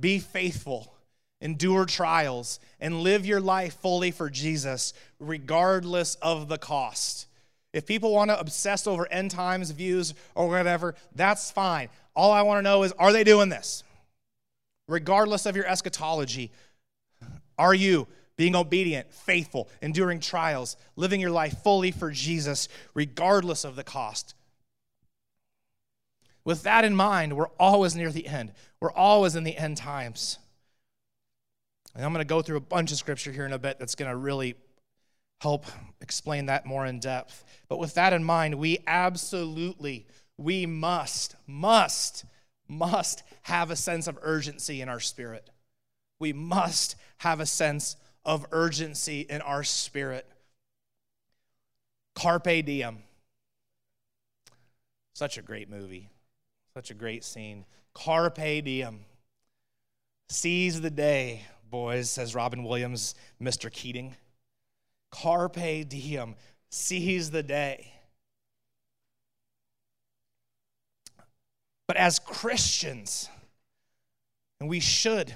Be 0.00 0.18
faithful 0.18 0.94
endure 1.44 1.84
trials, 1.84 2.58
and 2.80 3.02
live 3.02 3.26
your 3.26 3.40
life 3.40 3.74
fully 3.80 4.10
for 4.10 4.30
Jesus, 4.30 4.94
regardless 5.28 6.14
of 6.16 6.48
the 6.48 6.58
cost. 6.58 7.26
If 7.72 7.86
people 7.86 8.12
want 8.12 8.30
to 8.30 8.38
obsess 8.38 8.86
over 8.86 9.10
end 9.10 9.32
times 9.32 9.70
views 9.72 10.14
or 10.34 10.48
whatever, 10.48 10.94
that's 11.14 11.50
fine. 11.50 11.88
All 12.14 12.30
I 12.30 12.42
want 12.42 12.58
to 12.58 12.62
know 12.62 12.84
is 12.84 12.92
are 12.92 13.12
they 13.12 13.24
doing 13.24 13.48
this? 13.48 13.82
Regardless 14.86 15.46
of 15.46 15.56
your 15.56 15.66
eschatology, 15.66 16.52
are 17.58 17.74
you 17.74 18.06
being 18.36 18.54
obedient, 18.54 19.12
faithful, 19.12 19.68
enduring 19.82 20.20
trials, 20.20 20.76
living 20.96 21.20
your 21.20 21.30
life 21.30 21.62
fully 21.62 21.90
for 21.90 22.10
Jesus, 22.10 22.68
regardless 22.94 23.64
of 23.64 23.76
the 23.76 23.84
cost? 23.84 24.34
With 26.44 26.62
that 26.62 26.84
in 26.84 26.94
mind, 26.94 27.36
we're 27.36 27.48
always 27.58 27.96
near 27.96 28.10
the 28.10 28.26
end. 28.26 28.52
We're 28.80 28.92
always 28.92 29.34
in 29.34 29.44
the 29.44 29.56
end 29.56 29.78
times. 29.78 30.38
And 31.94 32.04
I'm 32.04 32.12
going 32.12 32.20
to 32.20 32.28
go 32.28 32.42
through 32.42 32.58
a 32.58 32.60
bunch 32.60 32.92
of 32.92 32.98
scripture 32.98 33.32
here 33.32 33.46
in 33.46 33.52
a 33.52 33.58
bit 33.58 33.78
that's 33.78 33.94
going 33.94 34.10
to 34.10 34.16
really 34.16 34.54
help 35.40 35.66
explain 36.00 36.46
that 36.46 36.66
more 36.66 36.86
in 36.86 37.00
depth. 37.00 37.44
But 37.68 37.78
with 37.78 37.94
that 37.94 38.12
in 38.12 38.24
mind, 38.24 38.56
we 38.56 38.78
absolutely, 38.86 40.06
we 40.36 40.66
must, 40.66 41.36
must, 41.46 42.24
must 42.68 43.22
have 43.42 43.70
a 43.70 43.76
sense 43.76 44.06
of 44.06 44.18
urgency 44.22 44.80
in 44.80 44.88
our 44.88 45.00
spirit. 45.00 45.50
We 46.18 46.32
must 46.32 46.96
have 47.18 47.40
a 47.40 47.46
sense 47.46 47.96
of 48.24 48.46
urgency 48.52 49.20
in 49.20 49.40
our 49.42 49.64
spirit. 49.64 50.26
Carpe 52.14 52.64
diem. 52.64 52.98
Such 55.14 55.38
a 55.38 55.42
great 55.42 55.70
movie, 55.70 56.10
such 56.74 56.90
a 56.90 56.94
great 56.94 57.24
scene. 57.24 57.64
Carpe 57.94 58.64
diem. 58.64 59.00
Seize 60.28 60.80
the 60.80 60.90
day 60.90 61.42
boys, 61.74 62.08
says 62.08 62.36
Robin 62.36 62.62
Williams, 62.62 63.16
Mr. 63.42 63.68
Keating. 63.68 64.14
Carpe 65.14 65.88
diem, 65.88 66.34
seize 66.70 67.30
the 67.30 67.42
day. 67.42 67.92
But 71.86 71.96
as 71.96 72.18
Christians, 72.18 73.28
and 74.58 74.68
we 74.68 74.80
should 74.80 75.34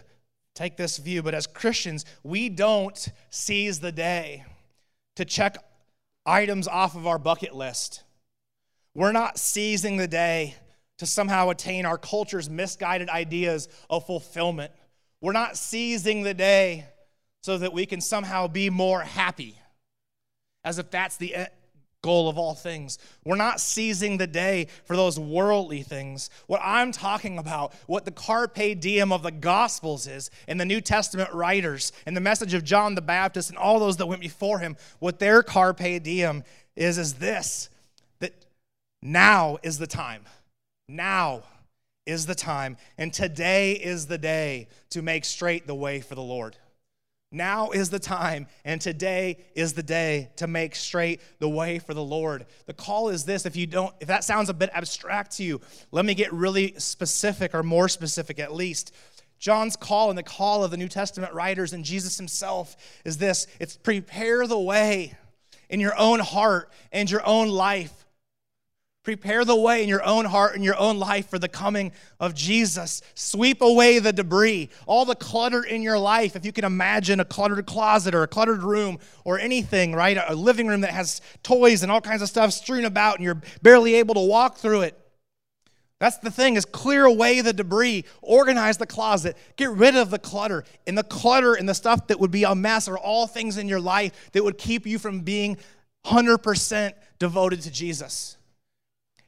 take 0.54 0.76
this 0.76 0.96
view, 0.98 1.22
but 1.22 1.34
as 1.34 1.46
Christians, 1.46 2.04
we 2.24 2.48
don't 2.48 3.08
seize 3.30 3.78
the 3.78 3.92
day 3.92 4.44
to 5.16 5.24
check 5.24 5.56
items 6.26 6.66
off 6.66 6.96
of 6.96 7.06
our 7.06 7.18
bucket 7.18 7.54
list. 7.54 8.02
We're 8.94 9.12
not 9.12 9.38
seizing 9.38 9.96
the 9.96 10.08
day 10.08 10.56
to 10.98 11.06
somehow 11.06 11.50
attain 11.50 11.86
our 11.86 11.98
culture's 11.98 12.50
misguided 12.50 13.08
ideas 13.08 13.68
of 13.88 14.04
fulfillment. 14.06 14.72
We're 15.20 15.32
not 15.32 15.56
seizing 15.56 16.22
the 16.22 16.34
day 16.34 16.86
so 17.42 17.58
that 17.58 17.72
we 17.72 17.86
can 17.86 18.00
somehow 18.00 18.48
be 18.48 18.70
more 18.70 19.00
happy, 19.02 19.56
as 20.64 20.78
if 20.78 20.90
that's 20.90 21.16
the 21.16 21.48
goal 22.02 22.28
of 22.28 22.38
all 22.38 22.54
things. 22.54 22.98
We're 23.24 23.36
not 23.36 23.60
seizing 23.60 24.18
the 24.18 24.26
day 24.26 24.68
for 24.84 24.96
those 24.96 25.18
worldly 25.18 25.82
things. 25.82 26.30
What 26.46 26.60
I'm 26.62 26.92
talking 26.92 27.38
about, 27.38 27.72
what 27.86 28.04
the 28.04 28.12
carpe 28.12 28.80
diem 28.80 29.12
of 29.12 29.22
the 29.22 29.32
Gospels 29.32 30.06
is, 30.06 30.30
and 30.46 30.60
the 30.60 30.64
New 30.64 30.80
Testament 30.80 31.32
writers, 31.32 31.92
and 32.06 32.16
the 32.16 32.20
message 32.20 32.54
of 32.54 32.64
John 32.64 32.94
the 32.94 33.02
Baptist, 33.02 33.50
and 33.50 33.58
all 33.58 33.80
those 33.80 33.96
that 33.96 34.06
went 34.06 34.20
before 34.20 34.60
him, 34.60 34.76
what 35.00 35.18
their 35.18 35.42
carpe 35.42 36.02
diem 36.02 36.44
is, 36.76 36.98
is 36.98 37.14
this 37.14 37.68
that 38.20 38.32
now 39.02 39.58
is 39.62 39.78
the 39.78 39.86
time. 39.86 40.24
Now 40.88 41.42
is 42.06 42.26
the 42.26 42.34
time, 42.34 42.78
and 42.96 43.12
today 43.12 43.72
is 43.72 44.06
the 44.06 44.18
day 44.18 44.68
to 44.90 45.02
make 45.02 45.24
straight 45.24 45.66
the 45.66 45.74
way 45.74 46.00
for 46.00 46.14
the 46.14 46.22
Lord. 46.22 46.56
Now 47.30 47.70
is 47.70 47.90
the 47.90 47.98
time, 47.98 48.46
and 48.64 48.80
today 48.80 49.36
is 49.54 49.74
the 49.74 49.82
day 49.82 50.30
to 50.36 50.46
make 50.46 50.74
straight 50.74 51.20
the 51.40 51.48
way 51.48 51.78
for 51.78 51.92
the 51.92 52.02
Lord. 52.02 52.46
The 52.64 52.72
call 52.72 53.10
is 53.10 53.24
this 53.24 53.44
if 53.44 53.54
you 53.54 53.66
don't, 53.66 53.94
if 54.00 54.08
that 54.08 54.24
sounds 54.24 54.48
a 54.48 54.54
bit 54.54 54.70
abstract 54.72 55.36
to 55.36 55.44
you, 55.44 55.60
let 55.92 56.06
me 56.06 56.14
get 56.14 56.32
really 56.32 56.74
specific 56.78 57.54
or 57.54 57.62
more 57.62 57.88
specific 57.88 58.38
at 58.38 58.54
least. 58.54 58.94
John's 59.38 59.76
call 59.76 60.08
and 60.08 60.18
the 60.18 60.22
call 60.22 60.64
of 60.64 60.70
the 60.70 60.78
New 60.78 60.88
Testament 60.88 61.34
writers 61.34 61.74
and 61.74 61.84
Jesus 61.84 62.16
himself 62.16 62.76
is 63.04 63.18
this 63.18 63.46
it's 63.60 63.76
prepare 63.76 64.46
the 64.46 64.58
way 64.58 65.14
in 65.68 65.80
your 65.80 65.96
own 65.98 66.20
heart 66.20 66.72
and 66.92 67.10
your 67.10 67.24
own 67.26 67.48
life 67.48 68.06
Prepare 69.08 69.46
the 69.46 69.56
way 69.56 69.82
in 69.82 69.88
your 69.88 70.04
own 70.04 70.26
heart 70.26 70.54
and 70.54 70.62
your 70.62 70.78
own 70.78 70.98
life 70.98 71.30
for 71.30 71.38
the 71.38 71.48
coming 71.48 71.92
of 72.20 72.34
Jesus. 72.34 73.00
Sweep 73.14 73.62
away 73.62 74.00
the 74.00 74.12
debris, 74.12 74.68
all 74.84 75.06
the 75.06 75.14
clutter 75.14 75.62
in 75.62 75.80
your 75.80 75.98
life. 75.98 76.36
If 76.36 76.44
you 76.44 76.52
can 76.52 76.66
imagine 76.66 77.18
a 77.18 77.24
cluttered 77.24 77.64
closet 77.64 78.14
or 78.14 78.22
a 78.22 78.28
cluttered 78.28 78.62
room 78.62 78.98
or 79.24 79.38
anything, 79.38 79.94
right? 79.94 80.18
A 80.28 80.34
living 80.34 80.66
room 80.66 80.82
that 80.82 80.90
has 80.90 81.22
toys 81.42 81.82
and 81.82 81.90
all 81.90 82.02
kinds 82.02 82.20
of 82.20 82.28
stuff 82.28 82.52
strewn 82.52 82.84
about 82.84 83.14
and 83.14 83.24
you're 83.24 83.40
barely 83.62 83.94
able 83.94 84.12
to 84.12 84.20
walk 84.20 84.58
through 84.58 84.82
it. 84.82 85.00
That's 86.00 86.18
the 86.18 86.30
thing 86.30 86.56
is 86.56 86.66
clear 86.66 87.06
away 87.06 87.40
the 87.40 87.54
debris, 87.54 88.04
organize 88.20 88.76
the 88.76 88.84
closet, 88.84 89.38
get 89.56 89.70
rid 89.70 89.96
of 89.96 90.10
the 90.10 90.18
clutter. 90.18 90.64
And 90.86 90.98
the 90.98 91.02
clutter 91.02 91.54
and 91.54 91.66
the 91.66 91.74
stuff 91.74 92.08
that 92.08 92.20
would 92.20 92.30
be 92.30 92.44
a 92.44 92.54
mess 92.54 92.88
are 92.88 92.98
all 92.98 93.26
things 93.26 93.56
in 93.56 93.68
your 93.68 93.80
life 93.80 94.32
that 94.32 94.44
would 94.44 94.58
keep 94.58 94.86
you 94.86 94.98
from 94.98 95.20
being 95.20 95.56
100% 96.04 96.92
devoted 97.18 97.62
to 97.62 97.70
Jesus. 97.70 98.37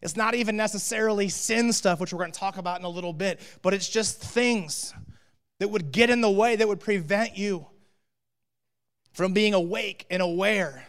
It's 0.03 0.17
not 0.17 0.35
even 0.35 0.57
necessarily 0.57 1.29
sin 1.29 1.73
stuff, 1.73 2.01
which 2.01 2.13
we're 2.13 2.21
going 2.21 2.33
to 2.33 2.39
talk 2.39 2.57
about 2.57 2.79
in 2.79 2.85
a 2.85 2.91
little 2.91 3.13
bit, 3.13 3.41
but 3.63 3.75
it's 3.75 3.89
just 3.89 4.21
things 4.21 4.95
that 5.59 5.69
would 5.69 5.93
get 5.93 6.09
in 6.09 6.21
the 6.21 6.31
way, 6.31 6.57
that 6.57 6.67
would 6.67 6.81
prevent 6.81 7.37
you 7.37 7.67
from 9.13 9.33
being 9.33 9.53
awake 9.55 10.07
and 10.11 10.23
aware 10.23 10.87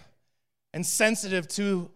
and 0.74 0.86
sensitive 0.86 1.48
to 1.50 1.90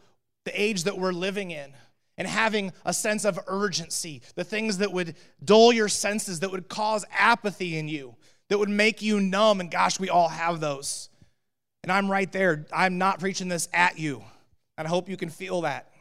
the 0.44 0.62
age 0.62 0.84
that 0.84 0.98
we're 0.98 1.14
living 1.14 1.52
in 1.52 1.72
and 2.18 2.28
having 2.28 2.72
a 2.86 2.94
sense 2.94 3.26
of 3.26 3.40
urgency, 3.48 4.22
the 4.36 4.44
things 4.44 4.78
that 4.80 4.92
would 4.92 5.16
dull 5.44 5.74
your 5.74 5.90
senses, 5.90 6.42
that 6.42 6.52
would 6.52 6.68
cause 6.68 7.06
apathy 7.18 7.78
in 7.78 7.88
you, 7.88 8.16
that 8.50 8.58
would 8.58 8.70
make 8.70 9.02
you 9.02 9.20
numb. 9.20 9.60
And 9.60 9.72
gosh, 9.72 10.00
we 10.00 10.10
all 10.10 10.30
have 10.30 10.60
those. 10.60 11.10
And 11.84 11.92
I'm 11.92 12.10
right 12.10 12.32
there. 12.32 12.66
I'm 12.74 12.98
not 12.98 13.20
preaching 13.20 13.48
this 13.48 13.68
at 13.74 14.00
you. 14.00 14.24
And 14.78 14.88
I 14.88 14.90
hope 14.90 15.10
you 15.10 15.18
can 15.18 15.30
feel 15.30 15.62
that. 15.62 15.92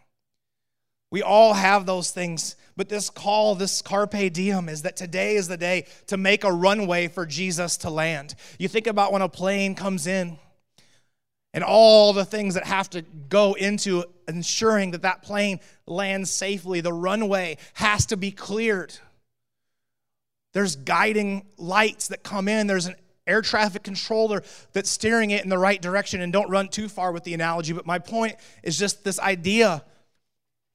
We 1.14 1.22
all 1.22 1.54
have 1.54 1.86
those 1.86 2.10
things, 2.10 2.56
but 2.76 2.88
this 2.88 3.08
call, 3.08 3.54
this 3.54 3.82
carpe 3.82 4.32
diem, 4.32 4.68
is 4.68 4.82
that 4.82 4.96
today 4.96 5.36
is 5.36 5.46
the 5.46 5.56
day 5.56 5.86
to 6.08 6.16
make 6.16 6.42
a 6.42 6.50
runway 6.50 7.06
for 7.06 7.24
Jesus 7.24 7.76
to 7.76 7.90
land. 7.90 8.34
You 8.58 8.66
think 8.66 8.88
about 8.88 9.12
when 9.12 9.22
a 9.22 9.28
plane 9.28 9.76
comes 9.76 10.08
in 10.08 10.40
and 11.52 11.62
all 11.62 12.14
the 12.14 12.24
things 12.24 12.54
that 12.54 12.64
have 12.64 12.90
to 12.90 13.02
go 13.02 13.52
into 13.54 14.02
ensuring 14.26 14.90
that 14.90 15.02
that 15.02 15.22
plane 15.22 15.60
lands 15.86 16.32
safely. 16.32 16.80
The 16.80 16.92
runway 16.92 17.58
has 17.74 18.06
to 18.06 18.16
be 18.16 18.32
cleared. 18.32 18.92
There's 20.52 20.74
guiding 20.74 21.46
lights 21.56 22.08
that 22.08 22.24
come 22.24 22.48
in, 22.48 22.66
there's 22.66 22.86
an 22.86 22.96
air 23.24 23.40
traffic 23.40 23.84
controller 23.84 24.42
that's 24.72 24.90
steering 24.90 25.30
it 25.30 25.44
in 25.44 25.48
the 25.48 25.58
right 25.58 25.80
direction. 25.80 26.20
And 26.22 26.32
don't 26.32 26.50
run 26.50 26.66
too 26.66 26.88
far 26.88 27.12
with 27.12 27.22
the 27.22 27.34
analogy, 27.34 27.72
but 27.72 27.86
my 27.86 28.00
point 28.00 28.34
is 28.64 28.76
just 28.76 29.04
this 29.04 29.20
idea 29.20 29.84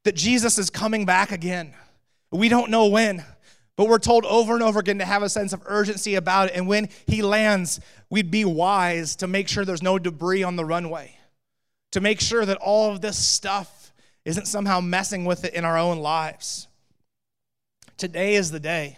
that 0.04 0.16
Jesus 0.16 0.58
is 0.58 0.70
coming 0.70 1.06
back 1.06 1.32
again. 1.32 1.74
We 2.32 2.50
don't 2.50 2.70
know 2.70 2.88
when, 2.88 3.24
but 3.76 3.88
we're 3.88 4.00
told 4.00 4.26
over 4.26 4.54
and 4.54 4.64
over 4.64 4.80
again 4.80 5.00
to 5.00 5.06
have 5.06 5.24
a 5.24 5.30
sense 5.30 5.54
of 5.54 5.62
urgency 5.66 6.16
about 6.16 6.50
it. 6.50 6.56
And 6.56 6.68
when 6.68 6.90
he 7.08 7.22
lands, 7.22 7.80
we'd 8.10 8.32
be 8.32 8.46
wise 8.46 9.16
to 9.18 9.28
make 9.28 9.48
sure 9.48 9.66
there's 9.66 9.84
no 9.84 10.00
debris 10.00 10.44
on 10.44 10.56
the 10.56 10.66
runway, 10.66 11.18
to 11.92 12.02
make 12.02 12.22
sure 12.22 12.46
that 12.46 12.58
all 12.58 12.92
of 12.92 13.02
this 13.02 13.18
stuff 13.18 13.92
isn't 14.26 14.48
somehow 14.48 14.80
messing 14.80 15.26
with 15.26 15.44
it 15.44 15.54
in 15.54 15.66
our 15.66 15.78
own 15.78 16.00
lives. 16.00 16.68
Today 17.98 18.36
is 18.36 18.52
the 18.52 18.60
day. 18.60 18.98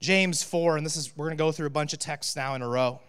James 0.00 0.42
4, 0.42 0.76
and 0.76 0.86
this 0.86 0.96
is 0.96 1.16
we're 1.16 1.26
going 1.26 1.36
to 1.36 1.42
go 1.42 1.50
through 1.50 1.66
a 1.66 1.70
bunch 1.70 1.92
of 1.92 1.98
texts 1.98 2.36
now 2.36 2.54
in 2.54 2.62
a 2.62 2.68
row. 2.68 3.00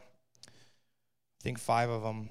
I 0.48 1.44
think 1.44 1.60
five 1.60 1.90
of 1.90 2.02
them. 2.02 2.30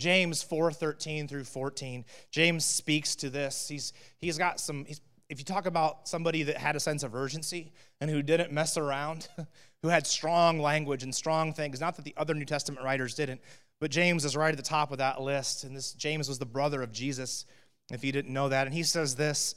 James 0.00 0.42
4:13 0.42 1.28
through 1.28 1.44
14. 1.44 2.04
James 2.30 2.64
speaks 2.64 3.14
to 3.16 3.30
this. 3.30 3.68
He's 3.68 3.92
he's 4.18 4.38
got 4.38 4.58
some 4.58 4.84
he's, 4.84 5.00
if 5.28 5.38
you 5.38 5.44
talk 5.44 5.66
about 5.66 6.08
somebody 6.08 6.42
that 6.42 6.56
had 6.56 6.74
a 6.74 6.80
sense 6.80 7.04
of 7.04 7.14
urgency 7.14 7.72
and 8.00 8.10
who 8.10 8.20
didn't 8.20 8.50
mess 8.50 8.76
around, 8.76 9.28
who 9.82 9.88
had 9.88 10.06
strong 10.06 10.58
language 10.58 11.04
and 11.04 11.14
strong 11.14 11.52
things, 11.52 11.80
not 11.80 11.94
that 11.96 12.04
the 12.04 12.14
other 12.16 12.34
New 12.34 12.44
Testament 12.44 12.84
writers 12.84 13.14
didn't, 13.14 13.40
but 13.78 13.92
James 13.92 14.24
is 14.24 14.36
right 14.36 14.50
at 14.50 14.56
the 14.56 14.62
top 14.62 14.90
of 14.90 14.98
that 14.98 15.22
list. 15.22 15.62
And 15.62 15.76
this 15.76 15.92
James 15.92 16.28
was 16.28 16.40
the 16.40 16.46
brother 16.46 16.82
of 16.82 16.90
Jesus, 16.90 17.46
if 17.92 18.04
you 18.04 18.10
didn't 18.10 18.32
know 18.32 18.48
that. 18.48 18.66
And 18.66 18.74
he 18.74 18.82
says 18.82 19.14
this 19.14 19.54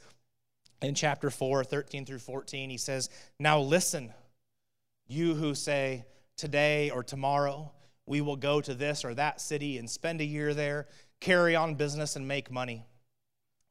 in 0.84 0.94
chapter 0.94 1.32
4, 1.32 1.64
13 1.64 2.06
through 2.06 2.20
14. 2.20 2.70
He 2.70 2.78
says, 2.78 3.10
Now 3.40 3.60
listen, 3.60 4.14
you 5.08 5.34
who 5.34 5.56
say 5.56 6.06
today 6.38 6.92
or 6.92 7.04
tomorrow, 7.04 7.72
we 8.06 8.22
will 8.22 8.36
go 8.36 8.62
to 8.62 8.74
this 8.74 9.06
or 9.06 9.14
that 9.14 9.42
city 9.42 9.78
and 9.78 9.90
spend 9.90 10.22
a 10.22 10.26
year 10.26 10.54
there, 10.54 10.88
carry 11.20 11.56
on 11.56 11.76
business, 11.76 12.16
and 12.16 12.28
make 12.28 12.52
money. 12.52 12.86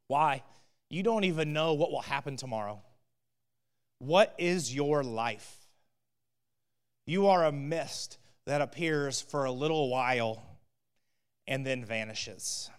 Why? 0.08 0.42
You 0.88 1.02
don't 1.02 1.24
even 1.24 1.52
know 1.52 1.74
what 1.74 1.90
will 1.90 2.02
happen 2.02 2.36
tomorrow. 2.36 2.80
What 3.98 4.34
is 4.38 4.74
your 4.74 5.02
life? 5.02 5.56
You 7.06 7.28
are 7.28 7.44
a 7.44 7.52
mist 7.52 8.18
that 8.46 8.60
appears 8.60 9.20
for 9.20 9.44
a 9.44 9.52
little 9.52 9.88
while 9.88 10.42
and 11.46 11.66
then 11.66 11.84
vanishes. 11.84 12.70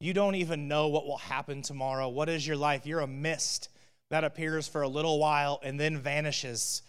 You 0.00 0.12
don't 0.12 0.34
even 0.34 0.68
know 0.68 0.88
what 0.88 1.06
will 1.06 1.18
happen 1.18 1.62
tomorrow. 1.62 2.08
What 2.08 2.28
is 2.28 2.46
your 2.46 2.56
life? 2.56 2.86
You're 2.86 3.00
a 3.00 3.06
mist 3.06 3.68
that 4.10 4.24
appears 4.24 4.66
for 4.66 4.82
a 4.82 4.88
little 4.88 5.18
while 5.18 5.60
and 5.62 5.78
then 5.78 5.96
vanishes. 5.96 6.82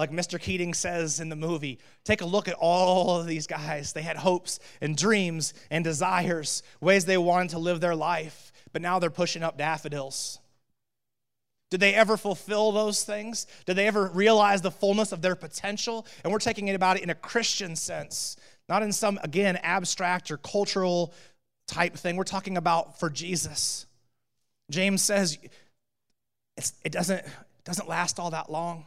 Like 0.00 0.12
Mr. 0.12 0.40
Keating 0.40 0.72
says 0.72 1.20
in 1.20 1.28
the 1.28 1.36
movie, 1.36 1.78
take 2.04 2.22
a 2.22 2.24
look 2.24 2.48
at 2.48 2.54
all 2.58 3.20
of 3.20 3.26
these 3.26 3.46
guys. 3.46 3.92
They 3.92 4.00
had 4.00 4.16
hopes 4.16 4.58
and 4.80 4.96
dreams 4.96 5.52
and 5.70 5.84
desires, 5.84 6.62
ways 6.80 7.04
they 7.04 7.18
wanted 7.18 7.50
to 7.50 7.58
live 7.58 7.82
their 7.82 7.94
life, 7.94 8.50
but 8.72 8.80
now 8.80 8.98
they're 8.98 9.10
pushing 9.10 9.42
up 9.42 9.58
daffodils. 9.58 10.38
Did 11.70 11.80
they 11.80 11.94
ever 11.94 12.16
fulfill 12.16 12.72
those 12.72 13.04
things? 13.04 13.46
Did 13.66 13.76
they 13.76 13.86
ever 13.88 14.06
realize 14.14 14.62
the 14.62 14.70
fullness 14.70 15.12
of 15.12 15.20
their 15.20 15.36
potential? 15.36 16.06
And 16.24 16.32
we're 16.32 16.38
taking 16.38 16.68
it 16.68 16.74
about 16.74 16.96
it 16.96 17.02
in 17.02 17.10
a 17.10 17.14
Christian 17.14 17.76
sense, 17.76 18.36
not 18.70 18.82
in 18.82 18.92
some, 18.92 19.20
again, 19.22 19.56
abstract 19.56 20.30
or 20.30 20.38
cultural 20.38 21.12
type 21.66 21.94
thing. 21.94 22.16
We're 22.16 22.24
talking 22.24 22.56
about 22.56 22.98
for 22.98 23.10
Jesus. 23.10 23.84
James 24.70 25.02
says 25.02 25.36
it 26.56 26.90
doesn't, 26.90 27.18
it 27.18 27.64
doesn't 27.64 27.86
last 27.86 28.18
all 28.18 28.30
that 28.30 28.50
long. 28.50 28.86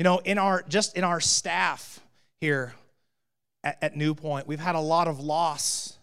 You 0.00 0.04
know, 0.04 0.16
in 0.16 0.38
our 0.38 0.64
just 0.66 0.96
in 0.96 1.04
our 1.04 1.20
staff 1.20 2.00
here 2.40 2.72
at, 3.62 3.76
at 3.82 3.96
New 3.98 4.14
Point, 4.14 4.46
we've 4.46 4.58
had 4.58 4.74
a 4.74 4.80
lot 4.80 5.08
of 5.08 5.20
loss 5.20 5.98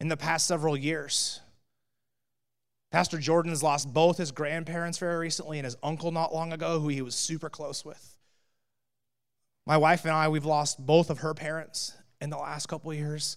in 0.00 0.08
the 0.08 0.16
past 0.16 0.46
several 0.46 0.74
years. 0.74 1.38
Pastor 2.90 3.18
Jordan 3.18 3.50
has 3.52 3.62
lost 3.62 3.92
both 3.92 4.16
his 4.16 4.32
grandparents 4.32 4.96
very 4.96 5.18
recently 5.18 5.58
and 5.58 5.66
his 5.66 5.76
uncle 5.82 6.10
not 6.10 6.32
long 6.32 6.54
ago, 6.54 6.80
who 6.80 6.88
he 6.88 7.02
was 7.02 7.14
super 7.14 7.50
close 7.50 7.84
with. 7.84 8.16
My 9.66 9.76
wife 9.76 10.06
and 10.06 10.14
I, 10.14 10.30
we've 10.30 10.46
lost 10.46 10.78
both 10.86 11.10
of 11.10 11.18
her 11.18 11.34
parents 11.34 11.92
in 12.22 12.30
the 12.30 12.38
last 12.38 12.64
couple 12.64 12.94
years. 12.94 13.36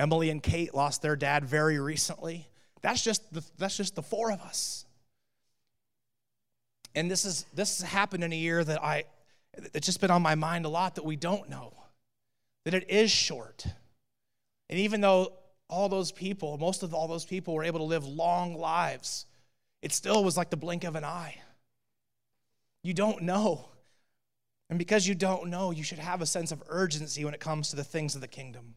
Emily 0.00 0.30
and 0.30 0.42
Kate 0.42 0.74
lost 0.74 1.00
their 1.00 1.14
dad 1.14 1.44
very 1.44 1.78
recently. 1.78 2.48
That's 2.82 3.04
just 3.04 3.32
the, 3.32 3.44
that's 3.56 3.76
just 3.76 3.94
the 3.94 4.02
four 4.02 4.32
of 4.32 4.40
us 4.40 4.85
and 6.96 7.10
this 7.10 7.24
is 7.24 7.44
this 7.54 7.80
has 7.80 7.88
happened 7.88 8.24
in 8.24 8.32
a 8.32 8.36
year 8.36 8.64
that 8.64 8.82
I 8.82 9.04
it's 9.74 9.86
just 9.86 10.00
been 10.00 10.10
on 10.10 10.22
my 10.22 10.34
mind 10.34 10.64
a 10.64 10.68
lot 10.68 10.96
that 10.96 11.04
we 11.04 11.14
don't 11.14 11.48
know. 11.48 11.72
That 12.64 12.74
it 12.74 12.90
is 12.90 13.10
short. 13.10 13.64
And 14.68 14.80
even 14.80 15.00
though 15.00 15.32
all 15.68 15.88
those 15.88 16.10
people, 16.10 16.58
most 16.58 16.82
of 16.82 16.92
all 16.94 17.06
those 17.06 17.24
people 17.24 17.54
were 17.54 17.64
able 17.64 17.78
to 17.78 17.84
live 17.84 18.04
long 18.04 18.58
lives, 18.58 19.26
it 19.82 19.92
still 19.92 20.24
was 20.24 20.36
like 20.36 20.50
the 20.50 20.56
blink 20.56 20.84
of 20.84 20.96
an 20.96 21.04
eye. 21.04 21.36
You 22.82 22.94
don't 22.94 23.22
know. 23.22 23.68
And 24.68 24.78
because 24.78 25.06
you 25.06 25.14
don't 25.14 25.48
know, 25.48 25.70
you 25.70 25.84
should 25.84 26.00
have 26.00 26.22
a 26.22 26.26
sense 26.26 26.50
of 26.50 26.62
urgency 26.68 27.24
when 27.24 27.34
it 27.34 27.40
comes 27.40 27.70
to 27.70 27.76
the 27.76 27.84
things 27.84 28.14
of 28.14 28.20
the 28.20 28.28
kingdom. 28.28 28.74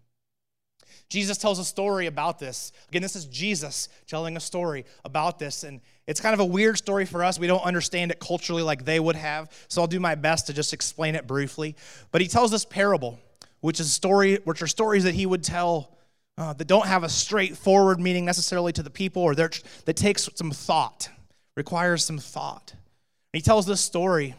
Jesus 1.10 1.38
tells 1.40 1.58
a 1.58 1.66
story 1.66 2.06
about 2.06 2.38
this. 2.38 2.72
Again, 2.90 3.02
this 3.02 3.16
is 3.16 3.26
Jesus 3.26 3.90
telling 4.08 4.38
a 4.38 4.40
story 4.40 4.86
about 5.04 5.40
this. 5.40 5.64
And 5.64 5.82
it's 6.10 6.20
kind 6.20 6.34
of 6.34 6.40
a 6.40 6.46
weird 6.46 6.76
story 6.76 7.06
for 7.06 7.24
us. 7.24 7.38
We 7.38 7.46
don't 7.46 7.64
understand 7.64 8.10
it 8.10 8.20
culturally 8.20 8.64
like 8.64 8.84
they 8.84 9.00
would 9.00 9.16
have. 9.16 9.52
So 9.68 9.80
I'll 9.80 9.88
do 9.88 10.00
my 10.00 10.16
best 10.16 10.48
to 10.48 10.54
just 10.54 10.74
explain 10.74 11.14
it 11.14 11.28
briefly. 11.28 11.76
But 12.12 12.22
he 12.22 12.28
tells 12.28 12.50
this 12.50 12.66
parable, 12.66 13.20
which 13.60 13.80
is 13.80 13.92
story, 13.94 14.40
which 14.44 14.64
are 14.64 14.68
stories 14.68 15.04
that 15.04 15.14
he 15.14 15.28
would 15.28 15.44
tell 15.44 15.96
uh, 16.36 16.54
that 16.54 16.66
don't 16.66 16.88
have 16.88 17.04
a 17.04 17.10
straightforward 17.10 18.00
meaning 18.00 18.26
necessarily 18.26 18.74
to 18.74 18.82
the 18.82 18.90
people 18.90 19.22
or 19.22 19.36
that 19.36 19.62
takes 19.96 20.28
some 20.34 20.50
thought, 20.50 21.10
requires 21.56 22.04
some 22.04 22.18
thought. 22.18 22.72
And 22.72 23.40
he 23.40 23.42
tells 23.42 23.68
this 23.68 23.80
story 23.80 24.34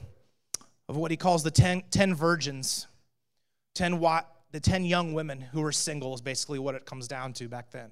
of 0.88 0.96
what 0.96 1.12
he 1.12 1.16
calls 1.16 1.44
the 1.44 1.52
ten, 1.52 1.84
ten 1.92 2.16
virgins, 2.16 2.88
ten 3.76 4.00
watt 4.00 4.26
the 4.50 4.58
10 4.58 4.84
young 4.84 5.14
women 5.14 5.40
who 5.40 5.60
were 5.60 5.70
single 5.70 6.12
is 6.12 6.20
basically 6.20 6.58
what 6.58 6.74
it 6.74 6.84
comes 6.84 7.06
down 7.06 7.32
to 7.34 7.48
back 7.48 7.70
then. 7.70 7.90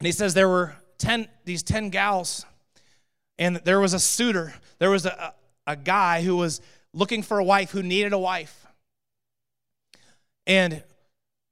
And 0.00 0.06
he 0.06 0.12
says 0.12 0.34
there 0.34 0.50
were 0.50 0.74
10 1.02 1.28
these 1.44 1.62
10 1.62 1.90
gals 1.90 2.46
and 3.38 3.56
there 3.64 3.80
was 3.80 3.92
a 3.92 3.98
suitor. 3.98 4.54
There 4.78 4.90
was 4.90 5.04
a, 5.04 5.34
a 5.66 5.74
guy 5.74 6.22
who 6.22 6.36
was 6.36 6.60
looking 6.94 7.22
for 7.22 7.40
a 7.40 7.44
wife 7.44 7.72
who 7.72 7.82
needed 7.82 8.12
a 8.12 8.18
wife. 8.18 8.66
And 10.46 10.82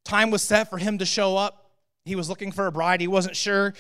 time 0.05 0.31
was 0.31 0.43
set 0.43 0.71
for 0.71 0.79
him 0.79 0.99
to 0.99 1.05
show 1.05 1.37
up. 1.37 1.71
He 2.05 2.15
was 2.15 2.29
looking 2.29 2.53
for 2.53 2.67
a 2.67 2.73
bride. 2.73 3.01
He 3.01 3.09
wasn't 3.09 3.35
sure 3.35 3.75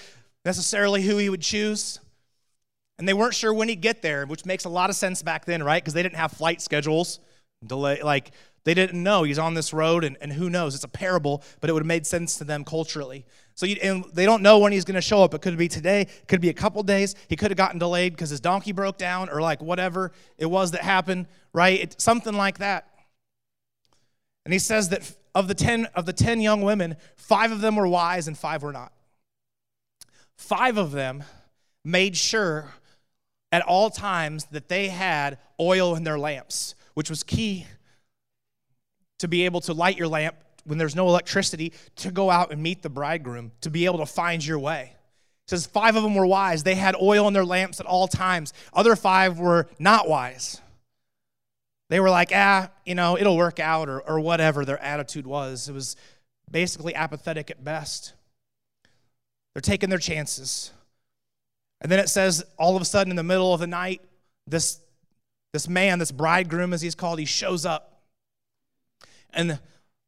necessarily 0.44 1.02
who 1.02 1.18
he 1.18 1.28
would 1.28 1.42
choose. 1.42 2.00
And 2.98 3.08
they 3.08 3.14
weren't 3.14 3.34
sure 3.34 3.54
when 3.54 3.68
he'd 3.68 3.80
get 3.80 4.02
there, 4.02 4.26
which 4.26 4.44
makes 4.44 4.64
a 4.64 4.68
lot 4.68 4.90
of 4.90 4.96
sense 4.96 5.22
back 5.22 5.44
then, 5.44 5.62
right? 5.62 5.80
Because 5.82 5.94
they 5.94 6.02
didn't 6.02 6.16
have 6.16 6.32
flight 6.32 6.60
schedules. 6.60 7.20
Delay 7.64 8.02
like 8.02 8.32
they 8.70 8.74
didn't 8.74 9.02
know 9.02 9.24
he's 9.24 9.36
on 9.36 9.54
this 9.54 9.72
road, 9.72 10.04
and, 10.04 10.16
and 10.20 10.32
who 10.32 10.48
knows? 10.48 10.76
It's 10.76 10.84
a 10.84 10.88
parable, 10.88 11.42
but 11.60 11.68
it 11.68 11.72
would 11.72 11.82
have 11.82 11.88
made 11.88 12.06
sense 12.06 12.38
to 12.38 12.44
them 12.44 12.62
culturally. 12.62 13.26
So 13.56 13.66
you, 13.66 13.74
and 13.82 14.04
they 14.12 14.24
don't 14.24 14.42
know 14.42 14.60
when 14.60 14.70
he's 14.70 14.84
going 14.84 14.94
to 14.94 15.00
show 15.00 15.24
up. 15.24 15.34
It 15.34 15.42
could 15.42 15.58
be 15.58 15.66
today, 15.66 16.02
it 16.02 16.28
could 16.28 16.40
be 16.40 16.50
a 16.50 16.54
couple 16.54 16.80
days. 16.84 17.16
He 17.26 17.34
could 17.34 17.50
have 17.50 17.58
gotten 17.58 17.80
delayed 17.80 18.12
because 18.12 18.30
his 18.30 18.38
donkey 18.38 18.70
broke 18.70 18.96
down, 18.96 19.28
or 19.28 19.40
like 19.40 19.60
whatever 19.60 20.12
it 20.38 20.46
was 20.46 20.70
that 20.70 20.82
happened, 20.82 21.26
right? 21.52 21.80
It, 21.80 22.00
something 22.00 22.32
like 22.32 22.58
that. 22.58 22.86
And 24.44 24.52
he 24.52 24.60
says 24.60 24.90
that 24.90 25.16
of 25.34 25.48
the 25.48 25.54
ten 25.54 25.86
of 25.96 26.06
the 26.06 26.12
ten 26.12 26.40
young 26.40 26.62
women, 26.62 26.94
five 27.16 27.50
of 27.50 27.62
them 27.62 27.74
were 27.74 27.88
wise 27.88 28.28
and 28.28 28.38
five 28.38 28.62
were 28.62 28.72
not. 28.72 28.92
Five 30.36 30.78
of 30.78 30.92
them 30.92 31.24
made 31.84 32.16
sure 32.16 32.68
at 33.50 33.62
all 33.62 33.90
times 33.90 34.44
that 34.52 34.68
they 34.68 34.90
had 34.90 35.38
oil 35.58 35.96
in 35.96 36.04
their 36.04 36.20
lamps, 36.20 36.76
which 36.94 37.10
was 37.10 37.24
key 37.24 37.66
to 39.20 39.28
be 39.28 39.44
able 39.44 39.60
to 39.62 39.72
light 39.72 39.96
your 39.96 40.08
lamp 40.08 40.36
when 40.64 40.76
there's 40.76 40.96
no 40.96 41.08
electricity, 41.08 41.72
to 41.96 42.10
go 42.10 42.30
out 42.30 42.52
and 42.52 42.62
meet 42.62 42.82
the 42.82 42.90
bridegroom, 42.90 43.52
to 43.62 43.70
be 43.70 43.86
able 43.86 43.98
to 43.98 44.06
find 44.06 44.44
your 44.44 44.58
way. 44.58 44.92
says 45.46 45.66
five 45.66 45.96
of 45.96 46.02
them 46.02 46.14
were 46.14 46.26
wise. 46.26 46.62
They 46.62 46.74
had 46.74 46.94
oil 47.00 47.26
in 47.28 47.34
their 47.34 47.44
lamps 47.44 47.80
at 47.80 47.86
all 47.86 48.08
times. 48.08 48.52
Other 48.72 48.96
five 48.96 49.38
were 49.38 49.68
not 49.78 50.08
wise. 50.08 50.60
They 51.88 51.98
were 51.98 52.10
like, 52.10 52.30
ah, 52.34 52.70
you 52.86 52.94
know, 52.94 53.18
it'll 53.18 53.36
work 53.36 53.58
out, 53.58 53.88
or, 53.88 54.00
or 54.00 54.20
whatever 54.20 54.64
their 54.64 54.80
attitude 54.80 55.26
was. 55.26 55.68
It 55.68 55.72
was 55.72 55.96
basically 56.50 56.94
apathetic 56.94 57.50
at 57.50 57.64
best. 57.64 58.12
They're 59.54 59.60
taking 59.60 59.90
their 59.90 59.98
chances. 59.98 60.70
And 61.80 61.90
then 61.90 61.98
it 61.98 62.08
says, 62.08 62.44
all 62.58 62.76
of 62.76 62.82
a 62.82 62.84
sudden, 62.84 63.10
in 63.10 63.16
the 63.16 63.22
middle 63.22 63.52
of 63.52 63.60
the 63.60 63.66
night, 63.66 64.02
this, 64.46 64.78
this 65.52 65.68
man, 65.68 65.98
this 65.98 66.12
bridegroom, 66.12 66.72
as 66.72 66.82
he's 66.82 66.94
called, 66.94 67.18
he 67.18 67.24
shows 67.24 67.66
up. 67.66 67.89
And 69.32 69.58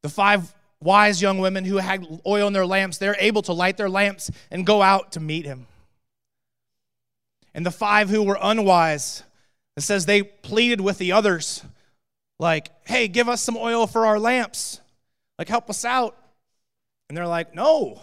the 0.01 0.09
five 0.09 0.53
wise 0.81 1.21
young 1.21 1.37
women 1.37 1.63
who 1.63 1.77
had 1.77 2.05
oil 2.25 2.47
in 2.47 2.53
their 2.53 2.65
lamps, 2.65 2.97
they're 2.97 3.15
able 3.19 3.41
to 3.43 3.53
light 3.53 3.77
their 3.77 3.89
lamps 3.89 4.29
and 4.51 4.65
go 4.65 4.81
out 4.81 5.13
to 5.13 5.19
meet 5.19 5.45
him. 5.45 5.67
And 7.53 7.65
the 7.65 7.71
five 7.71 8.09
who 8.09 8.23
were 8.23 8.37
unwise, 8.41 9.23
it 9.77 9.81
says 9.81 10.05
they 10.05 10.23
pleaded 10.23 10.81
with 10.81 10.97
the 10.97 11.11
others, 11.11 11.63
like, 12.39 12.69
hey, 12.85 13.07
give 13.07 13.29
us 13.29 13.41
some 13.41 13.55
oil 13.55 13.87
for 13.87 14.05
our 14.05 14.19
lamps. 14.19 14.81
Like, 15.39 15.47
help 15.47 15.69
us 15.69 15.85
out. 15.85 16.17
And 17.07 17.17
they're 17.17 17.27
like, 17.27 17.55
no, 17.55 18.01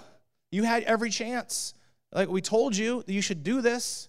you 0.51 0.63
had 0.63 0.85
every 0.85 1.11
chance. 1.11 1.75
Like, 2.13 2.29
we 2.29 2.41
told 2.41 2.77
you 2.77 3.03
that 3.03 3.13
you 3.13 3.23
should 3.23 3.45
do 3.45 3.61
this. 3.61 4.09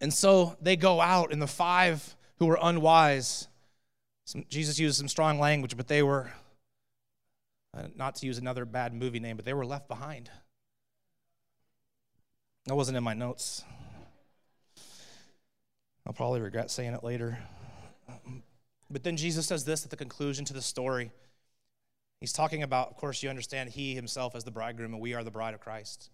And 0.00 0.12
so 0.12 0.56
they 0.60 0.76
go 0.76 1.00
out, 1.00 1.32
and 1.32 1.40
the 1.40 1.46
five 1.46 2.16
who 2.38 2.46
were 2.46 2.58
unwise, 2.60 3.46
some, 4.24 4.44
Jesus 4.48 4.78
used 4.78 4.96
some 4.96 5.08
strong 5.08 5.38
language, 5.38 5.76
but 5.76 5.88
they 5.88 6.02
were, 6.02 6.30
uh, 7.76 7.84
not 7.96 8.16
to 8.16 8.26
use 8.26 8.38
another 8.38 8.64
bad 8.64 8.94
movie 8.94 9.20
name, 9.20 9.36
but 9.36 9.44
they 9.44 9.54
were 9.54 9.66
left 9.66 9.88
behind. 9.88 10.30
That 12.66 12.76
wasn't 12.76 12.96
in 12.96 13.02
my 13.02 13.14
notes. 13.14 13.64
I'll 16.06 16.12
probably 16.12 16.40
regret 16.40 16.70
saying 16.70 16.94
it 16.94 17.04
later. 17.04 17.38
But 18.90 19.02
then 19.02 19.16
Jesus 19.16 19.46
says 19.46 19.64
this 19.64 19.84
at 19.84 19.90
the 19.90 19.96
conclusion 19.96 20.44
to 20.44 20.52
the 20.52 20.62
story. 20.62 21.10
He's 22.20 22.32
talking 22.32 22.62
about, 22.62 22.90
of 22.90 22.96
course, 22.96 23.22
you 23.22 23.30
understand, 23.30 23.70
he 23.70 23.94
himself 23.94 24.36
as 24.36 24.44
the 24.44 24.50
bridegroom, 24.50 24.92
and 24.92 25.02
we 25.02 25.14
are 25.14 25.24
the 25.24 25.30
bride 25.30 25.54
of 25.54 25.60
Christ. 25.60 26.10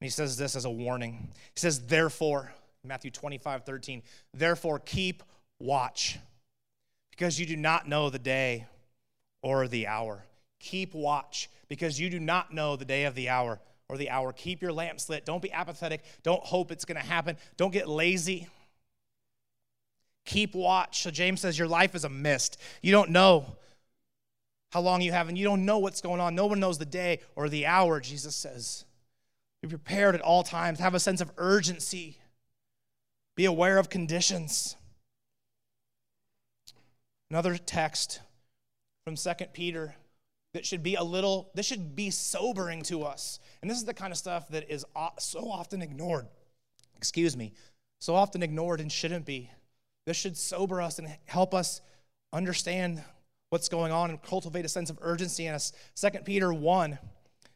And 0.00 0.06
he 0.06 0.10
says 0.10 0.36
this 0.36 0.56
as 0.56 0.64
a 0.64 0.70
warning. 0.70 1.28
He 1.54 1.60
says, 1.60 1.86
Therefore, 1.86 2.52
Matthew 2.84 3.10
25, 3.10 3.64
13, 3.64 4.02
therefore 4.32 4.78
keep 4.78 5.22
watch, 5.58 6.18
because 7.22 7.38
you 7.38 7.46
do 7.46 7.56
not 7.56 7.86
know 7.86 8.10
the 8.10 8.18
day 8.18 8.66
or 9.42 9.68
the 9.68 9.86
hour. 9.86 10.24
Keep 10.58 10.92
watch, 10.92 11.48
because 11.68 12.00
you 12.00 12.10
do 12.10 12.18
not 12.18 12.52
know 12.52 12.74
the 12.74 12.84
day 12.84 13.04
of 13.04 13.14
the 13.14 13.28
hour 13.28 13.60
or 13.88 13.96
the 13.96 14.10
hour. 14.10 14.32
Keep 14.32 14.60
your 14.60 14.72
lamps 14.72 15.08
lit. 15.08 15.24
Don't 15.24 15.40
be 15.40 15.52
apathetic. 15.52 16.02
Don't 16.24 16.42
hope 16.42 16.72
it's 16.72 16.84
going 16.84 17.00
to 17.00 17.06
happen. 17.06 17.36
Don't 17.56 17.72
get 17.72 17.88
lazy. 17.88 18.48
Keep 20.24 20.56
watch. 20.56 21.02
So 21.02 21.12
James 21.12 21.40
says 21.40 21.56
your 21.56 21.68
life 21.68 21.94
is 21.94 22.02
a 22.02 22.08
mist. 22.08 22.60
You 22.82 22.90
don't 22.90 23.10
know 23.10 23.46
how 24.72 24.80
long 24.80 25.00
you 25.00 25.12
have, 25.12 25.28
and 25.28 25.38
you 25.38 25.44
don't 25.44 25.64
know 25.64 25.78
what's 25.78 26.00
going 26.00 26.20
on. 26.20 26.34
No 26.34 26.46
one 26.46 26.58
knows 26.58 26.78
the 26.78 26.84
day 26.84 27.20
or 27.36 27.48
the 27.48 27.66
hour, 27.66 28.00
Jesus 28.00 28.34
says. 28.34 28.84
Be 29.60 29.68
prepared 29.68 30.16
at 30.16 30.22
all 30.22 30.42
times. 30.42 30.80
Have 30.80 30.96
a 30.96 30.98
sense 30.98 31.20
of 31.20 31.30
urgency. 31.38 32.18
Be 33.36 33.44
aware 33.44 33.78
of 33.78 33.90
conditions. 33.90 34.74
Another 37.32 37.56
text 37.56 38.20
from 39.06 39.16
Second 39.16 39.54
Peter 39.54 39.94
that 40.52 40.66
should 40.66 40.82
be 40.82 40.96
a 40.96 41.02
little, 41.02 41.50
this 41.54 41.64
should 41.64 41.96
be 41.96 42.10
sobering 42.10 42.82
to 42.82 43.04
us. 43.04 43.40
And 43.62 43.70
this 43.70 43.78
is 43.78 43.86
the 43.86 43.94
kind 43.94 44.12
of 44.12 44.18
stuff 44.18 44.50
that 44.50 44.70
is 44.70 44.84
so 45.18 45.50
often 45.50 45.80
ignored. 45.80 46.26
Excuse 46.94 47.34
me. 47.34 47.54
So 48.00 48.14
often 48.14 48.42
ignored 48.42 48.82
and 48.82 48.92
shouldn't 48.92 49.24
be. 49.24 49.50
This 50.04 50.18
should 50.18 50.36
sober 50.36 50.82
us 50.82 50.98
and 50.98 51.08
help 51.24 51.54
us 51.54 51.80
understand 52.34 53.02
what's 53.48 53.70
going 53.70 53.92
on 53.92 54.10
and 54.10 54.22
cultivate 54.22 54.66
a 54.66 54.68
sense 54.68 54.90
of 54.90 54.98
urgency 55.00 55.46
in 55.46 55.54
us. 55.54 55.72
2 55.94 56.10
Peter 56.26 56.52
1 56.52 56.98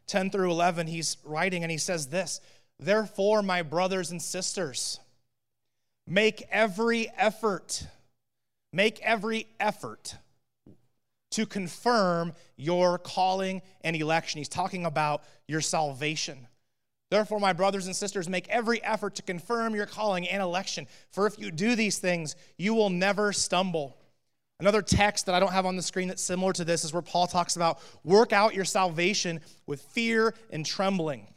10 0.06 0.30
through 0.30 0.50
11, 0.52 0.86
he's 0.86 1.18
writing 1.22 1.64
and 1.64 1.70
he 1.70 1.76
says 1.76 2.06
this 2.06 2.40
Therefore, 2.80 3.42
my 3.42 3.60
brothers 3.60 4.10
and 4.10 4.22
sisters, 4.22 5.00
make 6.06 6.46
every 6.50 7.12
effort, 7.18 7.86
make 8.76 9.00
every 9.00 9.48
effort 9.58 10.14
to 11.30 11.46
confirm 11.46 12.34
your 12.56 12.98
calling 12.98 13.62
and 13.80 13.96
election. 13.96 14.38
He's 14.38 14.48
talking 14.48 14.84
about 14.84 15.24
your 15.48 15.62
salvation. 15.62 16.46
Therefore, 17.10 17.40
my 17.40 17.54
brothers 17.54 17.86
and 17.86 17.96
sisters, 17.96 18.28
make 18.28 18.48
every 18.48 18.82
effort 18.84 19.14
to 19.14 19.22
confirm 19.22 19.74
your 19.74 19.86
calling 19.86 20.28
and 20.28 20.42
election. 20.42 20.86
For 21.10 21.26
if 21.26 21.38
you 21.38 21.50
do 21.50 21.74
these 21.74 21.98
things, 21.98 22.36
you 22.58 22.74
will 22.74 22.90
never 22.90 23.32
stumble. 23.32 23.96
Another 24.60 24.82
text 24.82 25.26
that 25.26 25.34
I 25.34 25.40
don't 25.40 25.52
have 25.52 25.66
on 25.66 25.76
the 25.76 25.82
screen 25.82 26.08
that's 26.08 26.22
similar 26.22 26.52
to 26.54 26.64
this 26.64 26.84
is 26.84 26.92
where 26.92 27.02
Paul 27.02 27.26
talks 27.26 27.56
about 27.56 27.78
work 28.04 28.32
out 28.32 28.54
your 28.54 28.64
salvation 28.64 29.40
with 29.66 29.80
fear 29.80 30.34
and 30.50 30.66
trembling. 30.66 31.28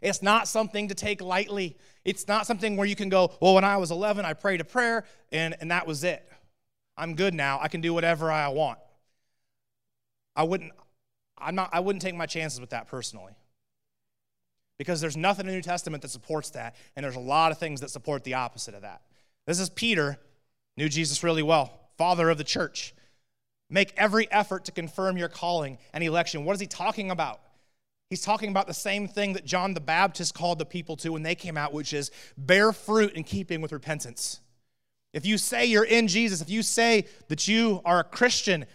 It's 0.00 0.22
not 0.22 0.48
something 0.48 0.88
to 0.88 0.94
take 0.94 1.20
lightly. 1.20 1.76
It's 2.06 2.28
not 2.28 2.46
something 2.46 2.76
where 2.76 2.86
you 2.86 2.94
can 2.94 3.08
go, 3.08 3.32
well, 3.40 3.56
when 3.56 3.64
I 3.64 3.76
was 3.78 3.90
11, 3.90 4.24
I 4.24 4.32
prayed 4.32 4.60
a 4.60 4.64
prayer 4.64 5.04
and, 5.32 5.56
and 5.60 5.72
that 5.72 5.88
was 5.88 6.04
it. 6.04 6.26
I'm 6.96 7.16
good 7.16 7.34
now. 7.34 7.58
I 7.60 7.66
can 7.66 7.80
do 7.80 7.92
whatever 7.92 8.30
I 8.30 8.46
want. 8.48 8.78
I 10.36 10.44
wouldn't, 10.44 10.72
I'm 11.36 11.56
not, 11.56 11.70
I 11.72 11.80
wouldn't 11.80 12.02
take 12.02 12.14
my 12.14 12.26
chances 12.26 12.60
with 12.60 12.70
that 12.70 12.86
personally 12.86 13.32
because 14.78 15.00
there's 15.00 15.16
nothing 15.16 15.46
in 15.46 15.50
the 15.50 15.56
New 15.56 15.62
Testament 15.62 16.00
that 16.02 16.10
supports 16.10 16.50
that, 16.50 16.76
and 16.94 17.02
there's 17.02 17.16
a 17.16 17.20
lot 17.20 17.50
of 17.50 17.58
things 17.58 17.80
that 17.80 17.90
support 17.90 18.22
the 18.22 18.34
opposite 18.34 18.74
of 18.74 18.82
that. 18.82 19.00
This 19.44 19.58
is 19.58 19.68
Peter, 19.68 20.16
knew 20.76 20.88
Jesus 20.88 21.24
really 21.24 21.42
well, 21.42 21.72
father 21.98 22.30
of 22.30 22.38
the 22.38 22.44
church. 22.44 22.94
Make 23.68 23.92
every 23.96 24.30
effort 24.30 24.66
to 24.66 24.72
confirm 24.72 25.16
your 25.16 25.28
calling 25.28 25.78
and 25.92 26.04
election. 26.04 26.44
What 26.44 26.54
is 26.54 26.60
he 26.60 26.68
talking 26.68 27.10
about? 27.10 27.40
He's 28.08 28.22
talking 28.22 28.50
about 28.50 28.68
the 28.68 28.74
same 28.74 29.08
thing 29.08 29.32
that 29.32 29.44
John 29.44 29.74
the 29.74 29.80
Baptist 29.80 30.34
called 30.34 30.58
the 30.58 30.64
people 30.64 30.96
to 30.98 31.10
when 31.10 31.22
they 31.22 31.34
came 31.34 31.56
out, 31.56 31.72
which 31.72 31.92
is 31.92 32.10
bear 32.36 32.72
fruit 32.72 33.14
in 33.14 33.24
keeping 33.24 33.60
with 33.60 33.72
repentance. 33.72 34.40
If 35.12 35.26
you 35.26 35.38
say 35.38 35.66
you're 35.66 35.84
in 35.84 36.06
Jesus, 36.08 36.40
if 36.40 36.50
you 36.50 36.62
say 36.62 37.06
that 37.28 37.48
you 37.48 37.80
are 37.84 38.00
a 38.00 38.04
Christian, 38.04 38.66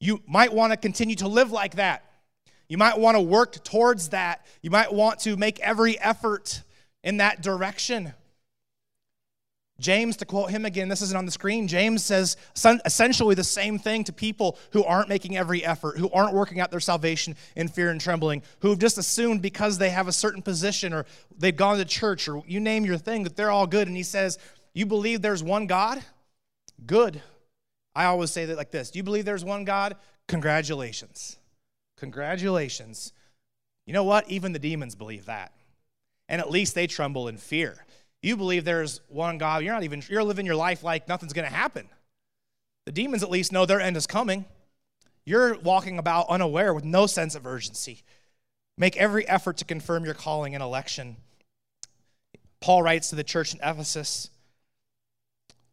you 0.00 0.22
might 0.26 0.52
want 0.52 0.72
to 0.72 0.76
continue 0.76 1.14
to 1.16 1.28
live 1.28 1.52
like 1.52 1.76
that. 1.76 2.04
You 2.68 2.78
might 2.78 2.98
want 2.98 3.16
to 3.16 3.20
work 3.20 3.62
towards 3.64 4.08
that. 4.08 4.46
You 4.62 4.70
might 4.70 4.92
want 4.92 5.20
to 5.20 5.36
make 5.36 5.60
every 5.60 5.98
effort 6.00 6.62
in 7.04 7.18
that 7.18 7.42
direction. 7.42 8.14
James, 9.80 10.18
to 10.18 10.26
quote 10.26 10.50
him 10.50 10.66
again, 10.66 10.88
this 10.88 11.00
isn't 11.00 11.16
on 11.16 11.24
the 11.24 11.32
screen. 11.32 11.66
James 11.66 12.04
says 12.04 12.36
essentially 12.84 13.34
the 13.34 13.42
same 13.42 13.78
thing 13.78 14.04
to 14.04 14.12
people 14.12 14.58
who 14.72 14.84
aren't 14.84 15.08
making 15.08 15.36
every 15.36 15.64
effort, 15.64 15.96
who 15.96 16.10
aren't 16.10 16.34
working 16.34 16.60
out 16.60 16.70
their 16.70 16.80
salvation 16.80 17.34
in 17.56 17.66
fear 17.66 17.90
and 17.90 18.00
trembling, 18.00 18.42
who've 18.60 18.78
just 18.78 18.98
assumed 18.98 19.40
because 19.40 19.78
they 19.78 19.90
have 19.90 20.06
a 20.06 20.12
certain 20.12 20.42
position 20.42 20.92
or 20.92 21.06
they've 21.36 21.56
gone 21.56 21.78
to 21.78 21.84
church 21.86 22.28
or 22.28 22.42
you 22.46 22.60
name 22.60 22.84
your 22.84 22.98
thing 22.98 23.24
that 23.24 23.36
they're 23.36 23.50
all 23.50 23.66
good. 23.66 23.88
And 23.88 23.96
he 23.96 24.02
says, 24.02 24.38
You 24.74 24.84
believe 24.84 25.22
there's 25.22 25.42
one 25.42 25.66
God? 25.66 26.02
Good. 26.86 27.22
I 27.94 28.04
always 28.04 28.30
say 28.30 28.44
that 28.44 28.56
like 28.56 28.70
this 28.70 28.90
Do 28.90 28.98
you 28.98 29.02
believe 29.02 29.24
there's 29.24 29.44
one 29.44 29.64
God? 29.64 29.96
Congratulations. 30.28 31.38
Congratulations. 31.96 33.12
You 33.86 33.94
know 33.94 34.04
what? 34.04 34.30
Even 34.30 34.52
the 34.52 34.58
demons 34.58 34.94
believe 34.94 35.26
that. 35.26 35.52
And 36.28 36.40
at 36.40 36.50
least 36.50 36.74
they 36.74 36.86
tremble 36.86 37.28
in 37.28 37.38
fear. 37.38 37.84
You 38.22 38.36
believe 38.36 38.64
there's 38.64 39.00
one 39.08 39.38
God. 39.38 39.64
You're 39.64 39.72
not 39.72 39.82
even, 39.82 40.02
you're 40.08 40.24
living 40.24 40.46
your 40.46 40.56
life 40.56 40.82
like 40.82 41.08
nothing's 41.08 41.32
going 41.32 41.48
to 41.48 41.54
happen. 41.54 41.88
The 42.86 42.92
demons 42.92 43.22
at 43.22 43.30
least 43.30 43.52
know 43.52 43.66
their 43.66 43.80
end 43.80 43.96
is 43.96 44.06
coming. 44.06 44.44
You're 45.24 45.58
walking 45.58 45.98
about 45.98 46.28
unaware 46.28 46.74
with 46.74 46.84
no 46.84 47.06
sense 47.06 47.34
of 47.34 47.46
urgency. 47.46 48.02
Make 48.76 48.96
every 48.96 49.28
effort 49.28 49.58
to 49.58 49.64
confirm 49.64 50.04
your 50.04 50.14
calling 50.14 50.54
and 50.54 50.62
election. 50.62 51.16
Paul 52.60 52.82
writes 52.82 53.10
to 53.10 53.16
the 53.16 53.24
church 53.24 53.54
in 53.54 53.60
Ephesus, 53.62 54.30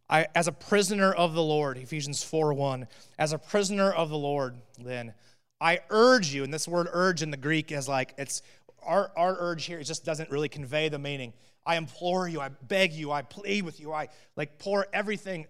I, 0.09 0.27
as 0.35 0.47
a 0.47 0.53
prisoner 0.53 1.11
of 1.11 1.33
the 1.33 1.43
Lord, 1.43 1.77
Ephesians 1.77 2.23
4 2.23 2.53
1, 2.53 2.87
as 3.19 3.33
a 3.33 3.37
prisoner 3.37 3.91
of 3.91 4.09
the 4.09 4.17
Lord, 4.17 4.55
then 4.79 5.13
I 5.59 5.79
urge 5.89 6.33
you, 6.33 6.43
and 6.43 6.53
this 6.53 6.67
word 6.67 6.87
urge 6.91 7.21
in 7.21 7.31
the 7.31 7.37
Greek 7.37 7.71
is 7.71 7.89
like, 7.89 8.13
it's 8.17 8.41
our, 8.83 9.11
our 9.17 9.35
urge 9.37 9.65
here, 9.65 9.79
it 9.79 9.83
just 9.83 10.05
doesn't 10.05 10.29
really 10.29 10.49
convey 10.49 10.87
the 10.87 10.99
meaning. 10.99 11.33
I 11.67 11.75
implore 11.75 12.27
you, 12.27 12.41
I 12.41 12.49
beg 12.49 12.93
you, 12.93 13.11
I 13.11 13.21
plead 13.21 13.63
with 13.63 13.79
you, 13.79 13.93
I 13.93 14.09
like 14.35 14.57
pour 14.57 14.87
everything 14.93 15.45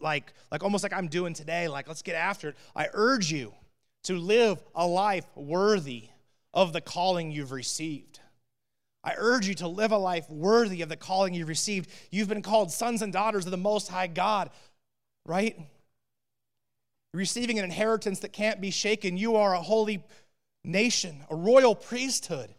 like 0.00 0.32
like 0.50 0.62
almost 0.62 0.84
like 0.84 0.92
I'm 0.92 1.08
doing 1.08 1.34
today, 1.34 1.66
like 1.66 1.88
let's 1.88 2.02
get 2.02 2.14
after 2.14 2.50
it. 2.50 2.56
I 2.76 2.88
urge 2.92 3.32
you 3.32 3.54
to 4.04 4.14
live 4.14 4.62
a 4.74 4.86
life 4.86 5.26
worthy 5.34 6.08
of 6.54 6.72
the 6.72 6.80
calling 6.80 7.32
you've 7.32 7.52
received. 7.52 8.20
I 9.02 9.14
urge 9.16 9.48
you 9.48 9.54
to 9.54 9.68
live 9.68 9.90
a 9.90 9.98
life 9.98 10.30
worthy 10.30 10.82
of 10.82 10.88
the 10.88 10.96
calling 10.96 11.34
you've 11.34 11.48
received. 11.48 11.90
You've 12.10 12.28
been 12.28 12.42
called 12.42 12.70
sons 12.70 13.02
and 13.02 13.12
daughters 13.12 13.46
of 13.46 13.50
the 13.50 13.56
Most 13.56 13.88
High 13.88 14.06
God, 14.06 14.50
right? 15.26 15.58
receiving 17.14 17.58
an 17.58 17.64
inheritance 17.64 18.20
that 18.20 18.32
can't 18.32 18.60
be 18.60 18.70
shaken. 18.70 19.16
You 19.16 19.36
are 19.36 19.54
a 19.54 19.60
holy 19.60 20.02
nation, 20.64 21.24
a 21.30 21.36
royal 21.36 21.74
priesthood. 21.74 22.54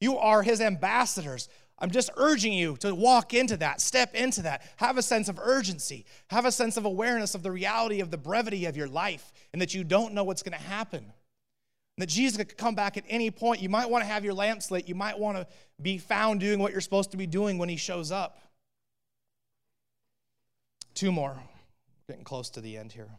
You 0.00 0.18
are 0.18 0.42
his 0.42 0.60
ambassadors. 0.60 1.48
I'm 1.78 1.90
just 1.90 2.10
urging 2.16 2.52
you 2.52 2.76
to 2.78 2.94
walk 2.94 3.34
into 3.34 3.56
that, 3.56 3.80
step 3.80 4.14
into 4.14 4.42
that, 4.42 4.62
have 4.76 4.96
a 4.96 5.02
sense 5.02 5.28
of 5.28 5.40
urgency, 5.42 6.06
have 6.28 6.44
a 6.44 6.52
sense 6.52 6.76
of 6.76 6.84
awareness 6.84 7.34
of 7.34 7.42
the 7.42 7.50
reality 7.50 8.00
of 8.00 8.10
the 8.10 8.16
brevity 8.16 8.66
of 8.66 8.76
your 8.76 8.86
life, 8.86 9.32
and 9.52 9.60
that 9.60 9.74
you 9.74 9.82
don't 9.82 10.14
know 10.14 10.24
what's 10.24 10.42
going 10.42 10.56
to 10.56 10.64
happen. 10.64 11.12
That 11.98 12.08
Jesus 12.08 12.36
could 12.36 12.56
come 12.56 12.74
back 12.74 12.96
at 12.96 13.04
any 13.08 13.30
point. 13.30 13.60
You 13.60 13.68
might 13.68 13.88
want 13.88 14.02
to 14.02 14.08
have 14.08 14.24
your 14.24 14.34
lamps 14.34 14.70
lit. 14.70 14.88
You 14.88 14.94
might 14.94 15.18
want 15.18 15.36
to 15.36 15.46
be 15.80 15.98
found 15.98 16.40
doing 16.40 16.58
what 16.58 16.72
you're 16.72 16.80
supposed 16.80 17.12
to 17.12 17.16
be 17.16 17.26
doing 17.26 17.58
when 17.58 17.68
he 17.68 17.76
shows 17.76 18.10
up. 18.10 18.40
Two 20.94 21.12
more. 21.12 21.36
Getting 22.08 22.24
close 22.24 22.50
to 22.50 22.60
the 22.60 22.76
end 22.76 22.92
here. 22.92 23.10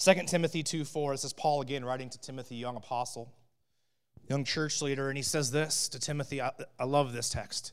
2 0.00 0.14
Timothy 0.26 0.62
2 0.62 0.84
4, 0.84 1.14
this 1.14 1.24
is 1.24 1.32
Paul 1.32 1.60
again 1.60 1.84
writing 1.84 2.08
to 2.10 2.18
Timothy, 2.18 2.54
young 2.54 2.76
apostle, 2.76 3.32
young 4.28 4.44
church 4.44 4.82
leader, 4.82 5.08
and 5.08 5.16
he 5.16 5.22
says 5.22 5.50
this 5.50 5.88
to 5.88 5.98
Timothy. 5.98 6.40
I, 6.40 6.52
I 6.78 6.84
love 6.84 7.12
this 7.12 7.30
text. 7.30 7.72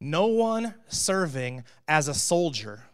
No 0.00 0.26
one 0.26 0.74
serving 0.88 1.64
as 1.86 2.08
a 2.08 2.14
soldier 2.14 2.84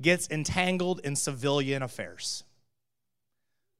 gets 0.00 0.28
entangled 0.30 1.00
in 1.04 1.16
civilian 1.16 1.82
affairs. 1.82 2.44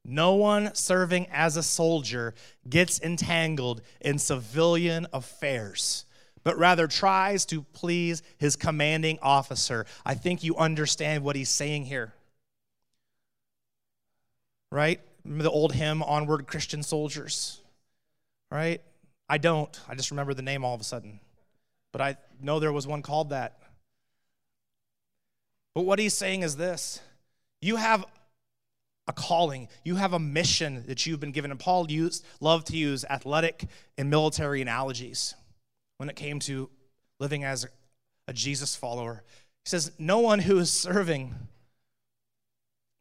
No 0.05 0.35
one 0.35 0.75
serving 0.75 1.27
as 1.33 1.57
a 1.57 1.63
soldier 1.63 2.35
gets 2.69 3.01
entangled 3.01 3.83
in 4.01 4.19
civilian 4.19 5.07
affairs, 5.13 6.05
but 6.45 6.57
rather 6.57 6.87
tries 6.87 7.45
to 7.47 7.63
please 7.63 8.23
his 8.39 8.55
commanding 8.55 9.19
officer. 9.21 9.85
I 10.05 10.15
think 10.15 10.45
you 10.45 10.57
understand 10.57 11.25
what 11.25 11.37
he's 11.37 11.51
saying 11.51 11.87
here 11.87 12.15
right? 14.71 15.01
Remember 15.25 15.45
the 15.45 15.51
old 15.51 15.73
hymn, 15.73 16.03
Onward 16.03 16.47
Christian 16.47 16.83
Soldiers, 16.83 17.61
right? 18.51 18.81
I 19.29 19.39
don't. 19.39 19.79
I 19.89 19.95
just 19.95 20.11
remember 20.11 20.35
the 20.35 20.43
name 20.43 20.65
all 20.65 20.75
of 20.75 20.81
a 20.81 20.85
sudden. 20.85 21.21
But 21.93 22.01
I 22.01 22.17
know 22.41 22.61
there 22.61 22.73
was 22.73 22.87
one 22.87 23.03
called 23.03 23.31
that. 23.31 23.59
But 25.75 25.83
what 25.83 25.99
he's 25.99 26.15
saying 26.15 26.43
is 26.43 26.57
this 26.57 27.01
you 27.61 27.77
have 27.77 28.05
a 29.09 29.13
calling, 29.13 29.69
you 29.85 29.97
have 29.97 30.13
a 30.13 30.19
mission 30.19 30.85
that 30.87 31.07
you've 31.07 31.21
been 31.21 31.33
given. 31.33 31.51
And 31.51 31.61
Paul 31.61 31.91
used, 31.91 32.25
loved 32.41 32.69
to 32.69 32.77
use 32.77 33.05
athletic 33.09 33.67
and 33.97 34.11
military 34.11 34.61
analogies 34.63 35.35
when 35.99 36.09
it 36.09 36.17
came 36.17 36.41
to 36.41 36.69
living 37.21 37.45
as 37.45 37.67
a 38.27 38.33
Jesus 38.33 38.75
follower. 38.75 39.23
He 39.65 39.71
says, 39.71 39.93
No 39.99 40.21
one 40.21 40.41
who 40.41 40.59
is 40.59 40.71
serving 40.71 41.35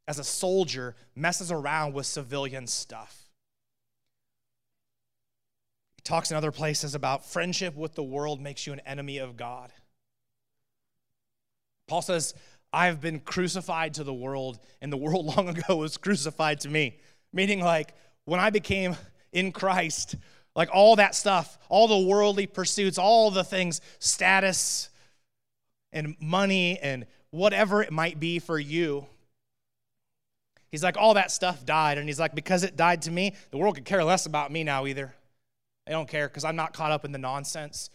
as 0.08 0.20
a 0.20 0.24
soldier 0.24 0.96
messes 1.16 1.52
around 1.52 1.94
with 1.94 2.06
civilian 2.06 2.68
stuff. 2.68 3.25
Talks 6.06 6.32
in 6.32 6.38
other 6.38 6.52
places 6.52 6.96
about 6.96 7.26
friendship 7.26 7.76
with 7.76 7.96
the 7.96 8.04
world 8.04 8.40
makes 8.40 8.66
you 8.66 8.72
an 8.72 8.80
enemy 8.86 9.18
of 9.18 9.36
God. 9.36 9.74
Paul 11.88 12.02
says, 12.02 12.34
I 12.72 12.86
have 12.86 13.02
been 13.02 13.20
crucified 13.20 13.96
to 13.96 14.04
the 14.04 14.14
world, 14.14 14.60
and 14.82 14.94
the 14.94 14.98
world 14.98 15.26
long 15.38 15.50
ago 15.50 15.76
was 15.76 15.98
crucified 15.98 16.62
to 16.62 16.70
me. 16.70 17.00
Meaning, 17.34 17.60
like, 17.60 17.94
when 18.24 18.40
I 18.40 18.52
became 18.52 18.96
in 19.34 19.52
Christ, 19.52 20.16
like 20.56 20.70
all 20.72 20.96
that 20.96 21.16
stuff, 21.16 21.58
all 21.68 21.88
the 21.88 22.08
worldly 22.08 22.48
pursuits, 22.48 22.98
all 22.98 23.30
the 23.32 23.44
things, 23.44 23.82
status 24.00 24.90
and 25.92 26.16
money 26.22 26.80
and 26.80 27.06
whatever 27.32 27.82
it 27.82 27.92
might 27.92 28.20
be 28.20 28.40
for 28.40 28.58
you, 28.58 29.08
He's 30.76 30.84
like, 30.84 30.98
all 30.98 31.14
that 31.14 31.32
stuff 31.32 31.66
died. 31.66 31.98
And 31.98 32.10
he's 32.10 32.20
like, 32.20 32.36
because 32.36 32.64
it 32.64 32.76
died 32.76 33.04
to 33.04 33.12
me, 33.12 33.34
the 33.52 33.58
world 33.58 33.76
could 33.76 33.86
care 33.86 34.04
less 34.04 34.26
about 34.26 34.52
me 34.52 34.66
now 34.66 34.86
either. 34.88 35.16
They 35.86 35.94
don't 35.94 36.10
care 36.10 36.28
because 36.28 36.44
I'm 36.44 36.56
not 36.56 36.74
caught 36.74 36.92
up 36.92 37.06
in 37.06 37.12
the 37.12 37.18
nonsense. 37.18 37.90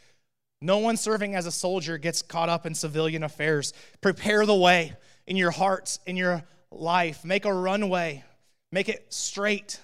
No 0.63 0.79
one 0.79 0.97
serving 0.97 1.35
as 1.35 1.47
a 1.47 1.53
soldier 1.53 1.99
gets 1.99 2.23
caught 2.23 2.49
up 2.49 2.67
in 2.67 2.75
civilian 2.75 3.23
affairs. 3.23 3.73
Prepare 4.01 4.47
the 4.47 4.55
way 4.55 4.95
in 5.27 5.37
your 5.37 5.51
hearts, 5.51 5.99
in 6.07 6.17
your 6.17 6.45
life. 6.71 7.25
Make 7.25 7.45
a 7.45 7.53
runway, 7.53 8.25
make 8.71 8.89
it 8.89 9.07
straight 9.13 9.81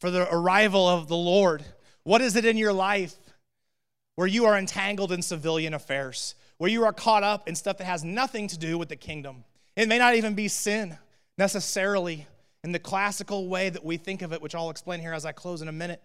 for 0.00 0.10
the 0.10 0.32
arrival 0.32 0.88
of 0.88 1.08
the 1.08 1.16
Lord. 1.16 1.64
What 2.04 2.20
is 2.20 2.36
it 2.36 2.44
in 2.44 2.56
your 2.56 2.72
life 2.72 3.14
where 4.14 4.26
you 4.26 4.44
are 4.44 4.56
entangled 4.56 5.10
in 5.10 5.22
civilian 5.22 5.74
affairs, 5.74 6.34
where 6.58 6.70
you 6.70 6.84
are 6.84 6.92
caught 6.92 7.24
up 7.24 7.48
in 7.48 7.54
stuff 7.54 7.78
that 7.78 7.84
has 7.84 8.04
nothing 8.04 8.46
to 8.48 8.58
do 8.58 8.78
with 8.78 8.88
the 8.88 8.96
kingdom? 8.96 9.44
It 9.76 9.88
may 9.88 9.98
not 9.98 10.14
even 10.14 10.34
be 10.34 10.46
sin 10.46 10.96
necessarily 11.36 12.26
in 12.62 12.72
the 12.72 12.78
classical 12.78 13.48
way 13.48 13.68
that 13.68 13.84
we 13.84 13.96
think 13.96 14.22
of 14.22 14.32
it, 14.32 14.40
which 14.40 14.54
I'll 14.54 14.70
explain 14.70 15.00
here 15.00 15.12
as 15.12 15.26
I 15.26 15.32
close 15.32 15.60
in 15.60 15.68
a 15.68 15.72
minute. 15.72 16.00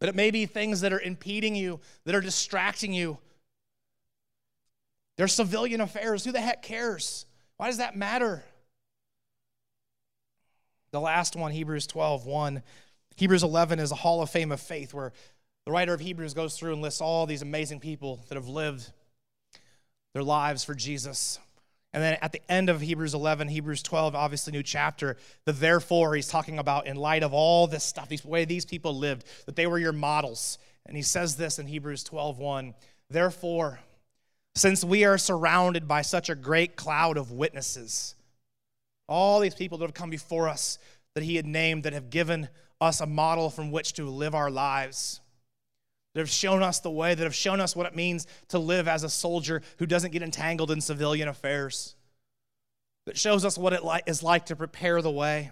But 0.00 0.08
it 0.08 0.14
may 0.14 0.30
be 0.30 0.46
things 0.46 0.80
that 0.82 0.92
are 0.92 1.00
impeding 1.00 1.54
you, 1.54 1.80
that 2.04 2.14
are 2.14 2.20
distracting 2.20 2.92
you. 2.92 3.18
They're 5.16 5.28
civilian 5.28 5.80
affairs. 5.80 6.24
Who 6.24 6.32
the 6.32 6.40
heck 6.40 6.62
cares? 6.62 7.26
Why 7.56 7.66
does 7.66 7.78
that 7.78 7.96
matter? 7.96 8.44
The 10.92 11.00
last 11.00 11.36
one, 11.36 11.50
Hebrews 11.50 11.86
12, 11.88 12.26
1. 12.26 12.62
Hebrews 13.16 13.42
11 13.42 13.80
is 13.80 13.90
a 13.90 13.96
hall 13.96 14.22
of 14.22 14.30
fame 14.30 14.52
of 14.52 14.60
faith 14.60 14.94
where 14.94 15.12
the 15.66 15.72
writer 15.72 15.92
of 15.92 16.00
Hebrews 16.00 16.34
goes 16.34 16.56
through 16.56 16.72
and 16.72 16.80
lists 16.80 17.00
all 17.00 17.26
these 17.26 17.42
amazing 17.42 17.80
people 17.80 18.24
that 18.28 18.36
have 18.36 18.48
lived 18.48 18.90
their 20.14 20.22
lives 20.22 20.64
for 20.64 20.74
Jesus. 20.74 21.40
And 21.98 22.04
then 22.04 22.18
at 22.22 22.30
the 22.30 22.40
end 22.48 22.70
of 22.70 22.80
Hebrews 22.80 23.12
11, 23.12 23.48
Hebrews 23.48 23.82
12, 23.82 24.14
obviously 24.14 24.52
new 24.52 24.62
chapter, 24.62 25.16
the 25.46 25.52
therefore 25.52 26.14
he's 26.14 26.28
talking 26.28 26.60
about 26.60 26.86
in 26.86 26.94
light 26.94 27.24
of 27.24 27.34
all 27.34 27.66
this 27.66 27.82
stuff, 27.82 28.08
the 28.08 28.20
way 28.24 28.44
these 28.44 28.64
people 28.64 28.96
lived, 28.96 29.26
that 29.46 29.56
they 29.56 29.66
were 29.66 29.80
your 29.80 29.92
models. 29.92 30.58
And 30.86 30.96
he 30.96 31.02
says 31.02 31.34
this 31.34 31.58
in 31.58 31.66
Hebrews 31.66 32.04
12, 32.04 32.38
1. 32.38 32.74
Therefore, 33.10 33.80
since 34.54 34.84
we 34.84 35.04
are 35.06 35.18
surrounded 35.18 35.88
by 35.88 36.02
such 36.02 36.28
a 36.28 36.36
great 36.36 36.76
cloud 36.76 37.16
of 37.16 37.32
witnesses, 37.32 38.14
all 39.08 39.40
these 39.40 39.56
people 39.56 39.76
that 39.78 39.86
have 39.86 39.92
come 39.92 40.10
before 40.10 40.48
us 40.48 40.78
that 41.16 41.24
he 41.24 41.34
had 41.34 41.46
named 41.46 41.82
that 41.82 41.94
have 41.94 42.10
given 42.10 42.48
us 42.80 43.00
a 43.00 43.06
model 43.06 43.50
from 43.50 43.72
which 43.72 43.94
to 43.94 44.08
live 44.08 44.36
our 44.36 44.52
lives 44.52 45.20
that 46.14 46.20
have 46.20 46.30
shown 46.30 46.62
us 46.62 46.80
the 46.80 46.90
way, 46.90 47.14
that 47.14 47.24
have 47.24 47.34
shown 47.34 47.60
us 47.60 47.76
what 47.76 47.86
it 47.86 47.94
means 47.94 48.26
to 48.48 48.58
live 48.58 48.88
as 48.88 49.04
a 49.04 49.08
soldier 49.08 49.62
who 49.78 49.86
doesn't 49.86 50.10
get 50.10 50.22
entangled 50.22 50.70
in 50.70 50.80
civilian 50.80 51.28
affairs, 51.28 51.94
that 53.06 53.18
shows 53.18 53.44
us 53.44 53.56
what 53.56 53.72
it 53.72 53.82
is 54.06 54.22
like 54.22 54.46
to 54.46 54.56
prepare 54.56 55.00
the 55.00 55.10
way. 55.10 55.50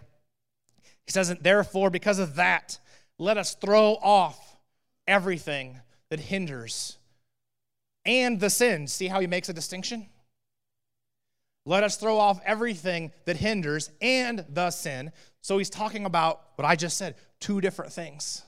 He 1.05 1.13
says, 1.13 1.35
Therefore, 1.41 1.91
because 1.91 2.19
of 2.19 2.37
that, 2.37 2.79
let 3.19 3.39
us 3.39 3.55
throw 3.55 3.93
off 3.95 4.57
everything 5.07 5.81
that 6.11 6.21
hinders 6.21 6.99
and 8.05 8.41
the 8.41 8.51
sin. 8.51 8.87
See 8.87 9.09
how 9.09 9.21
he 9.21 9.27
makes 9.27 9.49
a 9.49 9.53
distinction? 9.53 10.07
Let 11.65 11.83
us 11.83 11.97
throw 11.97 12.19
off 12.19 12.41
everything 12.45 13.13
that 13.25 13.37
hinders 13.37 13.91
and 14.01 14.45
the 14.49 14.71
sin. 14.71 15.11
So 15.41 15.59
he's 15.59 15.71
talking 15.71 16.07
about 16.07 16.41
what 16.55 16.65
I 16.65 16.77
just 16.77 16.97
said 16.97 17.17
two 17.41 17.61
different 17.61 17.93
things. 17.93 18.46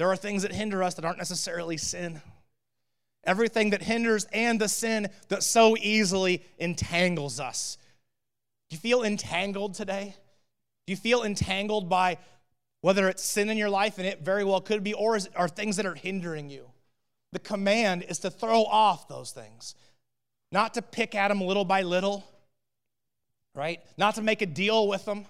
There 0.00 0.10
are 0.10 0.16
things 0.16 0.44
that 0.44 0.52
hinder 0.52 0.82
us 0.82 0.94
that 0.94 1.04
aren't 1.04 1.18
necessarily 1.18 1.76
sin. 1.76 2.22
Everything 3.24 3.68
that 3.68 3.82
hinders 3.82 4.26
and 4.32 4.58
the 4.58 4.66
sin 4.66 5.08
that 5.28 5.42
so 5.42 5.76
easily 5.76 6.42
entangles 6.56 7.38
us. 7.38 7.76
Do 8.70 8.76
you 8.76 8.80
feel 8.80 9.02
entangled 9.02 9.74
today? 9.74 10.14
Do 10.86 10.92
you 10.94 10.96
feel 10.96 11.22
entangled 11.22 11.90
by 11.90 12.16
whether 12.80 13.10
it's 13.10 13.22
sin 13.22 13.50
in 13.50 13.58
your 13.58 13.68
life, 13.68 13.98
and 13.98 14.06
it 14.06 14.22
very 14.22 14.42
well 14.42 14.62
could 14.62 14.82
be, 14.82 14.94
or 14.94 15.16
is, 15.16 15.28
are 15.36 15.48
things 15.48 15.76
that 15.76 15.84
are 15.84 15.94
hindering 15.94 16.48
you? 16.48 16.70
The 17.32 17.38
command 17.38 18.06
is 18.08 18.20
to 18.20 18.30
throw 18.30 18.62
off 18.64 19.06
those 19.06 19.32
things, 19.32 19.74
not 20.50 20.72
to 20.72 20.80
pick 20.80 21.14
at 21.14 21.28
them 21.28 21.42
little 21.42 21.66
by 21.66 21.82
little, 21.82 22.24
right? 23.54 23.80
Not 23.98 24.14
to 24.14 24.22
make 24.22 24.40
a 24.40 24.46
deal 24.46 24.88
with 24.88 25.04
them, 25.04 25.26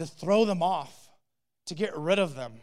to 0.00 0.04
throw 0.04 0.44
them 0.44 0.62
off 0.62 1.07
to 1.68 1.74
get 1.74 1.96
rid 1.96 2.18
of 2.18 2.34
them. 2.34 2.54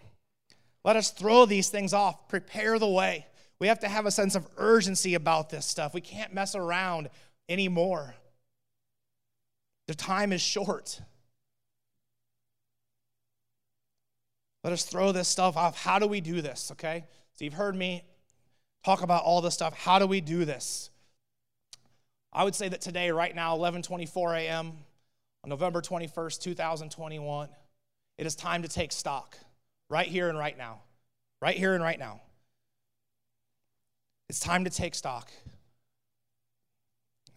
Let 0.84 0.96
us 0.96 1.10
throw 1.10 1.46
these 1.46 1.70
things 1.70 1.94
off, 1.94 2.28
prepare 2.28 2.78
the 2.78 2.88
way. 2.88 3.26
We 3.60 3.68
have 3.68 3.80
to 3.80 3.88
have 3.88 4.06
a 4.06 4.12
sense 4.12 4.36
of 4.36 4.48
urgency 4.58 5.16
about 5.16 5.50
this 5.50 5.66
stuff. 5.66 5.94
We 5.94 6.02
can't 6.02 6.34
mess 6.34 6.56
around 6.56 7.10
anymore. 7.50 8.16
The 9.88 9.96
time 9.96 10.34
is 10.34 10.42
short. 10.42 11.02
Let 14.64 14.74
us 14.74 14.84
throw 14.84 15.12
this 15.12 15.28
stuff 15.28 15.58
off. 15.58 15.78
How 15.78 16.00
do 16.00 16.08
we 16.08 16.22
do 16.22 16.42
this? 16.42 16.72
Okay? 16.72 17.06
So 17.34 17.46
you've 17.46 17.54
heard 17.54 17.76
me 17.76 18.04
talk 18.84 19.04
about 19.04 19.24
all 19.24 19.42
this 19.42 19.54
stuff. 19.54 19.76
How 19.76 20.00
do 20.00 20.08
we 20.08 20.22
do 20.22 20.44
this? 20.44 20.90
I 22.34 22.44
would 22.44 22.56
say 22.56 22.68
that 22.70 22.82
today, 22.82 23.12
right 23.12 23.34
now, 23.34 23.56
11:24 23.58 24.40
a.m. 24.40 24.74
on 25.44 25.50
November 25.50 25.82
21st, 25.82 26.42
2021. 26.42 27.50
It 28.18 28.26
is 28.26 28.36
time 28.36 28.62
to 28.62 28.68
take 28.68 28.92
stock 28.92 29.38
right 29.90 30.08
here 30.08 30.30
and 30.30 30.38
right 30.38 30.58
now. 30.58 30.82
Right 31.42 31.58
here 31.58 31.74
and 31.74 31.84
right 31.84 32.00
now. 32.00 32.22
It's 34.30 34.40
time 34.40 34.64
to 34.64 34.70
take 34.70 34.96
stock. 34.96 35.32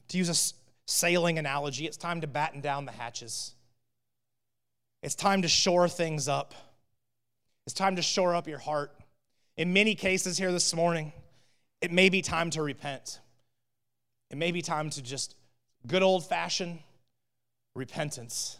To 0.09 0.18
use 0.18 0.29
a 0.29 0.91
sailing 0.91 1.39
analogy, 1.39 1.87
it's 1.87 1.97
time 1.97 2.22
to 2.22 2.26
batten 2.26 2.61
down 2.61 2.87
the 2.87 2.93
hatches. 2.93 3.55
It's 5.03 5.14
time 5.14 5.43
to 5.43 5.49
shore 5.49 5.89
things 5.89 6.29
up. 6.29 6.55
It's 7.66 7.74
time 7.74 7.97
to 7.97 8.03
shore 8.03 8.35
up 8.35 8.49
your 8.49 8.59
heart. 8.59 8.93
In 9.57 9.72
many 9.72 9.95
cases 9.95 10.39
here 10.39 10.53
this 10.53 10.74
morning, 10.74 11.12
it 11.81 11.93
may 11.93 12.09
be 12.09 12.22
time 12.22 12.51
to 12.51 12.62
repent. 12.62 13.20
It 14.31 14.39
may 14.39 14.53
be 14.53 14.62
time 14.62 14.91
to 14.91 15.03
just 15.03 15.35
good 15.87 16.03
old 16.03 16.26
fashioned 16.26 16.79
repentance. 17.74 18.58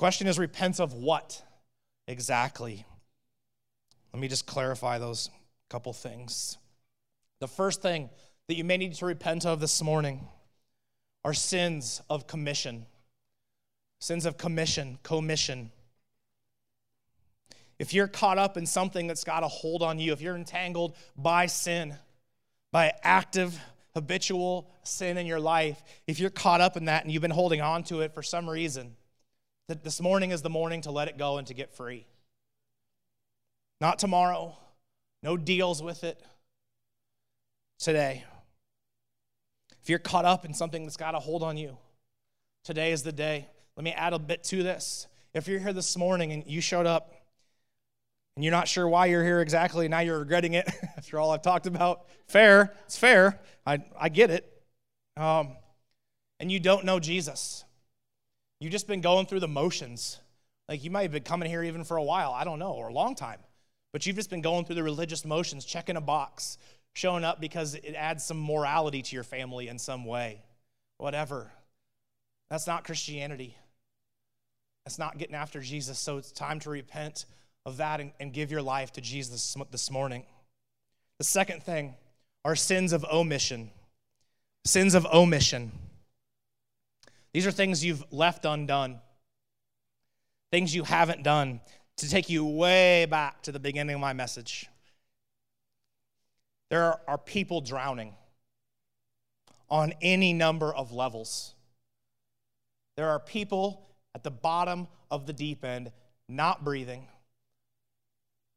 Question 0.00 0.28
is 0.28 0.38
repent 0.38 0.80
of 0.80 0.94
what 0.94 1.42
exactly? 2.08 2.86
Let 4.14 4.20
me 4.22 4.28
just 4.28 4.46
clarify 4.46 4.96
those 4.98 5.28
couple 5.68 5.92
things. 5.92 6.56
The 7.40 7.46
first 7.46 7.82
thing 7.82 8.08
that 8.48 8.56
you 8.56 8.64
may 8.64 8.78
need 8.78 8.94
to 8.94 9.04
repent 9.04 9.44
of 9.44 9.60
this 9.60 9.82
morning 9.82 10.26
are 11.22 11.34
sins 11.34 12.00
of 12.08 12.26
commission. 12.26 12.86
Sins 13.98 14.24
of 14.24 14.38
commission, 14.38 14.98
commission. 15.02 15.70
If 17.78 17.92
you're 17.92 18.08
caught 18.08 18.38
up 18.38 18.56
in 18.56 18.64
something 18.64 19.06
that's 19.06 19.24
got 19.24 19.42
a 19.42 19.48
hold 19.48 19.82
on 19.82 19.98
you, 19.98 20.14
if 20.14 20.22
you're 20.22 20.34
entangled 20.34 20.96
by 21.14 21.44
sin, 21.44 21.94
by 22.72 22.94
active, 23.02 23.60
habitual 23.92 24.72
sin 24.82 25.18
in 25.18 25.26
your 25.26 25.40
life, 25.40 25.78
if 26.06 26.18
you're 26.18 26.30
caught 26.30 26.62
up 26.62 26.78
in 26.78 26.86
that 26.86 27.04
and 27.04 27.12
you've 27.12 27.20
been 27.20 27.30
holding 27.30 27.60
on 27.60 27.84
to 27.84 28.00
it 28.00 28.14
for 28.14 28.22
some 28.22 28.48
reason, 28.48 28.96
that 29.70 29.84
this 29.84 30.00
morning 30.00 30.32
is 30.32 30.42
the 30.42 30.50
morning 30.50 30.80
to 30.80 30.90
let 30.90 31.06
it 31.06 31.16
go 31.16 31.38
and 31.38 31.46
to 31.46 31.54
get 31.54 31.72
free. 31.72 32.04
Not 33.80 34.00
tomorrow, 34.00 34.56
no 35.22 35.36
deals 35.36 35.80
with 35.80 36.02
it. 36.02 36.20
Today. 37.78 38.24
If 39.80 39.88
you're 39.88 40.00
caught 40.00 40.24
up 40.24 40.44
in 40.44 40.54
something 40.54 40.82
that's 40.82 40.96
got 40.96 41.14
a 41.14 41.20
hold 41.20 41.44
on 41.44 41.56
you, 41.56 41.78
today 42.64 42.90
is 42.90 43.04
the 43.04 43.12
day. 43.12 43.46
Let 43.76 43.84
me 43.84 43.92
add 43.92 44.12
a 44.12 44.18
bit 44.18 44.42
to 44.44 44.64
this. 44.64 45.06
If 45.34 45.46
you're 45.46 45.60
here 45.60 45.72
this 45.72 45.96
morning 45.96 46.32
and 46.32 46.44
you 46.48 46.60
showed 46.60 46.86
up 46.86 47.14
and 48.34 48.44
you're 48.44 48.50
not 48.50 48.66
sure 48.66 48.88
why 48.88 49.06
you're 49.06 49.24
here 49.24 49.40
exactly, 49.40 49.86
now 49.86 50.00
you're 50.00 50.18
regretting 50.18 50.54
it 50.54 50.68
after 50.96 51.20
all 51.20 51.30
I've 51.30 51.42
talked 51.42 51.68
about, 51.68 52.06
fair, 52.26 52.74
it's 52.86 52.98
fair. 52.98 53.38
I, 53.64 53.84
I 53.96 54.08
get 54.08 54.32
it. 54.32 54.52
Um, 55.16 55.50
and 56.40 56.50
you 56.50 56.58
don't 56.58 56.84
know 56.84 56.98
Jesus. 56.98 57.64
You've 58.60 58.72
just 58.72 58.86
been 58.86 59.00
going 59.00 59.26
through 59.26 59.40
the 59.40 59.48
motions. 59.48 60.20
Like 60.68 60.84
you 60.84 60.90
might 60.90 61.02
have 61.02 61.12
been 61.12 61.22
coming 61.22 61.48
here 61.48 61.62
even 61.62 61.82
for 61.82 61.96
a 61.96 62.02
while, 62.02 62.32
I 62.32 62.44
don't 62.44 62.58
know, 62.58 62.72
or 62.72 62.88
a 62.88 62.92
long 62.92 63.14
time. 63.14 63.40
But 63.92 64.06
you've 64.06 64.16
just 64.16 64.30
been 64.30 64.42
going 64.42 64.64
through 64.64 64.76
the 64.76 64.82
religious 64.82 65.24
motions, 65.24 65.64
checking 65.64 65.96
a 65.96 66.00
box, 66.00 66.58
showing 66.92 67.24
up 67.24 67.40
because 67.40 67.74
it 67.74 67.94
adds 67.96 68.24
some 68.24 68.40
morality 68.40 69.02
to 69.02 69.16
your 69.16 69.24
family 69.24 69.68
in 69.68 69.78
some 69.78 70.04
way. 70.04 70.42
Whatever. 70.98 71.50
That's 72.50 72.66
not 72.66 72.84
Christianity. 72.84 73.56
That's 74.84 74.98
not 74.98 75.18
getting 75.18 75.34
after 75.34 75.60
Jesus. 75.60 75.98
So 75.98 76.18
it's 76.18 76.30
time 76.30 76.60
to 76.60 76.70
repent 76.70 77.24
of 77.66 77.78
that 77.78 78.00
and, 78.00 78.12
and 78.20 78.32
give 78.32 78.50
your 78.50 78.62
life 78.62 78.92
to 78.92 79.00
Jesus 79.00 79.56
this 79.70 79.90
morning. 79.90 80.24
The 81.18 81.24
second 81.24 81.62
thing 81.62 81.94
are 82.44 82.56
sins 82.56 82.92
of 82.92 83.04
omission. 83.04 83.70
Sins 84.64 84.94
of 84.94 85.06
omission. 85.06 85.72
These 87.32 87.46
are 87.46 87.52
things 87.52 87.84
you've 87.84 88.04
left 88.12 88.44
undone, 88.44 89.00
things 90.50 90.74
you 90.74 90.84
haven't 90.84 91.22
done. 91.22 91.60
To 91.98 92.08
take 92.08 92.30
you 92.30 92.46
way 92.46 93.04
back 93.04 93.42
to 93.42 93.52
the 93.52 93.60
beginning 93.60 93.94
of 93.94 94.00
my 94.00 94.14
message, 94.14 94.70
there 96.70 96.98
are, 97.06 97.18
people 97.18 97.60
drowning 97.60 98.14
on 99.68 99.92
any 100.00 100.32
number 100.32 100.72
of 100.72 100.92
levels. 100.92 101.54
There 102.96 103.10
are 103.10 103.18
people 103.18 103.86
at 104.14 104.22
the 104.22 104.30
bottom 104.30 104.88
of 105.10 105.26
the 105.26 105.34
deep 105.34 105.62
end 105.62 105.92
not 106.26 106.64
breathing. 106.64 107.06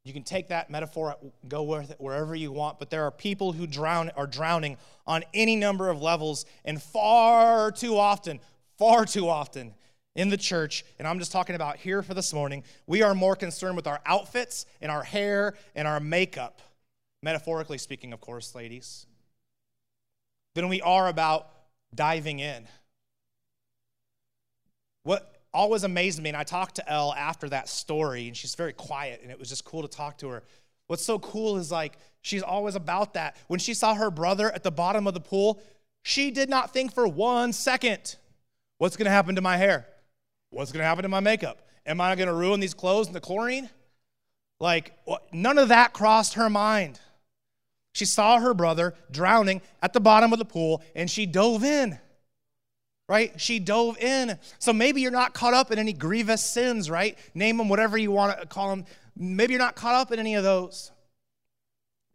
You 0.06 0.14
can 0.14 0.24
take 0.24 0.50
that 0.50 0.70
metaphor, 0.70 1.16
go 1.48 1.64
with 1.64 1.92
it 1.92 2.00
wherever 2.00 2.36
you 2.36 2.52
want, 2.52 2.78
but 2.78 2.90
there 2.90 3.04
are 3.04 3.12
people 3.12 3.52
who 3.52 3.66
drown 3.66 4.10
are 4.12 4.28
drowning 4.28 4.78
on 5.08 5.24
any 5.34 5.56
number 5.56 5.90
of 5.90 6.02
levels, 6.02 6.46
and 6.66 6.82
far 6.82 7.72
too 7.72 7.98
often, 7.98 8.40
far 8.78 9.06
too 9.06 9.30
often 9.30 9.74
in 10.16 10.30
the 10.30 10.38
church, 10.38 10.86
and 11.00 11.08
I'm 11.08 11.20
just 11.20 11.32
talking 11.32 11.56
about 11.56 11.78
here 11.78 12.04
for 12.04 12.14
this 12.14 12.34
morning, 12.34 12.64
we 12.86 13.02
are 13.02 13.16
more 13.16 13.36
concerned 13.36 13.76
with 13.76 13.88
our 13.88 14.00
outfits 14.06 14.66
and 14.82 14.92
our 14.92 15.04
hair 15.04 15.56
and 15.76 15.88
our 15.88 16.00
makeup 16.00 16.62
metaphorically 17.24 17.78
speaking, 17.78 18.14
of 18.14 18.22
course, 18.22 18.54
ladies, 18.54 19.08
than 20.56 20.68
we 20.68 20.82
are 20.82 21.08
about 21.08 21.50
diving 21.96 22.40
in. 22.40 22.68
What 25.04 25.42
always 25.54 25.84
amazed 25.84 26.22
me, 26.22 26.30
and 26.30 26.38
I 26.38 26.44
talked 26.44 26.76
to 26.76 26.90
Elle 26.90 27.14
after 27.14 27.50
that 27.50 27.70
story, 27.70 28.28
and 28.28 28.36
she's 28.36 28.56
very 28.56 28.74
quiet, 28.74 29.22
and 29.22 29.32
it 29.32 29.40
was 29.40 29.50
just 29.50 29.66
cool 29.66 29.82
to 29.82 29.88
talk 29.88 30.18
to 30.20 30.30
her. 30.30 30.44
What's 30.88 31.06
so 31.06 31.18
cool 31.20 31.58
is 31.58 31.72
like 31.72 31.98
she's 32.22 32.44
always 32.44 32.76
about 32.76 33.14
that. 33.14 33.38
When 33.48 33.60
she 33.60 33.74
saw 33.74 33.96
her 33.96 34.12
brother 34.12 34.52
at 34.52 34.64
the 34.64 34.72
bottom 34.72 35.08
of 35.08 35.14
the 35.14 35.20
pool, 35.20 35.62
she 36.02 36.30
did 36.30 36.50
not 36.50 36.74
think 36.74 36.94
for 36.94 37.08
one 37.08 37.54
second, 37.54 38.18
what's 38.78 38.96
gonna 38.98 39.10
happen 39.10 39.36
to 39.36 39.42
my 39.42 39.58
hair? 39.58 39.88
What's 40.50 40.72
gonna 40.72 40.86
happen 40.86 41.04
to 41.04 41.10
my 41.10 41.20
makeup? 41.20 41.68
Am 41.86 42.00
I 42.00 42.16
gonna 42.16 42.34
ruin 42.34 42.60
these 42.60 42.74
clothes 42.74 43.08
in 43.08 43.14
the 43.14 43.22
chlorine? 43.22 43.70
Like, 44.60 44.94
none 45.32 45.58
of 45.58 45.70
that 45.70 45.94
crossed 45.94 46.36
her 46.36 46.50
mind. 46.50 47.00
She 47.94 48.06
saw 48.06 48.40
her 48.40 48.54
brother 48.54 48.96
drowning 49.12 49.62
at 49.82 49.94
the 49.94 50.00
bottom 50.00 50.34
of 50.34 50.40
the 50.40 50.46
pool 50.46 50.82
and 50.96 51.10
she 51.10 51.26
dove 51.26 51.64
in. 51.64 52.00
Right? 53.10 53.40
She 53.40 53.60
dove 53.60 53.98
in. 53.98 54.40
So 54.60 54.72
maybe 54.72 55.02
you're 55.02 55.12
not 55.12 55.34
caught 55.34 55.54
up 55.54 55.72
in 55.72 55.78
any 55.78 55.94
grievous 55.94 56.42
sins, 56.42 56.90
right? 56.90 57.18
Name 57.36 57.58
them 57.58 57.68
whatever 57.68 57.98
you 57.98 58.12
want 58.12 58.40
to 58.40 58.48
call 58.48 58.70
them. 58.70 58.86
Maybe 59.16 59.54
you're 59.54 59.62
not 59.62 59.76
caught 59.76 59.96
up 59.96 60.12
in 60.12 60.20
any 60.20 60.36
of 60.36 60.44
those. 60.44 60.92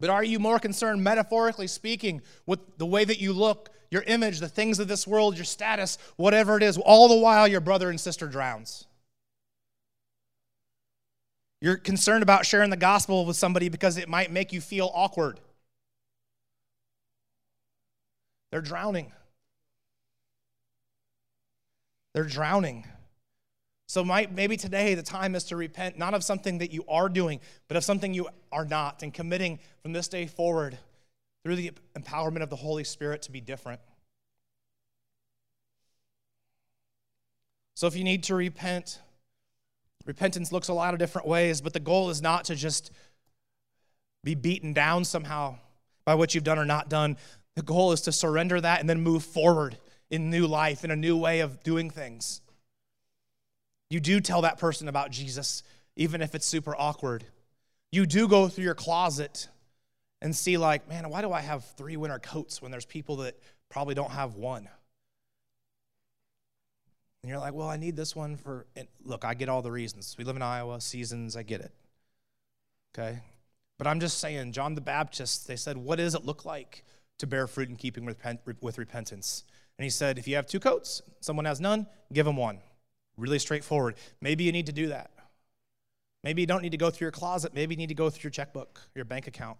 But 0.00 0.10
are 0.10 0.24
you 0.24 0.38
more 0.38 0.58
concerned, 0.58 1.04
metaphorically 1.04 1.66
speaking, 1.66 2.22
with 2.46 2.78
the 2.78 2.86
way 2.86 3.04
that 3.04 3.20
you 3.20 3.32
look, 3.32 3.70
your 3.90 4.02
image, 4.02 4.40
the 4.40 4.48
things 4.48 4.78
of 4.78 4.88
this 4.88 5.06
world, 5.06 5.36
your 5.36 5.44
status, 5.44 5.98
whatever 6.16 6.56
it 6.56 6.62
is, 6.62 6.76
all 6.78 7.08
the 7.08 7.16
while 7.16 7.48
your 7.48 7.60
brother 7.60 7.90
and 7.90 8.00
sister 8.00 8.26
drowns? 8.26 8.86
You're 11.60 11.76
concerned 11.76 12.22
about 12.22 12.46
sharing 12.46 12.70
the 12.70 12.76
gospel 12.76 13.26
with 13.26 13.36
somebody 13.36 13.68
because 13.68 13.96
it 13.96 14.08
might 14.08 14.30
make 14.30 14.52
you 14.52 14.60
feel 14.60 14.90
awkward. 14.94 15.40
They're 18.50 18.60
drowning. 18.60 19.12
They're 22.14 22.24
drowning. 22.24 22.86
So 23.86 24.04
might, 24.04 24.32
maybe 24.32 24.56
today 24.56 24.94
the 24.94 25.02
time 25.02 25.34
is 25.34 25.44
to 25.44 25.56
repent, 25.56 25.98
not 25.98 26.14
of 26.14 26.22
something 26.22 26.58
that 26.58 26.72
you 26.72 26.84
are 26.88 27.08
doing, 27.08 27.40
but 27.68 27.76
of 27.76 27.84
something 27.84 28.14
you 28.14 28.28
are 28.52 28.64
not, 28.64 29.02
and 29.02 29.12
committing 29.12 29.58
from 29.82 29.92
this 29.92 30.08
day 30.08 30.26
forward 30.26 30.78
through 31.44 31.56
the 31.56 31.72
empowerment 31.96 32.42
of 32.42 32.50
the 32.50 32.56
Holy 32.56 32.84
Spirit 32.84 33.22
to 33.22 33.32
be 33.32 33.40
different. 33.40 33.80
So 37.74 37.86
if 37.86 37.94
you 37.94 38.04
need 38.04 38.24
to 38.24 38.34
repent, 38.34 38.98
repentance 40.04 40.50
looks 40.50 40.68
a 40.68 40.72
lot 40.72 40.94
of 40.94 40.98
different 40.98 41.28
ways, 41.28 41.60
but 41.60 41.72
the 41.72 41.80
goal 41.80 42.10
is 42.10 42.20
not 42.20 42.46
to 42.46 42.56
just 42.56 42.90
be 44.24 44.34
beaten 44.34 44.72
down 44.72 45.04
somehow 45.04 45.58
by 46.04 46.14
what 46.14 46.34
you've 46.34 46.44
done 46.44 46.58
or 46.58 46.64
not 46.64 46.88
done. 46.88 47.16
The 47.54 47.62
goal 47.62 47.92
is 47.92 48.00
to 48.02 48.12
surrender 48.12 48.60
that 48.60 48.80
and 48.80 48.90
then 48.90 49.00
move 49.00 49.22
forward 49.22 49.78
in 50.10 50.30
new 50.30 50.46
life, 50.46 50.84
in 50.84 50.90
a 50.90 50.96
new 50.96 51.16
way 51.16 51.40
of 51.40 51.62
doing 51.62 51.88
things. 51.88 52.40
You 53.90 54.00
do 54.00 54.20
tell 54.20 54.42
that 54.42 54.58
person 54.58 54.88
about 54.88 55.10
Jesus, 55.10 55.62
even 55.96 56.20
if 56.20 56.34
it's 56.34 56.46
super 56.46 56.74
awkward. 56.76 57.24
You 57.92 58.06
do 58.06 58.28
go 58.28 58.48
through 58.48 58.64
your 58.64 58.74
closet 58.74 59.48
and 60.20 60.34
see, 60.34 60.56
like, 60.58 60.88
man, 60.88 61.08
why 61.08 61.22
do 61.22 61.32
I 61.32 61.40
have 61.40 61.64
three 61.76 61.96
winter 61.96 62.18
coats 62.18 62.60
when 62.60 62.70
there's 62.70 62.86
people 62.86 63.16
that 63.16 63.38
probably 63.68 63.94
don't 63.94 64.10
have 64.10 64.34
one? 64.34 64.68
And 67.22 67.30
you're 67.30 67.38
like, 67.38 67.54
well, 67.54 67.68
I 67.68 67.76
need 67.76 67.96
this 67.96 68.14
one 68.14 68.36
for. 68.36 68.66
look, 69.04 69.24
I 69.24 69.34
get 69.34 69.48
all 69.48 69.62
the 69.62 69.72
reasons. 69.72 70.14
We 70.18 70.24
live 70.24 70.36
in 70.36 70.42
Iowa, 70.42 70.80
seasons, 70.80 71.36
I 71.36 71.42
get 71.42 71.60
it. 71.60 71.72
Okay? 72.96 73.20
But 73.76 73.86
I'm 73.86 74.00
just 74.00 74.18
saying, 74.18 74.52
John 74.52 74.74
the 74.74 74.80
Baptist, 74.80 75.46
they 75.46 75.56
said, 75.56 75.76
what 75.76 75.96
does 75.96 76.14
it 76.14 76.24
look 76.24 76.44
like 76.44 76.84
to 77.18 77.26
bear 77.26 77.46
fruit 77.46 77.68
in 77.68 77.76
keeping 77.76 78.04
with, 78.04 78.18
with 78.60 78.78
repentance. 78.78 79.44
And 79.78 79.84
he 79.84 79.90
said, 79.90 80.18
if 80.18 80.26
you 80.26 80.36
have 80.36 80.46
two 80.46 80.60
coats, 80.60 81.02
someone 81.20 81.44
has 81.44 81.60
none, 81.60 81.86
give 82.12 82.26
them 82.26 82.36
one. 82.36 82.58
Really 83.16 83.38
straightforward. 83.38 83.96
Maybe 84.20 84.44
you 84.44 84.52
need 84.52 84.66
to 84.66 84.72
do 84.72 84.88
that. 84.88 85.10
Maybe 86.24 86.42
you 86.42 86.46
don't 86.46 86.62
need 86.62 86.72
to 86.72 86.78
go 86.78 86.90
through 86.90 87.06
your 87.06 87.12
closet. 87.12 87.54
Maybe 87.54 87.74
you 87.74 87.78
need 87.78 87.88
to 87.88 87.94
go 87.94 88.10
through 88.10 88.24
your 88.24 88.30
checkbook, 88.30 88.80
your 88.94 89.04
bank 89.04 89.26
account. 89.26 89.58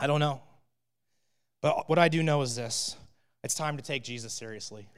I 0.00 0.06
don't 0.06 0.20
know. 0.20 0.40
But 1.60 1.88
what 1.88 1.98
I 1.98 2.08
do 2.08 2.22
know 2.22 2.40
is 2.42 2.56
this 2.56 2.96
it's 3.44 3.54
time 3.54 3.76
to 3.76 3.82
take 3.82 4.02
Jesus 4.02 4.32
seriously. 4.32 4.88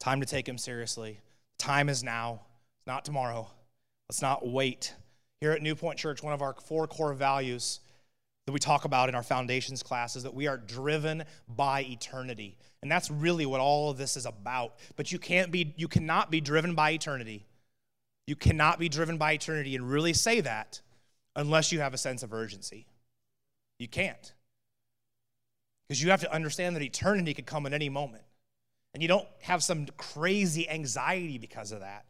Time 0.00 0.20
to 0.20 0.26
take 0.26 0.48
him 0.48 0.58
seriously. 0.58 1.20
Time 1.58 1.88
is 1.88 2.02
now, 2.02 2.40
not 2.86 3.04
tomorrow. 3.04 3.46
Let's 4.08 4.22
not 4.22 4.46
wait 4.46 4.94
here 5.40 5.52
at 5.52 5.60
New 5.60 5.74
Point 5.74 5.98
Church, 5.98 6.22
one 6.22 6.32
of 6.32 6.42
our 6.42 6.54
four 6.64 6.86
core 6.86 7.12
values 7.12 7.80
that 8.46 8.52
we 8.52 8.58
talk 8.58 8.84
about 8.84 9.08
in 9.08 9.14
our 9.14 9.22
foundations 9.22 9.82
class 9.82 10.16
is 10.16 10.22
that 10.22 10.34
we 10.34 10.46
are 10.46 10.56
driven 10.56 11.24
by 11.48 11.82
eternity. 11.82 12.56
And 12.80 12.90
that's 12.90 13.10
really 13.10 13.44
what 13.44 13.60
all 13.60 13.90
of 13.90 13.98
this 13.98 14.16
is 14.16 14.24
about. 14.24 14.76
But 14.94 15.12
you 15.12 15.18
can't 15.18 15.50
be 15.50 15.74
you 15.76 15.88
cannot 15.88 16.30
be 16.30 16.40
driven 16.40 16.74
by 16.74 16.90
eternity. 16.90 17.44
You 18.26 18.36
cannot 18.36 18.78
be 18.78 18.88
driven 18.88 19.18
by 19.18 19.32
eternity 19.32 19.76
and 19.76 19.90
really 19.90 20.12
say 20.12 20.40
that 20.40 20.80
unless 21.36 21.70
you 21.70 21.80
have 21.80 21.94
a 21.94 21.98
sense 21.98 22.22
of 22.22 22.32
urgency. 22.32 22.86
You 23.78 23.86
can't. 23.86 24.32
Because 25.86 26.02
you 26.02 26.10
have 26.10 26.22
to 26.22 26.32
understand 26.34 26.74
that 26.74 26.82
eternity 26.82 27.34
could 27.34 27.46
come 27.46 27.66
at 27.66 27.72
any 27.72 27.88
moment. 27.88 28.24
And 28.94 29.02
you 29.02 29.08
don't 29.08 29.28
have 29.42 29.62
some 29.62 29.86
crazy 29.98 30.68
anxiety 30.68 31.38
because 31.38 31.70
of 31.70 31.80
that. 31.80 32.06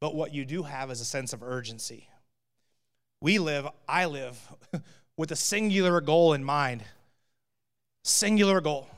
But 0.00 0.14
what 0.14 0.34
you 0.34 0.44
do 0.44 0.64
have 0.64 0.90
is 0.90 1.00
a 1.00 1.04
sense 1.04 1.32
of 1.32 1.42
urgency. 1.42 2.08
We 3.22 3.38
live, 3.38 3.66
I 3.88 4.06
live, 4.06 4.38
with 5.16 5.30
a 5.30 5.36
singular 5.36 6.00
goal 6.00 6.34
in 6.34 6.44
mind. 6.44 6.82
Singular 8.04 8.60
goal. 8.60 8.88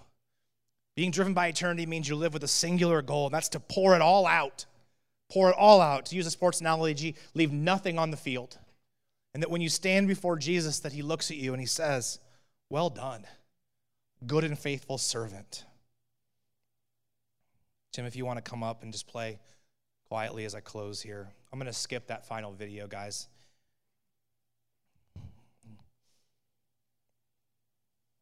Being 0.97 1.13
driven 1.13 1.35
by 1.35 1.49
eternity 1.49 1.87
means 1.87 2.09
you 2.09 2.17
live 2.17 2.33
with 2.33 2.43
a 2.43 2.49
singular 2.49 3.03
goal, 3.03 3.27
and 3.27 3.35
that's 3.35 3.51
to 3.51 3.61
pour 3.61 3.95
it 3.95 4.03
all 4.03 4.27
out. 4.27 4.67
Pour 5.31 5.51
it 5.51 5.57
all 5.57 5.81
out. 5.81 6.07
To 6.07 6.17
use 6.17 6.27
a 6.27 6.31
sports 6.31 6.61
analogy, 6.61 7.15
leave 7.35 7.53
nothing 7.53 7.99
on 7.99 8.11
the 8.11 8.17
field. 8.17 8.59
And 9.35 9.43
that 9.43 9.51
when 9.51 9.61
you 9.61 9.69
stand 9.69 10.09
before 10.09 10.37
Jesus, 10.37 10.81
that 10.81 10.93
he 10.93 11.03
looks 11.03 11.31
at 11.31 11.37
you 11.37 11.53
and 11.53 11.61
he 11.61 11.67
says, 11.67 12.19
Well 12.71 12.91
done, 12.91 13.27
good 14.27 14.45
and 14.45 14.59
faithful 14.59 14.99
servant. 14.99 15.65
Tim, 17.93 18.05
if 18.05 18.17
you 18.17 18.25
want 18.25 18.43
to 18.43 18.49
come 18.51 18.63
up 18.63 18.83
and 18.83 18.93
just 18.93 19.07
play 19.07 19.39
quietly 20.09 20.45
as 20.45 20.55
I 20.55 20.61
close 20.61 21.01
here, 21.01 21.29
I'm 21.53 21.59
going 21.59 21.67
to 21.67 21.73
skip 21.73 22.09
that 22.09 22.27
final 22.27 22.53
video, 22.53 22.87
guys. 22.87 23.29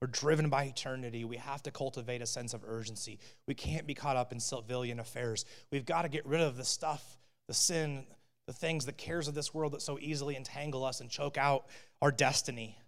We're 0.01 0.09
driven 0.09 0.51
by 0.51 0.65
eternity. 0.65 1.25
We 1.25 1.39
have 1.39 1.63
to 1.65 1.71
cultivate 1.71 2.21
a 2.21 2.27
sense 2.27 2.53
of 2.53 2.63
urgency. 2.67 3.19
We 3.47 3.55
can't 3.55 3.87
be 3.87 3.95
caught 3.95 4.17
up 4.17 4.31
in 4.31 4.41
civilian 4.41 5.01
affairs. 5.01 5.45
We've 5.71 5.87
got 5.87 6.03
to 6.03 6.09
get 6.09 6.27
rid 6.27 6.43
of 6.43 6.57
the 6.57 6.65
stuff, 6.65 7.19
the 7.49 7.55
sin, 7.55 8.05
the 8.47 8.53
things, 8.53 8.87
the 8.87 8.93
cares 8.93 9.29
of 9.29 9.35
this 9.35 9.53
world 9.53 9.73
that 9.73 9.83
so 9.83 9.99
easily 10.01 10.37
entangle 10.37 10.85
us 10.85 11.01
and 11.01 11.11
choke 11.11 11.37
out 11.37 11.67
our 12.01 12.13
destiny, 12.13 12.79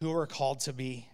who 0.00 0.12
we're 0.12 0.26
called 0.26 0.60
to 0.60 0.72
be. 0.72 1.08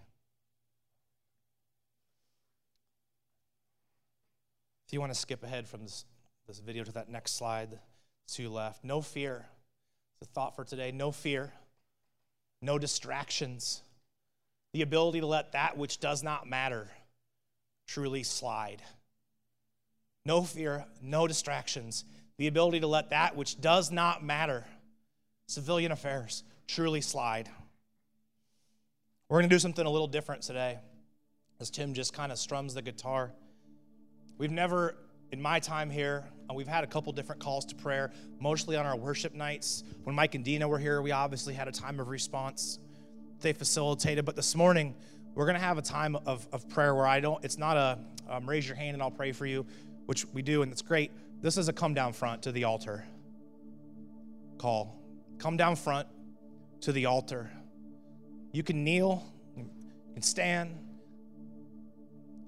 If 4.86 4.92
you 4.92 5.00
want 5.00 5.12
to 5.12 5.18
skip 5.18 5.42
ahead 5.42 5.66
from 5.66 5.82
this, 5.82 6.04
this 6.46 6.60
video 6.60 6.84
to 6.84 6.92
that 6.92 7.08
next 7.08 7.32
slide, 7.32 7.78
two 8.28 8.48
left. 8.48 8.84
No 8.84 9.00
fear. 9.00 9.46
It's 10.20 10.30
a 10.30 10.32
thought 10.32 10.54
for 10.54 10.64
today. 10.64 10.92
No 10.92 11.10
fear. 11.10 11.52
No 12.62 12.78
distractions 12.78 13.82
the 14.76 14.82
ability 14.82 15.20
to 15.20 15.26
let 15.26 15.52
that 15.52 15.78
which 15.78 16.00
does 16.00 16.22
not 16.22 16.46
matter 16.46 16.86
truly 17.86 18.22
slide. 18.22 18.82
No 20.26 20.42
fear, 20.42 20.84
no 21.00 21.26
distractions. 21.26 22.04
The 22.38 22.46
ability 22.46 22.80
to 22.80 22.86
let 22.86 23.10
that 23.10 23.36
which 23.36 23.60
does 23.60 23.90
not 23.90 24.22
matter, 24.22 24.64
civilian 25.46 25.92
affairs, 25.92 26.44
truly 26.66 27.00
slide. 27.00 27.48
We're 29.28 29.38
going 29.38 29.48
to 29.48 29.54
do 29.54 29.58
something 29.58 29.84
a 29.84 29.90
little 29.90 30.06
different 30.06 30.42
today 30.42 30.78
as 31.60 31.70
Tim 31.70 31.94
just 31.94 32.12
kind 32.12 32.30
of 32.30 32.38
strums 32.38 32.74
the 32.74 32.82
guitar. 32.82 33.32
We've 34.38 34.50
never, 34.50 34.96
in 35.32 35.40
my 35.40 35.58
time 35.58 35.88
here, 35.88 36.24
uh, 36.50 36.54
we've 36.54 36.68
had 36.68 36.84
a 36.84 36.86
couple 36.86 37.12
different 37.12 37.40
calls 37.40 37.64
to 37.66 37.74
prayer, 37.74 38.12
mostly 38.38 38.76
on 38.76 38.84
our 38.84 38.96
worship 38.96 39.34
nights. 39.34 39.82
When 40.04 40.14
Mike 40.14 40.34
and 40.34 40.44
Dina 40.44 40.68
were 40.68 40.78
here, 40.78 41.00
we 41.00 41.12
obviously 41.12 41.54
had 41.54 41.68
a 41.68 41.72
time 41.72 41.98
of 41.98 42.08
response 42.08 42.78
they 43.40 43.52
facilitated. 43.52 44.24
But 44.24 44.36
this 44.36 44.54
morning, 44.54 44.94
we're 45.34 45.46
going 45.46 45.56
to 45.56 45.64
have 45.64 45.78
a 45.78 45.82
time 45.82 46.16
of, 46.16 46.46
of 46.52 46.68
prayer 46.68 46.94
where 46.94 47.06
I 47.06 47.20
don't, 47.20 47.44
it's 47.44 47.58
not 47.58 47.76
a 47.76 47.98
um, 48.28 48.48
raise 48.48 48.66
your 48.66 48.76
hand 48.76 48.94
and 48.94 49.02
I'll 49.02 49.10
pray 49.10 49.32
for 49.32 49.46
you, 49.46 49.66
which 50.06 50.26
we 50.26 50.42
do, 50.42 50.62
and 50.62 50.72
it's 50.72 50.82
great. 50.82 51.10
This 51.40 51.56
is 51.58 51.68
a 51.68 51.72
come 51.72 51.94
down 51.94 52.12
front 52.12 52.42
to 52.42 52.52
the 52.52 52.64
altar 52.64 53.04
call. 54.58 54.98
Come 55.38 55.56
down 55.56 55.76
front 55.76 56.08
to 56.82 56.92
the 56.92 57.06
altar. 57.06 57.50
You 58.52 58.62
can 58.62 58.84
kneel, 58.84 59.24
you 59.56 59.68
can 60.14 60.22
stand, 60.22 60.78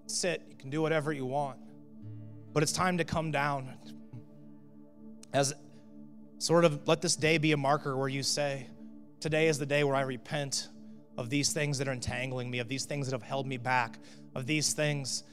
sit, 0.06 0.42
you 0.48 0.56
can 0.56 0.70
do 0.70 0.80
whatever 0.80 1.12
you 1.12 1.26
want. 1.26 1.58
But 2.52 2.62
it's 2.62 2.72
time 2.72 2.98
to 2.98 3.04
come 3.04 3.30
down. 3.30 3.74
As 5.32 5.54
sort 6.38 6.64
of 6.64 6.88
let 6.88 7.02
this 7.02 7.14
day 7.14 7.36
be 7.38 7.52
a 7.52 7.56
marker 7.56 7.96
where 7.96 8.08
you 8.08 8.22
say, 8.22 8.68
Today 9.20 9.48
is 9.48 9.58
the 9.58 9.66
day 9.66 9.82
where 9.82 9.96
I 9.96 10.02
repent 10.02 10.68
of 11.16 11.28
these 11.28 11.52
things 11.52 11.78
that 11.78 11.88
are 11.88 11.92
entangling 11.92 12.48
me, 12.48 12.60
of 12.60 12.68
these 12.68 12.84
things 12.84 13.08
that 13.08 13.12
have 13.12 13.22
held 13.22 13.48
me 13.48 13.56
back, 13.56 13.98
of 14.36 14.46
these 14.46 14.72
things, 14.72 15.24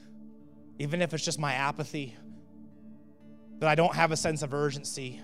even 0.80 1.04
if 1.04 1.14
it's 1.14 1.24
just 1.24 1.40
my 1.40 1.54
apathy, 1.54 2.16
that 3.60 3.70
I 3.70 3.76
don't 3.76 3.96
have 3.96 4.12
a 4.12 4.18
sense 4.18 4.42
of 4.42 4.54
urgency, 4.54 5.22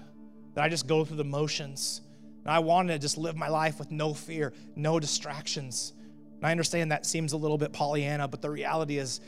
that 0.56 0.64
I 0.64 0.70
just 0.70 0.88
go 0.88 1.06
through 1.06 1.18
the 1.18 1.24
motions. 1.24 2.02
And 2.44 2.52
I 2.52 2.60
wanted 2.60 2.94
to 2.94 3.00
just 3.00 3.18
live 3.18 3.36
my 3.36 3.50
life 3.50 3.78
with 3.78 3.92
no 3.92 4.14
fear, 4.14 4.54
no 4.76 5.00
distractions. 5.00 5.94
And 6.38 6.46
I 6.46 6.52
understand 6.52 6.92
that 6.92 7.06
seems 7.06 7.34
a 7.34 7.38
little 7.38 7.58
bit 7.58 7.72
Pollyanna, 7.72 8.28
but 8.28 8.42
the 8.42 8.50
reality 8.50 8.98
is, 8.98 9.22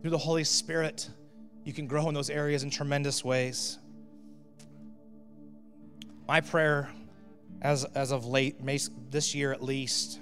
through 0.00 0.10
the 0.10 0.18
Holy 0.18 0.44
Spirit, 0.44 1.08
you 1.64 1.72
can 1.72 1.86
grow 1.86 2.08
in 2.08 2.14
those 2.14 2.30
areas 2.30 2.62
in 2.62 2.70
tremendous 2.70 3.24
ways. 3.24 3.78
My 6.28 6.40
prayer, 6.40 6.90
as, 7.62 7.84
as 7.84 8.12
of 8.12 8.26
late, 8.26 8.56
this 9.10 9.34
year 9.34 9.52
at 9.52 9.62
least, 9.62 10.20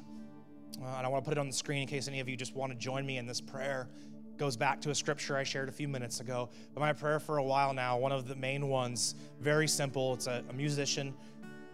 uh, 0.80 0.96
and 0.96 1.06
I 1.06 1.08
want 1.08 1.24
to 1.24 1.28
put 1.28 1.36
it 1.36 1.40
on 1.40 1.48
the 1.48 1.52
screen 1.52 1.82
in 1.82 1.88
case 1.88 2.08
any 2.08 2.20
of 2.20 2.28
you 2.28 2.36
just 2.36 2.54
want 2.54 2.72
to 2.72 2.78
join 2.78 3.04
me 3.04 3.18
in 3.18 3.26
this 3.26 3.40
prayer. 3.40 3.88
Goes 4.38 4.56
back 4.56 4.80
to 4.82 4.90
a 4.90 4.94
scripture 4.94 5.36
I 5.36 5.44
shared 5.44 5.68
a 5.68 5.72
few 5.72 5.88
minutes 5.88 6.20
ago. 6.20 6.48
But 6.74 6.80
my 6.80 6.92
prayer 6.92 7.20
for 7.20 7.38
a 7.38 7.42
while 7.42 7.72
now, 7.72 7.98
one 7.98 8.12
of 8.12 8.26
the 8.26 8.34
main 8.34 8.68
ones, 8.68 9.14
very 9.40 9.68
simple. 9.68 10.14
It's 10.14 10.26
a, 10.26 10.42
a 10.48 10.52
musician, 10.52 11.14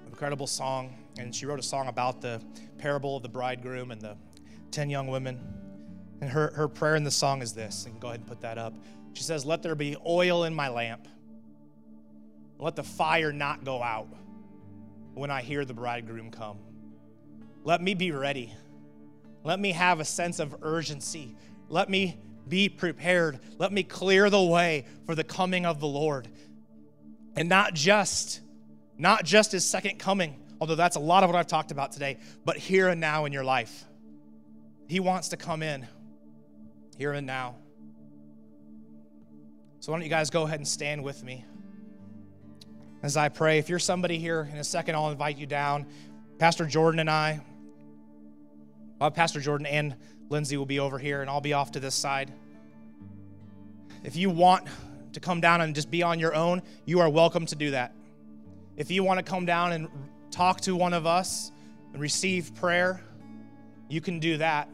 incredible 0.06 0.46
song, 0.46 0.96
and 1.18 1.34
she 1.34 1.46
wrote 1.46 1.58
a 1.58 1.62
song 1.62 1.88
about 1.88 2.20
the 2.20 2.40
parable 2.78 3.16
of 3.16 3.22
the 3.22 3.28
bridegroom 3.28 3.90
and 3.90 4.00
the 4.00 4.16
10 4.70 4.90
young 4.90 5.08
women. 5.08 5.40
And 6.20 6.28
her, 6.30 6.52
her 6.54 6.68
prayer 6.68 6.96
in 6.96 7.04
the 7.04 7.10
song 7.10 7.42
is 7.42 7.52
this, 7.52 7.86
and 7.86 7.98
go 8.00 8.08
ahead 8.08 8.20
and 8.20 8.28
put 8.28 8.40
that 8.40 8.58
up. 8.58 8.74
She 9.12 9.22
says, 9.22 9.46
Let 9.46 9.62
there 9.62 9.74
be 9.74 9.96
oil 10.06 10.44
in 10.44 10.54
my 10.54 10.68
lamp. 10.68 11.06
Let 12.58 12.74
the 12.74 12.82
fire 12.82 13.32
not 13.32 13.64
go 13.64 13.82
out 13.82 14.08
when 15.14 15.30
I 15.30 15.42
hear 15.42 15.64
the 15.64 15.74
bridegroom 15.74 16.30
come. 16.30 16.58
Let 17.64 17.80
me 17.80 17.94
be 17.94 18.10
ready 18.10 18.52
let 19.44 19.60
me 19.60 19.72
have 19.72 20.00
a 20.00 20.04
sense 20.04 20.40
of 20.40 20.56
urgency. 20.62 21.34
Let 21.68 21.88
me 21.88 22.18
be 22.48 22.68
prepared. 22.68 23.40
Let 23.58 23.72
me 23.72 23.82
clear 23.82 24.30
the 24.30 24.42
way 24.42 24.86
for 25.06 25.14
the 25.14 25.24
coming 25.24 25.66
of 25.66 25.80
the 25.80 25.86
Lord. 25.86 26.28
And 27.36 27.48
not 27.48 27.74
just 27.74 28.40
not 28.98 29.24
just 29.24 29.52
his 29.52 29.64
second 29.64 29.98
coming, 29.98 30.36
although 30.60 30.74
that's 30.74 30.96
a 30.96 31.00
lot 31.00 31.22
of 31.22 31.30
what 31.30 31.38
I've 31.38 31.46
talked 31.46 31.70
about 31.70 31.92
today, 31.92 32.18
but 32.44 32.56
here 32.56 32.88
and 32.88 33.00
now 33.00 33.24
in 33.24 33.32
your 33.32 33.44
life. 33.44 33.84
He 34.88 35.00
wants 35.00 35.28
to 35.28 35.36
come 35.36 35.62
in 35.62 35.86
here 36.96 37.12
and 37.12 37.26
now. 37.26 37.56
So, 39.80 39.92
why 39.92 39.98
don't 39.98 40.04
you 40.04 40.10
guys 40.10 40.30
go 40.30 40.42
ahead 40.42 40.58
and 40.58 40.66
stand 40.66 41.04
with 41.04 41.22
me 41.22 41.44
as 43.02 43.16
I 43.16 43.28
pray? 43.28 43.58
If 43.58 43.68
you're 43.68 43.78
somebody 43.78 44.18
here 44.18 44.48
in 44.50 44.58
a 44.58 44.64
second, 44.64 44.96
I'll 44.96 45.10
invite 45.10 45.38
you 45.38 45.46
down. 45.46 45.86
Pastor 46.38 46.66
Jordan 46.66 47.00
and 47.00 47.10
I, 47.10 47.40
uh, 49.00 49.10
Pastor 49.10 49.40
Jordan 49.40 49.66
and 49.66 49.94
Lindsay 50.30 50.56
will 50.56 50.66
be 50.66 50.78
over 50.78 50.98
here, 50.98 51.20
and 51.20 51.30
I'll 51.30 51.40
be 51.40 51.52
off 51.52 51.72
to 51.72 51.80
this 51.80 51.94
side. 51.94 52.32
If 54.04 54.16
you 54.16 54.30
want 54.30 54.68
to 55.12 55.20
come 55.20 55.40
down 55.40 55.60
and 55.60 55.74
just 55.74 55.90
be 55.90 56.02
on 56.02 56.18
your 56.18 56.34
own, 56.34 56.62
you 56.84 57.00
are 57.00 57.08
welcome 57.08 57.46
to 57.46 57.56
do 57.56 57.70
that. 57.72 57.94
If 58.76 58.90
you 58.90 59.02
want 59.02 59.18
to 59.18 59.24
come 59.24 59.46
down 59.46 59.72
and 59.72 59.88
talk 60.30 60.60
to 60.62 60.76
one 60.76 60.92
of 60.92 61.06
us 61.06 61.50
and 61.92 62.00
receive 62.00 62.54
prayer, 62.54 63.02
you 63.88 64.00
can 64.00 64.20
do 64.20 64.36
that. 64.36 64.68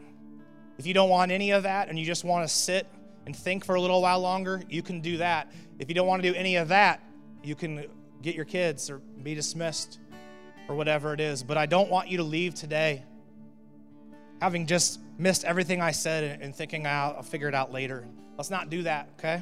If 0.77 0.85
you 0.85 0.93
don't 0.93 1.09
want 1.09 1.31
any 1.31 1.51
of 1.51 1.63
that 1.63 1.89
and 1.89 1.97
you 1.97 2.05
just 2.05 2.23
want 2.23 2.47
to 2.47 2.53
sit 2.53 2.85
and 3.25 3.35
think 3.35 3.65
for 3.65 3.75
a 3.75 3.81
little 3.81 4.01
while 4.01 4.19
longer, 4.19 4.61
you 4.69 4.81
can 4.83 5.01
do 5.01 5.17
that. 5.17 5.51
If 5.79 5.89
you 5.89 5.95
don't 5.95 6.07
want 6.07 6.21
to 6.21 6.31
do 6.31 6.37
any 6.37 6.57
of 6.57 6.67
that, 6.67 7.01
you 7.43 7.55
can 7.55 7.85
get 8.21 8.35
your 8.35 8.45
kids 8.45 8.89
or 8.89 8.97
be 9.23 9.33
dismissed 9.33 9.99
or 10.67 10.75
whatever 10.75 11.13
it 11.13 11.19
is. 11.19 11.43
But 11.43 11.57
I 11.57 11.65
don't 11.65 11.89
want 11.89 12.09
you 12.09 12.17
to 12.17 12.23
leave 12.23 12.53
today 12.55 13.03
having 14.41 14.65
just 14.65 14.99
missed 15.17 15.43
everything 15.43 15.81
I 15.81 15.91
said 15.91 16.39
and 16.41 16.55
thinking 16.55 16.85
I'll, 16.85 17.21
figure 17.21 17.47
it 17.47 17.55
out 17.55 17.71
later. 17.71 18.07
Let's 18.37 18.49
not 18.49 18.69
do 18.69 18.83
that, 18.83 19.09
okay? 19.17 19.41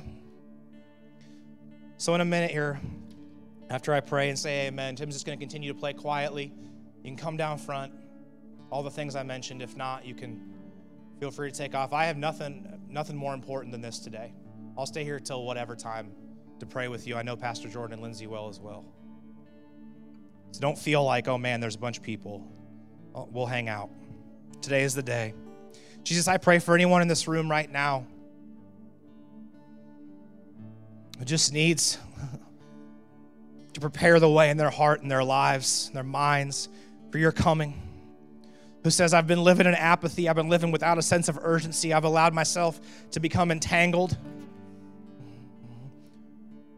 So, 1.98 2.14
in 2.16 2.22
a 2.22 2.26
minute 2.26 2.52
here, 2.52 2.80
after 3.70 3.94
I 3.94 4.00
pray 4.02 4.30
and 4.30 4.38
say 4.38 4.68
amen, 4.68 4.96
Tim's 4.96 5.16
just 5.16 5.26
going 5.26 5.38
to 5.38 5.44
continue 5.44 5.74
to 5.74 5.80
play 5.80 5.94
quietly. 5.94 6.54
You 7.04 7.10
can 7.10 7.18
come 7.18 7.38
down 7.38 7.58
front, 7.58 7.94
all 8.70 8.84
the 8.84 8.91
things 8.91 9.16
I 9.16 9.24
mentioned. 9.24 9.62
If 9.62 9.76
not, 9.76 10.06
you 10.06 10.14
can 10.14 10.54
feel 11.20 11.32
free 11.32 11.52
to 11.52 11.58
take 11.58 11.74
off. 11.74 11.94
I 11.94 12.06
have 12.06 12.18
nothing, 12.18 12.82
nothing 12.89 13.16
more 13.16 13.34
important 13.34 13.72
than 13.72 13.82
this 13.82 14.00
today. 14.00 14.34
I'll 14.78 14.86
stay 14.86 15.04
here 15.04 15.20
till 15.20 15.46
whatever 15.46 15.76
time 15.76 16.12
to 16.60 16.66
pray 16.66 16.88
with 16.88 17.08
you. 17.08 17.16
I 17.16 17.24
know 17.24 17.36
Pastor 17.36 17.68
Jordan 17.68 17.94
and 17.94 18.02
Lindsay 18.02 18.28
well 18.28 18.50
as 18.50 18.60
well. 18.60 18.86
So 20.52 20.62
don't 20.62 20.78
feel 20.78 21.04
like, 21.04 21.28
oh 21.28 21.38
man, 21.38 21.60
there's 21.60 21.76
a 21.76 21.80
bunch 21.80 21.98
of 21.98 22.04
people. 22.04 22.48
Oh, 23.16 23.28
we'll 23.32 23.46
hang 23.46 23.70
out. 23.70 23.89
Today 24.64 24.84
is 24.84 24.95
the 24.95 25.03
day. 25.03 25.34
Jesus, 26.05 26.30
I 26.30 26.38
pray 26.38 26.59
for 26.59 26.74
anyone 26.74 27.01
in 27.01 27.09
this 27.09 27.28
room 27.28 27.51
right 27.51 27.70
now 27.70 28.07
who 31.20 31.26
just 31.26 31.51
needs 31.51 31.97
to 33.74 33.82
prepare 33.82 34.22
the 34.22 34.30
way 34.30 34.49
in 34.49 34.55
their 34.55 34.70
heart 34.70 35.01
and 35.01 35.11
their 35.11 35.24
lives, 35.24 35.88
and 35.88 35.97
their 35.97 36.03
minds 36.03 36.70
for 37.11 37.18
your 37.18 37.34
coming. 37.34 37.78
Who 38.86 38.89
says, 38.89 39.14
I've 39.14 39.28
been 39.28 39.43
living 39.43 39.68
in 39.68 39.76
apathy, 39.76 40.30
I've 40.30 40.38
been 40.38 40.49
living 40.49 40.72
without 40.72 40.97
a 40.97 41.01
sense 41.01 41.28
of 41.28 41.38
urgency, 41.41 41.93
I've 41.93 42.05
allowed 42.05 42.34
myself 42.34 42.80
to 43.11 43.20
become 43.20 43.51
entangled. 43.51 44.18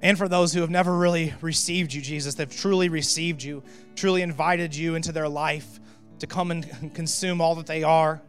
And 0.01 0.17
for 0.17 0.27
those 0.27 0.53
who 0.53 0.61
have 0.61 0.71
never 0.71 0.97
really 0.97 1.36
received 1.41 1.93
you, 1.93 2.01
Jesus, 2.01 2.33
they've 2.33 2.49
truly 2.49 2.89
received 2.89 3.43
you, 3.43 3.61
truly 3.95 4.23
invited 4.23 4.75
you 4.75 4.95
into 4.95 5.11
their 5.11 5.29
life 5.29 5.79
to 6.20 6.28
come 6.28 6.51
and 6.51 6.93
consume 6.93 7.41
all 7.41 7.55
that 7.55 7.68
they 7.68 7.84
are. 7.84 8.22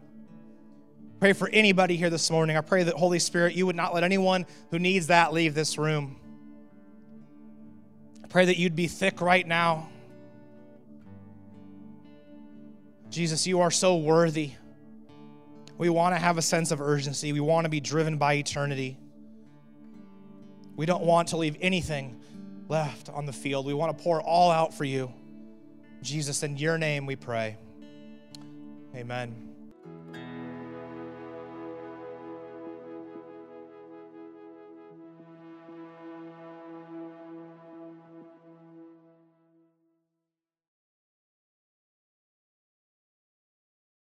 Pray 1.18 1.32
for 1.32 1.48
anybody 1.48 1.96
here 1.96 2.10
this 2.10 2.30
morning. 2.30 2.56
I 2.56 2.60
pray 2.60 2.82
that, 2.82 2.94
Holy 2.94 3.18
Spirit, 3.18 3.54
you 3.54 3.64
would 3.66 3.76
not 3.76 3.94
let 3.94 4.04
anyone 4.04 4.44
who 4.70 4.78
needs 4.78 5.06
that 5.06 5.32
leave 5.32 5.54
this 5.54 5.78
room. 5.78 6.20
I 8.22 8.26
pray 8.26 8.46
that 8.46 8.58
you'd 8.58 8.76
be 8.76 8.86
thick 8.86 9.20
right 9.20 9.46
now. 9.46 9.88
Jesus, 13.08 13.46
you 13.46 13.60
are 13.60 13.70
so 13.70 13.96
worthy. 13.96 14.50
We 15.78 15.88
want 15.88 16.14
to 16.14 16.18
have 16.18 16.36
a 16.36 16.42
sense 16.42 16.70
of 16.70 16.80
urgency. 16.80 17.32
We 17.32 17.40
want 17.40 17.64
to 17.64 17.70
be 17.70 17.80
driven 17.80 18.18
by 18.18 18.34
eternity. 18.34 18.98
We 20.74 20.84
don't 20.84 21.04
want 21.04 21.28
to 21.28 21.38
leave 21.38 21.56
anything 21.60 22.20
left 22.68 23.08
on 23.08 23.24
the 23.24 23.32
field. 23.32 23.64
We 23.64 23.72
want 23.72 23.96
to 23.96 24.04
pour 24.04 24.20
all 24.20 24.50
out 24.50 24.74
for 24.74 24.84
you. 24.84 25.12
Jesus, 26.02 26.42
in 26.42 26.58
your 26.58 26.76
name 26.76 27.06
we 27.06 27.16
pray. 27.16 27.56
Amen. 28.96 29.55